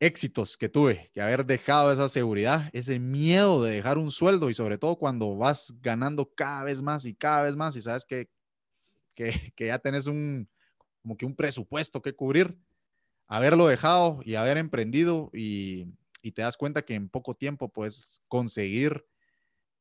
éxitos 0.00 0.56
que 0.56 0.68
tuve, 0.68 1.10
que 1.14 1.22
haber 1.22 1.46
dejado 1.46 1.92
esa 1.92 2.08
seguridad, 2.08 2.68
ese 2.72 2.98
miedo 2.98 3.62
de 3.62 3.76
dejar 3.76 3.98
un 3.98 4.10
sueldo 4.10 4.50
y 4.50 4.54
sobre 4.54 4.76
todo 4.76 4.96
cuando 4.96 5.36
vas 5.36 5.74
ganando 5.80 6.32
cada 6.34 6.64
vez 6.64 6.82
más 6.82 7.04
y 7.04 7.14
cada 7.14 7.42
vez 7.42 7.54
más 7.54 7.76
y 7.76 7.82
sabes 7.82 8.04
que 8.04 8.28
que, 9.14 9.52
ya 9.58 9.78
tenés 9.78 10.06
un, 10.06 10.48
como 11.02 11.16
que 11.16 11.26
un 11.26 11.36
presupuesto 11.36 12.02
que 12.02 12.14
cubrir, 12.14 12.56
haberlo 13.26 13.66
dejado 13.66 14.20
y 14.24 14.34
haber 14.34 14.58
emprendido 14.58 15.30
y, 15.32 15.86
te 16.34 16.42
das 16.42 16.56
cuenta 16.56 16.82
que 16.82 16.94
en 16.94 17.08
poco 17.08 17.34
tiempo 17.34 17.68
puedes 17.68 18.22
conseguir 18.28 19.04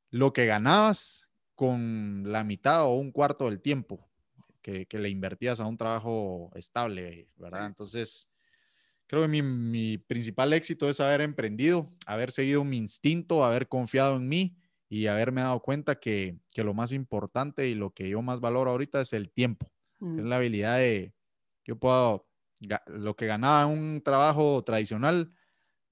lo 0.10 0.34
que 0.34 0.48
ganabas 0.48 1.30
con 1.54 2.24
la 2.26 2.44
mitad 2.44 2.86
o 2.86 2.96
un 2.96 3.12
cuarto 3.12 3.46
del 3.46 3.62
tiempo 3.62 4.10
que, 4.64 4.88
le 4.92 5.10
invertías 5.10 5.60
a 5.60 5.68
un 5.68 5.78
trabajo 5.78 6.52
estable, 6.56 7.30
¿verdad? 7.36 7.68
Entonces, 7.68 8.32
creo 9.06 9.22
que 9.22 9.28
mi, 9.28 9.44
mi, 9.44 9.98
principal 10.00 10.52
éxito 10.54 10.90
es 10.90 11.00
haber 11.00 11.22
emprendido, 11.22 11.92
haber 12.08 12.32
seguido 12.32 12.64
mi 12.64 12.78
instinto, 12.78 13.46
haber 13.46 13.68
confiado 13.68 14.16
en 14.16 14.28
mí 14.28 14.58
y 14.92 15.08
haberme 15.08 15.40
dado 15.40 15.62
cuenta 15.62 16.02
que, 16.02 16.38
lo 16.54 16.74
más 16.74 16.92
importante 16.92 17.70
y 17.70 17.76
lo 17.76 17.92
que 17.92 18.10
yo 18.10 18.22
más 18.22 18.42
valoro 18.42 18.72
ahorita 18.72 19.00
es 19.00 19.14
el 19.14 19.32
tiempo. 19.32 19.72
Es 19.94 20.02
mm. 20.02 20.28
la 20.28 20.36
habilidad 20.36 20.80
de, 20.80 21.14
yo 21.64 21.78
puedo, 21.78 22.28
lo 22.88 23.16
que 23.16 23.26
ganaba 23.26 23.72
en 23.72 23.80
un 23.80 24.02
trabajo 24.04 24.62
tradicional, 24.66 25.32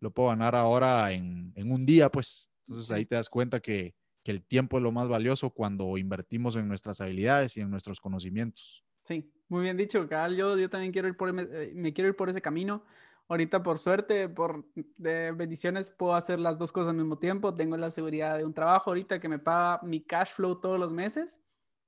lo 0.01 0.11
puedo 0.11 0.27
ganar 0.27 0.53
ahora 0.53 1.13
en, 1.13 1.53
un 1.55 1.85
día, 1.85 2.09
pues. 2.09 2.51
Entonces 2.67 2.91
ahí 2.91 3.05
te 3.05 3.15
das 3.15 3.29
cuenta 3.29 3.61
que, 3.61 3.95
el 4.25 4.43
tiempo 4.43 4.77
es 4.77 4.83
lo 4.83 4.91
más 4.91 5.09
valioso 5.09 5.49
cuando 5.49 5.97
invertimos 5.97 6.55
en 6.55 6.67
nuestras 6.67 7.01
habilidades 7.01 7.57
y 7.57 7.61
en 7.61 7.71
nuestros 7.71 7.99
conocimientos. 7.99 8.85
Sí, 9.03 9.27
muy 9.47 9.63
bien 9.63 9.75
dicho, 9.75 10.07
Cal. 10.07 10.35
Yo, 10.35 10.55
yo 10.55 10.69
también 10.69 10.91
quiero 10.91 11.07
ir 11.07 11.17
por, 11.17 11.29
eh, 11.29 11.71
me 11.73 11.93
quiero 11.93 12.09
ir 12.09 12.15
por 12.15 12.29
ese 12.29 12.39
camino. 12.39 12.85
Ahorita 13.30 13.61
por 13.61 13.77
suerte, 13.77 14.27
por 14.27 14.65
de 14.97 15.32
bendiciones, 15.32 15.91
puedo 15.91 16.15
hacer 16.15 16.39
las 16.39 16.57
dos 16.57 16.71
cosas 16.71 16.89
al 16.89 16.95
mismo 16.95 17.19
tiempo. 17.19 17.53
Tengo 17.53 17.77
la 17.77 17.91
seguridad 17.91 18.36
de 18.36 18.43
un 18.43 18.55
trabajo 18.55 18.89
ahorita 18.89 19.19
que 19.19 19.30
me 19.30 19.38
paga 19.38 19.80
mi 19.84 20.01
cash 20.01 20.32
flow 20.32 20.59
todos 20.59 20.80
los 20.80 20.91
meses 20.91 21.39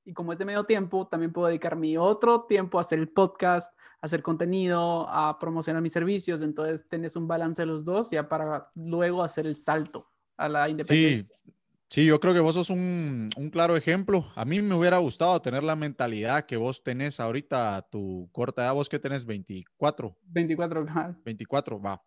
Y 0.06 0.14
como 0.14 0.34
es 0.34 0.39
de 0.39 0.46
medio 0.46 0.66
tiempo, 0.66 1.08
también 1.08 1.34
puedo 1.34 1.48
dedicar 1.48 1.76
mi 1.76 1.98
otro 1.98 2.44
tiempo 2.44 2.78
a 2.78 2.82
hacer 2.82 3.00
el 3.00 3.10
podcast, 3.10 3.76
a 4.02 4.06
hacer 4.06 4.22
contenido, 4.22 5.10
a 5.10 5.39
promocionar 5.39 5.82
mis 5.82 5.94
servicios. 5.94 6.44
Entonces, 6.44 6.88
tenés 6.88 7.16
un 7.16 7.28
balance 7.28 7.64
de 7.64 7.66
los 7.66 7.84
dos 7.84 8.12
ya 8.12 8.30
para 8.30 8.70
luego 8.76 9.24
hacer 9.24 9.48
el 9.48 9.56
salto 9.56 10.12
a 10.38 10.48
la 10.48 10.70
independencia. 10.70 11.36
Sí, 11.44 11.54
sí 11.92 12.06
yo 12.06 12.20
creo 12.20 12.34
que 12.34 12.39
vos 12.39 12.56
sos 12.56 12.70
un, 12.70 13.30
un 13.36 13.50
claro 13.50 13.78
ejemplo. 13.78 14.32
A 14.36 14.46
mí 14.46 14.62
me 14.62 14.74
hubiera 14.74 14.98
gustado 14.98 15.39
tener 15.42 15.64
la 15.64 15.76
mentalidad 15.76 16.46
que 16.46 16.58
vos 16.58 16.82
tenés 16.82 17.20
ahorita 17.20 17.76
a 17.76 17.82
tu 17.84 18.30
corta 18.32 18.64
edad. 18.64 18.74
¿Vos 18.74 18.89
que 18.89 18.98
tenés? 18.98 19.26
24. 19.26 20.18
24, 20.24 20.86
24, 21.24 21.82
va. 21.82 22.02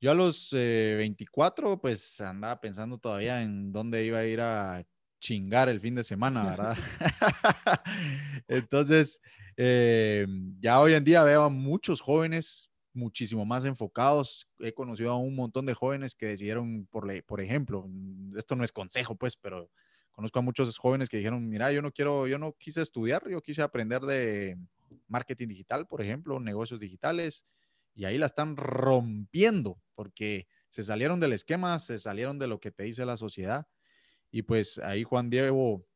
Yo 0.00 0.10
a 0.10 0.14
los 0.14 0.50
24, 0.52 1.72
eh, 1.72 1.78
pues 1.80 2.20
andaba 2.20 2.60
pensando 2.60 2.98
todavía 2.98 3.42
en 3.42 3.72
dónde 3.72 4.04
iba 4.04 4.18
a 4.18 4.26
ir 4.26 4.40
a 4.40 4.84
chingar 5.18 5.68
el 5.70 5.80
fin 5.80 5.94
de 5.94 6.04
semana, 6.04 6.44
¿verdad? 6.44 6.76
Entonces, 8.48 9.20
eh, 9.56 10.26
ya 10.60 10.78
hoy 10.80 10.92
en 10.92 11.04
día 11.04 11.22
veo 11.22 11.44
a 11.44 11.48
muchos 11.48 12.00
jóvenes 12.02 12.70
muchísimo 12.96 13.44
más 13.44 13.64
enfocados. 13.64 14.48
He 14.58 14.72
conocido 14.72 15.12
a 15.12 15.16
un 15.16 15.34
montón 15.34 15.66
de 15.66 15.74
jóvenes 15.74 16.14
que 16.14 16.26
decidieron, 16.26 16.86
por, 16.86 17.40
ejemplo, 17.40 17.88
esto 18.36 18.56
no 18.56 18.64
es 18.64 18.72
consejo, 18.72 19.14
pues, 19.14 19.36
pero 19.36 19.70
conozco 20.10 20.38
a 20.38 20.42
muchos 20.42 20.76
jóvenes 20.78 21.08
que 21.08 21.18
dijeron, 21.18 21.48
mira, 21.48 21.70
yo 21.72 21.82
no 21.82 21.92
quiero, 21.92 22.26
yo 22.26 22.38
no 22.38 22.54
quise 22.58 22.82
estudiar, 22.82 23.28
yo 23.28 23.40
quise 23.42 23.62
aprender 23.62 24.02
de 24.02 24.58
marketing 25.08 25.48
digital, 25.48 25.86
por 25.86 26.02
ejemplo, 26.02 26.40
negocios 26.40 26.80
digitales, 26.80 27.44
y 27.94 28.04
ahí 28.04 28.18
la 28.18 28.26
están 28.26 28.56
rompiendo 28.56 29.80
porque 29.94 30.48
se 30.68 30.82
salieron 30.82 31.20
del 31.20 31.32
esquema, 31.32 31.78
se 31.78 31.98
salieron 31.98 32.38
de 32.38 32.46
lo 32.46 32.60
que 32.60 32.70
te 32.70 32.84
dice 32.84 33.06
la 33.06 33.16
sociedad 33.16 33.66
y 34.30 34.42
pues 34.42 34.78
ahí 34.78 35.02
Juan 35.02 35.30
Diego 35.30 35.86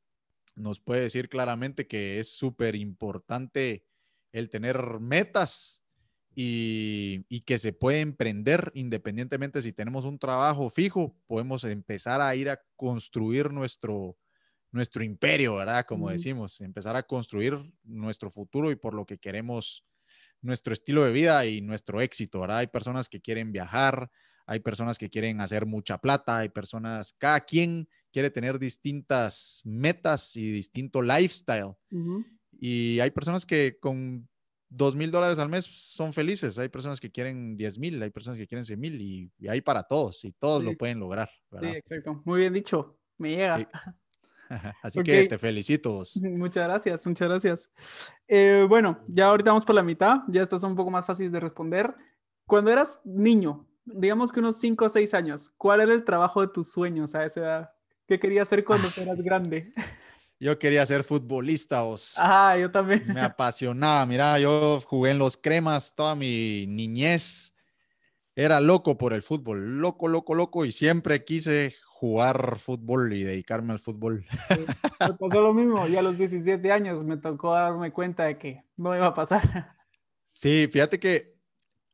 nos 0.55 0.81
puede 0.81 1.03
decir 1.03 1.29
claramente 1.29 1.87
que 1.87 2.19
es 2.19 2.33
súper 2.33 2.75
importante 2.75 3.85
el 4.33 4.51
tener 4.51 5.01
metas 5.01 5.83
y, 6.35 7.41
que 7.47 7.59
se 7.59 7.73
puede 7.73 8.01
emprender 8.01 8.71
independientemente 8.75 9.63
si 9.63 9.73
tenemos 9.73 10.05
un 10.05 10.19
trabajo 10.19 10.71
fijo, 10.71 11.17
podemos 11.27 11.65
empezar 11.65 12.21
a 12.21 12.35
ir 12.35 12.49
a 12.49 12.61
construir 12.77 13.51
nuestro, 13.53 14.17
nuestro 14.71 15.03
imperio, 15.03 15.57
¿verdad? 15.57 15.85
Como 15.87 16.11
decimos, 16.11 16.61
empezar 16.61 16.97
a 16.97 17.03
construir 17.03 17.59
nuestro 17.83 18.31
futuro 18.31 18.71
y 18.71 18.77
por 18.77 18.95
lo 18.95 19.05
que 19.05 19.19
queremos 19.19 19.85
nuestro 20.43 20.73
estilo 20.73 21.05
de 21.05 21.13
vida 21.13 21.45
y 21.47 21.61
nuestro 21.61 22.01
éxito, 22.01 22.41
¿verdad? 22.41 22.59
Hay 22.59 22.69
personas 22.69 23.09
que 23.09 23.21
quieren 23.21 23.53
viajar, 23.53 24.11
hay 24.47 24.61
personas 24.61 24.99
que 24.99 25.11
quieren 25.11 25.41
hacer 25.41 25.67
mucha 25.67 25.99
plata, 25.99 26.39
hay 26.39 26.49
personas, 26.49 27.15
cada 27.19 27.41
quien 27.41 27.89
quiere 28.13 28.31
tener 28.31 28.59
distintas 28.59 29.61
metas 29.65 30.37
y 30.37 30.51
distinto 30.51 31.03
lifestyle. 31.03 31.75
Y 32.53 33.01
hay 33.01 33.11
personas 33.11 33.47
que 33.47 33.79
con 33.81 34.29
dos 34.71 34.97
mil 34.97 35.11
dólares 35.11 35.39
al 35.39 35.49
mes 35.49 35.67
son 35.67 36.13
felices, 36.13 36.59
hay 36.59 36.69
personas 36.69 37.01
que 37.01 37.11
quieren 37.11 37.57
diez 37.57 37.79
mil, 37.79 38.03
hay 38.03 38.11
personas 38.11 38.39
que 38.39 38.47
quieren 38.47 38.65
cien 38.65 38.81
mil 38.81 39.01
y, 39.01 39.31
hay 39.49 39.61
para 39.61 39.83
todos 39.83 40.25
y 40.25 40.33
todos 40.33 40.65
lo 40.65 40.75
pueden 40.77 41.01
lograr. 41.01 41.29
Sí, 41.61 41.67
exacto. 41.67 42.23
Muy 42.25 42.41
bien 42.41 42.53
dicho. 42.53 42.97
Me 43.19 43.31
llega. 43.31 43.69
Así 44.83 45.03
que 45.03 45.27
te 45.27 45.39
felicito. 45.39 46.03
Muchas 46.23 46.65
gracias, 46.65 47.07
muchas 47.07 47.29
gracias. 47.29 47.71
Eh, 48.29 48.67
bueno, 48.69 49.01
ya 49.09 49.27
ahorita 49.27 49.51
vamos 49.51 49.65
por 49.65 49.75
la 49.75 49.83
mitad, 49.83 50.19
ya 50.29 50.43
estás 50.43 50.63
un 50.63 50.77
poco 50.77 50.91
más 50.91 51.07
fácil 51.07 51.31
de 51.31 51.41
responder. 51.41 51.95
Cuando 52.47 52.71
eras 52.71 53.01
niño, 53.05 53.67
digamos 53.85 54.33
que 54.33 54.41
unos 54.41 54.57
5 54.57 54.85
o 54.85 54.89
6 54.89 55.15
años, 55.15 55.55
¿cuál 55.57 55.81
era 55.81 55.93
el 55.93 56.05
trabajo 56.05 56.41
de 56.41 56.49
tus 56.49 56.73
sueños 56.73 57.15
a 57.15 57.25
esa 57.25 57.41
edad? 57.41 57.71
¿Qué 58.07 58.19
querías 58.19 58.49
hacer 58.49 58.65
cuando 58.65 58.89
eras 58.97 59.23
grande? 59.23 59.73
Yo 60.41 60.59
quería 60.59 60.87
ser 60.87 61.05
futbolista, 61.05 61.83
vos. 61.83 62.15
Ah, 62.17 62.57
yo 62.59 62.71
también. 62.71 63.05
Me 63.13 63.21
apasionaba. 63.21 64.07
Mira, 64.07 64.39
yo 64.39 64.81
jugué 64.81 65.11
en 65.11 65.19
los 65.19 65.37
cremas 65.37 65.95
toda 65.95 66.15
mi 66.15 66.67
niñez. 66.67 67.55
Era 68.35 68.59
loco 68.59 68.97
por 68.97 69.13
el 69.13 69.23
fútbol, 69.23 69.79
loco, 69.81 70.09
loco, 70.09 70.35
loco. 70.35 70.65
Y 70.65 70.73
siempre 70.73 71.25
quise 71.27 71.75
jugar 72.01 72.59
fútbol 72.59 73.13
y 73.13 73.23
dedicarme 73.23 73.75
al 73.75 73.81
fútbol. 73.81 74.25
me 74.99 75.15
pasó 75.15 75.43
lo 75.43 75.53
mismo, 75.53 75.87
y 75.87 75.97
a 75.97 76.03
los 76.03 76.17
17 76.17 76.73
años 76.73 77.05
me 77.05 77.19
tocó 77.19 77.53
darme 77.53 77.93
cuenta 77.93 78.25
de 78.25 78.39
que 78.39 78.65
no 78.79 78.97
iba 78.97 79.09
a 79.09 79.15
pasar. 79.15 79.77
Sí, 80.27 80.67
fíjate 80.73 80.99
que 80.99 81.35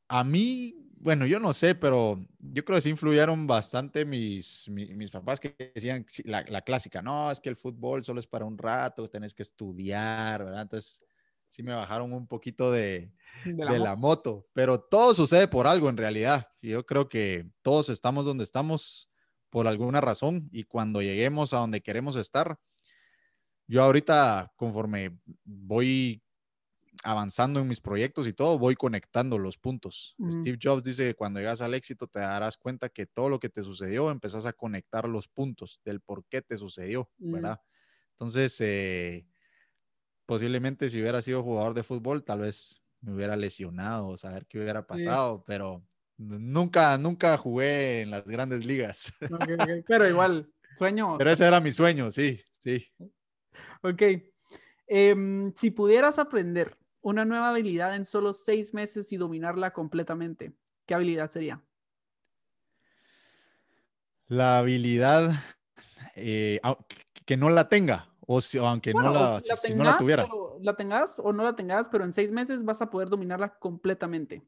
a 0.06 0.22
mí, 0.22 0.85
bueno, 0.98 1.26
yo 1.26 1.38
no 1.38 1.52
sé, 1.52 1.74
pero 1.74 2.18
yo 2.38 2.64
creo 2.64 2.76
que 2.76 2.82
sí 2.82 2.90
influyeron 2.90 3.46
bastante 3.46 4.04
mis, 4.04 4.68
mis, 4.68 5.10
papás 5.10 5.38
que 5.38 5.72
decían 5.74 6.06
la, 6.24 6.44
la, 6.48 6.62
clásica, 6.62 7.02
no, 7.02 7.30
es 7.30 7.40
que 7.40 7.48
el 7.48 7.56
fútbol 7.56 8.04
solo 8.04 8.20
es 8.20 8.26
para 8.26 8.44
un 8.44 8.58
rato, 8.58 9.06
tenés 9.08 9.34
que 9.34 9.42
estudiar, 9.42 10.44
¿verdad? 10.44 10.62
Entonces, 10.62 11.02
sí 11.48 11.62
me 11.62 11.74
bajaron 11.74 12.12
un 12.12 12.26
poquito 12.26 12.72
de, 12.72 13.12
de, 13.44 13.64
la, 13.64 13.78
la, 13.78 13.96
moto, 13.96 14.46
pero 14.52 14.80
todo 14.80 15.14
sucede 15.14 15.48
por 15.48 15.66
algo 15.66 15.88
en 15.88 15.96
realidad. 15.96 16.48
Yo 16.60 16.84
creo 16.84 17.08
que 17.08 17.48
todos 17.62 17.88
estamos 17.88 18.24
donde 18.24 18.44
estamos 18.44 19.10
por 19.50 19.66
alguna 19.66 20.00
razón 20.00 20.48
y 20.52 20.64
cuando 20.64 21.02
lleguemos 21.02 21.52
a 21.52 21.58
donde 21.58 21.82
queremos 21.82 22.16
estar, 22.16 22.58
yo 23.66 23.82
ahorita 23.82 24.52
conforme 24.56 25.18
voy 25.44 26.22
avanzando 27.06 27.60
en 27.60 27.68
mis 27.68 27.80
proyectos 27.80 28.26
y 28.26 28.32
todo, 28.32 28.58
voy 28.58 28.74
conectando 28.74 29.38
los 29.38 29.58
puntos. 29.58 30.16
Steve 30.30 30.58
Jobs 30.60 30.82
dice 30.82 31.04
que 31.04 31.14
cuando 31.14 31.40
llegas 31.40 31.60
al 31.60 31.74
éxito 31.74 32.06
te 32.06 32.18
darás 32.18 32.56
cuenta 32.56 32.88
que 32.88 33.06
todo 33.06 33.28
lo 33.28 33.38
que 33.38 33.48
te 33.48 33.62
sucedió, 33.62 34.10
empezás 34.10 34.44
a 34.44 34.52
conectar 34.52 35.08
los 35.08 35.28
puntos 35.28 35.80
del 35.84 36.00
por 36.00 36.24
qué 36.26 36.42
te 36.42 36.56
sucedió, 36.56 37.08
mm. 37.18 37.32
¿verdad? 37.32 37.60
Entonces, 38.10 38.56
eh, 38.60 39.26
posiblemente 40.26 40.88
si 40.90 41.00
hubiera 41.00 41.22
sido 41.22 41.42
jugador 41.42 41.74
de 41.74 41.84
fútbol, 41.84 42.24
tal 42.24 42.40
vez 42.40 42.82
me 43.00 43.14
hubiera 43.14 43.36
lesionado, 43.36 44.16
saber 44.16 44.46
qué 44.46 44.58
hubiera 44.58 44.86
pasado, 44.86 45.44
pero 45.46 45.84
Nunca, 46.18 46.96
nunca 46.96 47.36
jugué 47.36 48.00
en 48.00 48.10
las 48.10 48.24
grandes 48.24 48.64
ligas. 48.64 49.12
Pero 49.86 50.08
igual, 50.08 50.50
sueño. 50.76 51.18
Pero 51.18 51.30
ese 51.30 51.46
era 51.46 51.60
mi 51.60 51.70
sueño, 51.70 52.10
sí, 52.10 52.40
sí. 52.58 52.86
Ok. 53.82 54.02
Em, 54.86 55.52
si 55.54 55.70
pudieras 55.70 56.18
aprender 56.18 56.76
una 57.08 57.24
nueva 57.24 57.50
habilidad 57.50 57.94
en 57.94 58.04
solo 58.04 58.32
seis 58.32 58.74
meses 58.74 59.12
y 59.12 59.16
dominarla 59.16 59.72
completamente, 59.72 60.52
¿qué 60.86 60.94
habilidad 60.94 61.30
sería? 61.30 61.62
La 64.26 64.58
habilidad 64.58 65.30
eh, 66.16 66.60
que 67.24 67.36
no 67.36 67.48
la 67.48 67.68
tenga, 67.68 68.08
o 68.26 68.40
si, 68.40 68.58
aunque 68.58 68.92
no 68.92 69.12
la, 69.12 69.40
no 69.76 69.84
la 69.84 69.98
tuviera. 69.98 70.26
La 70.60 70.74
tengas 70.74 71.20
o 71.20 71.32
no 71.32 71.44
la 71.44 71.54
tengas, 71.54 71.88
pero 71.88 72.04
en 72.04 72.12
seis 72.12 72.32
meses 72.32 72.64
vas 72.64 72.82
a 72.82 72.90
poder 72.90 73.08
dominarla 73.08 73.56
completamente 73.58 74.42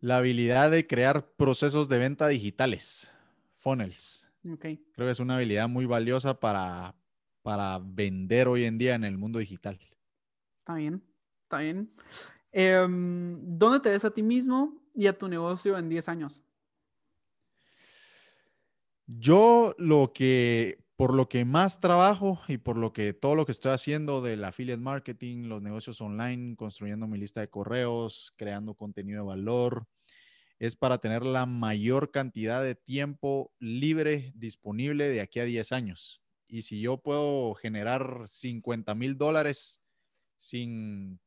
la 0.00 0.18
habilidad 0.18 0.70
de 0.70 0.86
crear 0.86 1.30
procesos 1.30 1.88
de 1.88 1.96
venta 1.96 2.28
digitales, 2.28 3.10
funnels. 3.56 4.28
Okay. 4.54 4.76
Creo 4.92 5.06
que 5.06 5.12
es 5.12 5.20
una 5.20 5.36
habilidad 5.36 5.66
muy 5.66 5.86
valiosa 5.86 6.38
para, 6.38 6.94
para 7.40 7.80
vender 7.82 8.48
hoy 8.48 8.66
en 8.66 8.76
día 8.76 8.94
en 8.96 9.04
el 9.04 9.16
mundo 9.16 9.38
digital. 9.38 9.80
Está 10.64 10.76
bien, 10.76 11.02
está 11.42 11.58
bien. 11.58 11.92
Em, 12.50 13.38
¿Dónde 13.58 13.80
te 13.80 13.90
ves 13.90 14.06
a 14.06 14.10
ti 14.10 14.22
mismo 14.22 14.80
y 14.94 15.08
a 15.08 15.18
tu 15.18 15.28
negocio 15.28 15.76
en 15.76 15.90
10 15.90 16.08
años? 16.08 16.42
Yo 19.06 19.74
lo 19.76 20.14
que, 20.14 20.82
por 20.96 21.12
lo 21.12 21.28
que 21.28 21.44
más 21.44 21.80
trabajo 21.80 22.40
y 22.48 22.56
por 22.56 22.78
lo 22.78 22.94
que 22.94 23.12
todo 23.12 23.34
lo 23.34 23.44
que 23.44 23.52
estoy 23.52 23.72
haciendo 23.72 24.22
del 24.22 24.42
affiliate 24.42 24.80
marketing, 24.80 25.48
los 25.48 25.60
negocios 25.60 26.00
online, 26.00 26.56
construyendo 26.56 27.06
mi 27.06 27.18
lista 27.18 27.42
de 27.42 27.50
correos, 27.50 28.32
creando 28.38 28.72
contenido 28.72 29.24
de 29.24 29.28
valor, 29.28 29.86
es 30.58 30.76
para 30.76 30.96
tener 30.96 31.26
la 31.26 31.44
mayor 31.44 32.10
cantidad 32.10 32.62
de 32.62 32.74
tiempo 32.74 33.52
libre 33.58 34.32
disponible 34.34 35.10
de 35.10 35.20
aquí 35.20 35.40
a 35.40 35.44
10 35.44 35.72
años. 35.72 36.22
Y 36.48 36.62
si 36.62 36.80
yo 36.80 36.96
puedo 36.96 37.52
generar 37.52 38.22
50 38.26 38.94
mil 38.94 39.18
dólares 39.18 39.83
sin, 40.36 41.20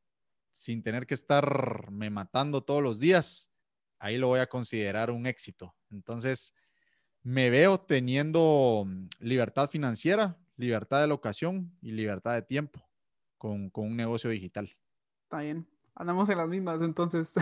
sin 0.50 0.82
tener 0.82 1.06
que 1.06 1.14
estarme 1.14 2.10
matando 2.10 2.62
todos 2.62 2.82
los 2.82 2.98
días, 2.98 3.50
ahí 3.98 4.18
lo 4.18 4.28
voy 4.28 4.40
a 4.40 4.48
considerar 4.48 5.10
un 5.10 5.26
éxito. 5.26 5.74
Entonces, 5.90 6.54
me 7.22 7.50
veo 7.50 7.78
teniendo 7.78 8.86
libertad 9.20 9.70
financiera, 9.70 10.36
libertad 10.56 11.00
de 11.00 11.08
locación 11.08 11.76
y 11.80 11.92
libertad 11.92 12.34
de 12.34 12.42
tiempo 12.42 12.88
con, 13.36 13.70
con 13.70 13.86
un 13.86 13.96
negocio 13.96 14.30
digital. 14.30 14.70
Está 15.24 15.40
bien. 15.40 15.66
Andamos 15.94 16.28
en 16.28 16.38
las 16.38 16.48
mismas, 16.48 16.80
entonces. 16.80 17.32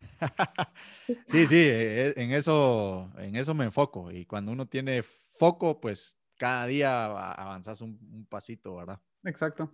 sí, 1.26 1.46
sí, 1.46 1.56
e, 1.56 2.08
e, 2.08 2.14
en 2.16 2.32
eso, 2.32 3.10
en 3.18 3.36
eso 3.36 3.54
me 3.54 3.64
enfoco. 3.64 4.10
Y 4.10 4.24
cuando 4.26 4.52
uno 4.52 4.66
tiene 4.66 5.02
foco, 5.02 5.80
pues 5.80 6.18
cada 6.36 6.66
día 6.66 7.04
avanzas 7.04 7.80
un, 7.82 8.26
pasito, 8.28 8.76
¿verdad? 8.76 9.00
Exacto. 9.24 9.70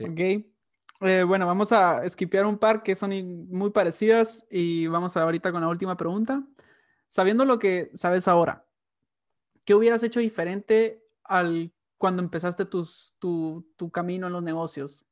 Ok. 0.00 0.20
Eh, 1.00 1.22
bueno, 1.22 1.46
vamos 1.46 1.70
a 1.70 2.04
esquipear 2.04 2.44
un 2.44 2.58
par 2.58 2.82
que 2.82 2.96
son 2.96 3.10
muy 3.48 3.70
parecidas 3.70 4.44
y 4.50 4.88
vamos 4.88 5.16
a 5.16 5.22
ahorita 5.22 5.52
con 5.52 5.60
la 5.60 5.68
última 5.68 5.96
pregunta. 5.96 6.42
Sabiendo 7.08 7.44
lo 7.44 7.58
que 7.58 7.90
sabes 7.94 8.26
ahora, 8.26 8.66
¿qué 9.64 9.74
hubieras 9.74 10.02
hecho 10.02 10.18
diferente 10.18 11.04
al 11.22 11.72
cuando 11.98 12.22
empezaste 12.22 12.64
tu, 12.64 12.86
tu 13.20 13.90
camino 13.92 14.26
en 14.26 14.32
los 14.32 14.42
negocios? 14.42 15.04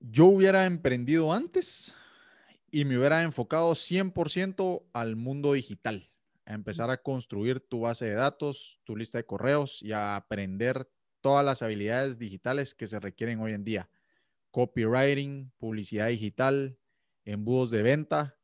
Yo 0.00 0.26
hubiera 0.26 0.64
emprendido 0.64 1.32
antes 1.32 1.94
y 2.70 2.84
me 2.86 2.98
hubiera 2.98 3.22
enfocado 3.22 3.72
100% 3.72 4.84
al 4.94 5.16
mundo 5.16 5.52
digital, 5.52 6.10
a 6.46 6.54
empezar 6.54 6.90
a 6.90 7.02
construir 7.02 7.60
tu 7.60 7.80
base 7.80 8.06
de 8.06 8.14
datos, 8.14 8.80
tu 8.84 8.96
lista 8.96 9.18
de 9.18 9.26
correos 9.26 9.82
y 9.82 9.92
a 9.92 10.16
aprender 10.16 10.88
todas 11.20 11.44
las 11.44 11.62
habilidades 11.62 12.18
digitales 12.18 12.74
que 12.74 12.86
se 12.86 13.00
requieren 13.00 13.40
hoy 13.40 13.52
en 13.52 13.64
día. 13.64 13.88
Copywriting, 14.50 15.52
publicidad 15.58 16.08
digital, 16.08 16.78
embudos 17.24 17.70
de 17.70 17.82
venta 17.82 18.38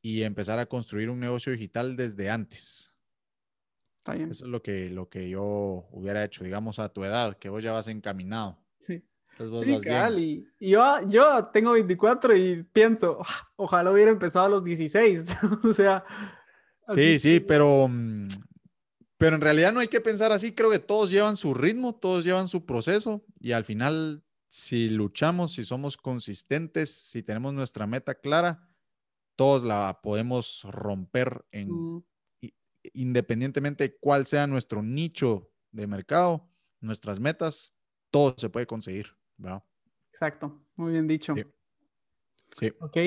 y 0.00 0.22
empezar 0.22 0.58
a 0.58 0.66
construir 0.66 1.10
un 1.10 1.20
negocio 1.20 1.52
digital 1.52 1.96
desde 1.96 2.30
antes. 2.30 2.94
Eso 4.12 4.44
es 4.44 4.50
lo 4.50 4.62
que, 4.62 4.90
lo 4.90 5.08
que 5.08 5.30
yo 5.30 5.86
hubiera 5.90 6.24
hecho, 6.24 6.44
digamos, 6.44 6.78
a 6.78 6.90
tu 6.90 7.04
edad, 7.04 7.38
que 7.38 7.48
vos 7.48 7.62
ya 7.62 7.72
vas 7.72 7.88
encaminado. 7.88 8.58
Sí, 8.86 9.02
sí 9.38 10.44
y, 10.60 10.70
yo, 10.70 10.84
yo 11.08 11.46
tengo 11.46 11.72
24 11.72 12.36
y 12.36 12.62
pienso, 12.64 13.18
ah, 13.22 13.48
ojalá 13.56 13.90
hubiera 13.90 14.10
empezado 14.10 14.44
a 14.44 14.48
los 14.50 14.64
16. 14.64 15.36
o 15.64 15.72
sea. 15.72 16.04
Sí, 16.88 17.18
sí, 17.18 17.40
pero, 17.40 17.88
mm, 17.88 18.28
pero 19.24 19.36
en 19.36 19.40
realidad 19.40 19.72
no 19.72 19.80
hay 19.80 19.88
que 19.88 20.02
pensar 20.02 20.32
así. 20.32 20.52
Creo 20.52 20.70
que 20.70 20.78
todos 20.78 21.10
llevan 21.10 21.36
su 21.36 21.54
ritmo, 21.54 21.94
todos 21.94 22.26
llevan 22.26 22.46
su 22.46 22.66
proceso 22.66 23.24
y 23.40 23.52
al 23.52 23.64
final, 23.64 24.22
si 24.48 24.90
luchamos, 24.90 25.54
si 25.54 25.64
somos 25.64 25.96
consistentes, 25.96 26.94
si 26.94 27.22
tenemos 27.22 27.54
nuestra 27.54 27.86
meta 27.86 28.16
clara, 28.16 28.68
todos 29.34 29.64
la 29.64 30.00
podemos 30.02 30.62
romper 30.64 31.42
en, 31.52 31.70
mm. 31.70 32.04
independientemente 32.92 33.84
de 33.84 33.96
cuál 33.96 34.26
sea 34.26 34.46
nuestro 34.46 34.82
nicho 34.82 35.50
de 35.72 35.86
mercado, 35.86 36.46
nuestras 36.82 37.18
metas, 37.18 37.72
todo 38.10 38.34
se 38.36 38.50
puede 38.50 38.66
conseguir. 38.66 39.06
Exacto, 40.10 40.60
muy 40.76 40.92
bien 40.92 41.08
dicho. 41.08 41.34
Sí. 42.58 42.70
Ok. 42.78 42.98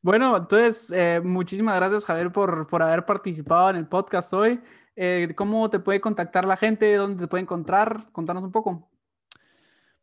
Bueno, 0.00 0.34
entonces, 0.34 0.90
eh, 0.92 1.20
muchísimas 1.22 1.76
gracias, 1.76 2.06
Javier, 2.06 2.32
por, 2.32 2.66
por, 2.68 2.82
haber 2.82 3.04
participado 3.04 3.68
en 3.68 3.76
el 3.76 3.86
podcast 3.86 4.32
hoy. 4.32 4.58
Eh, 5.00 5.32
¿Cómo 5.36 5.70
te 5.70 5.78
puede 5.78 6.00
contactar 6.00 6.44
la 6.44 6.56
gente? 6.56 6.92
¿Dónde 6.96 7.22
te 7.22 7.28
puede 7.28 7.42
encontrar? 7.42 8.10
Contanos 8.10 8.42
un 8.42 8.50
poco. 8.50 8.90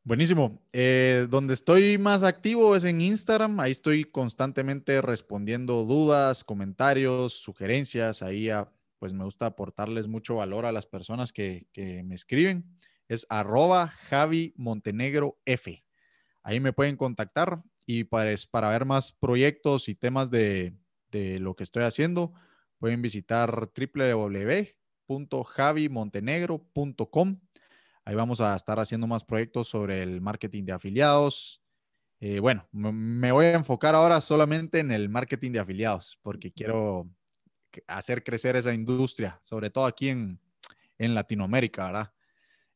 Buenísimo. 0.06 0.62
Eh, 0.72 1.28
donde 1.30 1.54
estoy 1.54 1.98
más 1.98 2.24
activo 2.24 2.78
es 2.78 2.86
en 2.86 3.02
Instagram. 3.02 3.60
Ahí 3.60 3.72
estoy 3.72 4.06
constantemente 4.06 5.02
respondiendo 5.02 5.84
dudas, 5.84 6.46
comentarios, 6.46 7.34
sugerencias. 7.34 8.24
Ahí 8.24 8.50
ah, 8.50 8.72
pues 8.98 9.12
me 9.12 9.26
gusta 9.26 9.48
aportarles 9.48 10.08
mucho 10.08 10.36
valor 10.36 10.66
a 10.66 10.72
las 10.72 10.86
personas 10.86 11.34
que, 11.34 11.68
me 11.76 12.16
escriben. 12.16 12.64
Es 13.10 13.28
arroba 13.30 13.90
Javi. 13.90 14.54
Ahí 16.42 16.60
me 16.62 16.72
pueden 16.72 16.96
contactar 16.96 17.62
y 17.86 18.06
para, 18.06 18.34
para 18.50 18.70
ver 18.70 18.86
más 18.86 19.12
proyectos 19.12 19.90
y 19.90 19.96
temas 19.96 20.32
de, 20.32 20.74
de 21.12 21.38
lo 21.40 21.54
que 21.54 21.66
estoy 21.66 21.84
haciendo, 21.84 22.32
pueden 22.80 23.02
visitar 23.02 23.70
www 23.76 24.85
www.javimontenegro.com. 25.08 27.40
Ahí 28.04 28.16
vamos 28.16 28.42
a 28.42 28.56
estar 28.56 28.80
haciendo 28.80 29.06
más 29.08 29.24
proyectos 29.24 29.68
sobre 29.68 30.04
el 30.04 30.22
marketing 30.22 30.66
de 30.66 30.74
afiliados. 30.74 31.62
Eh, 32.20 32.40
bueno, 32.40 32.68
me 32.72 33.32
voy 33.32 33.48
a 33.48 33.54
enfocar 33.54 33.96
ahora 33.96 34.22
solamente 34.22 34.80
en 34.80 34.92
el 34.92 35.10
marketing 35.10 35.52
de 35.52 35.60
afiliados 35.60 36.20
porque 36.22 36.52
quiero 36.52 37.10
hacer 37.88 38.24
crecer 38.24 38.56
esa 38.56 38.74
industria, 38.74 39.40
sobre 39.44 39.70
todo 39.70 39.86
aquí 39.86 40.10
en, 40.10 40.40
en 40.98 41.14
Latinoamérica, 41.14 41.88
¿verdad? 41.88 42.12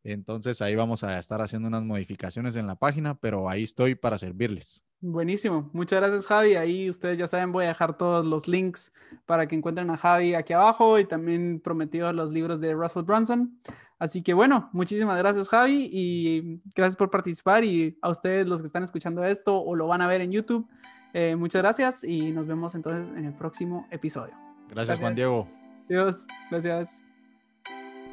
Entonces 0.03 0.61
ahí 0.61 0.75
vamos 0.75 1.03
a 1.03 1.17
estar 1.19 1.41
haciendo 1.41 1.67
unas 1.67 1.83
modificaciones 1.83 2.55
en 2.55 2.67
la 2.67 2.75
página, 2.75 3.19
pero 3.19 3.49
ahí 3.49 3.63
estoy 3.63 3.95
para 3.95 4.17
servirles. 4.17 4.83
Buenísimo. 5.01 5.69
Muchas 5.71 6.01
gracias, 6.01 6.27
Javi. 6.27 6.55
Ahí 6.55 6.89
ustedes 6.89 7.17
ya 7.17 7.25
saben, 7.25 7.53
voy 7.53 7.65
a 7.65 7.69
dejar 7.69 7.97
todos 7.97 8.25
los 8.25 8.47
links 8.49 8.93
para 9.25 9.47
que 9.47 9.55
encuentren 9.55 9.89
a 9.89 9.97
Javi 9.97 10.35
aquí 10.35 10.51
abajo 10.51 10.99
y 10.99 11.05
también 11.05 11.61
prometido 11.61 12.11
los 12.11 12.31
libros 12.31 12.59
de 12.59 12.73
Russell 12.73 13.03
Brunson. 13.03 13.57
Así 13.97 14.21
que 14.23 14.33
bueno, 14.33 14.69
muchísimas 14.73 15.17
gracias, 15.17 15.47
Javi, 15.49 15.89
y 15.91 16.61
gracias 16.75 16.97
por 16.97 17.09
participar. 17.09 17.63
Y 17.63 17.97
a 18.01 18.09
ustedes, 18.09 18.45
los 18.47 18.61
que 18.61 18.67
están 18.67 18.83
escuchando 18.83 19.23
esto 19.23 19.61
o 19.61 19.75
lo 19.75 19.87
van 19.87 20.01
a 20.01 20.07
ver 20.07 20.21
en 20.21 20.31
YouTube, 20.31 20.67
eh, 21.13 21.35
muchas 21.35 21.61
gracias 21.61 22.03
y 22.03 22.31
nos 22.31 22.47
vemos 22.47 22.75
entonces 22.75 23.13
en 23.15 23.25
el 23.25 23.33
próximo 23.33 23.87
episodio. 23.91 24.33
Gracias, 24.69 24.75
gracias. 24.75 24.99
Juan 24.99 25.15
Diego. 25.15 25.47
Dios, 25.87 26.27
gracias. 26.51 27.01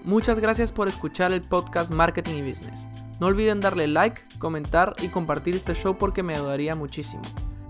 Muchas 0.07 0.39
gracias 0.39 0.71
por 0.71 0.87
escuchar 0.87 1.33
el 1.33 1.43
podcast 1.43 1.91
Marketing 1.91 2.35
y 2.35 2.49
Business. 2.49 2.89
No 3.19 3.27
olviden 3.27 3.61
darle 3.61 3.89
like, 3.89 4.23
comentar 4.39 4.95
y 5.03 5.09
compartir 5.09 5.57
este 5.57 5.75
show 5.75 5.99
porque 5.99 6.23
me 6.23 6.37
ayudaría 6.37 6.77
muchísimo. 6.77 7.25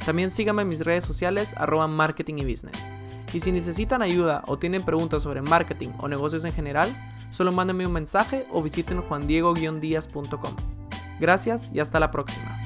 También 0.05 0.31
síganme 0.31 0.61
en 0.61 0.69
mis 0.69 0.85
redes 0.85 1.03
sociales 1.03 1.55
arroba 1.57 1.89
marketing 1.89 2.35
y 2.37 2.45
business. 2.45 2.87
Y 3.33 3.41
si 3.41 3.53
necesitan 3.53 4.03
ayuda 4.03 4.43
o 4.49 4.59
tienen 4.59 4.85
preguntas 4.85 5.23
sobre 5.23 5.41
marketing 5.41 5.89
o 5.99 6.09
negocios 6.09 6.45
en 6.45 6.53
general, 6.53 6.95
solo 7.31 7.53
mándenme 7.53 7.87
un 7.87 7.95
mensaje 7.95 8.47
o 8.53 8.63
visiten 8.63 9.01
juandiego-díaz.com. 9.01 10.57
Gracias 11.19 11.71
y 11.73 11.81
hasta 11.81 11.99
la 11.99 12.11
próxima. 12.11 12.61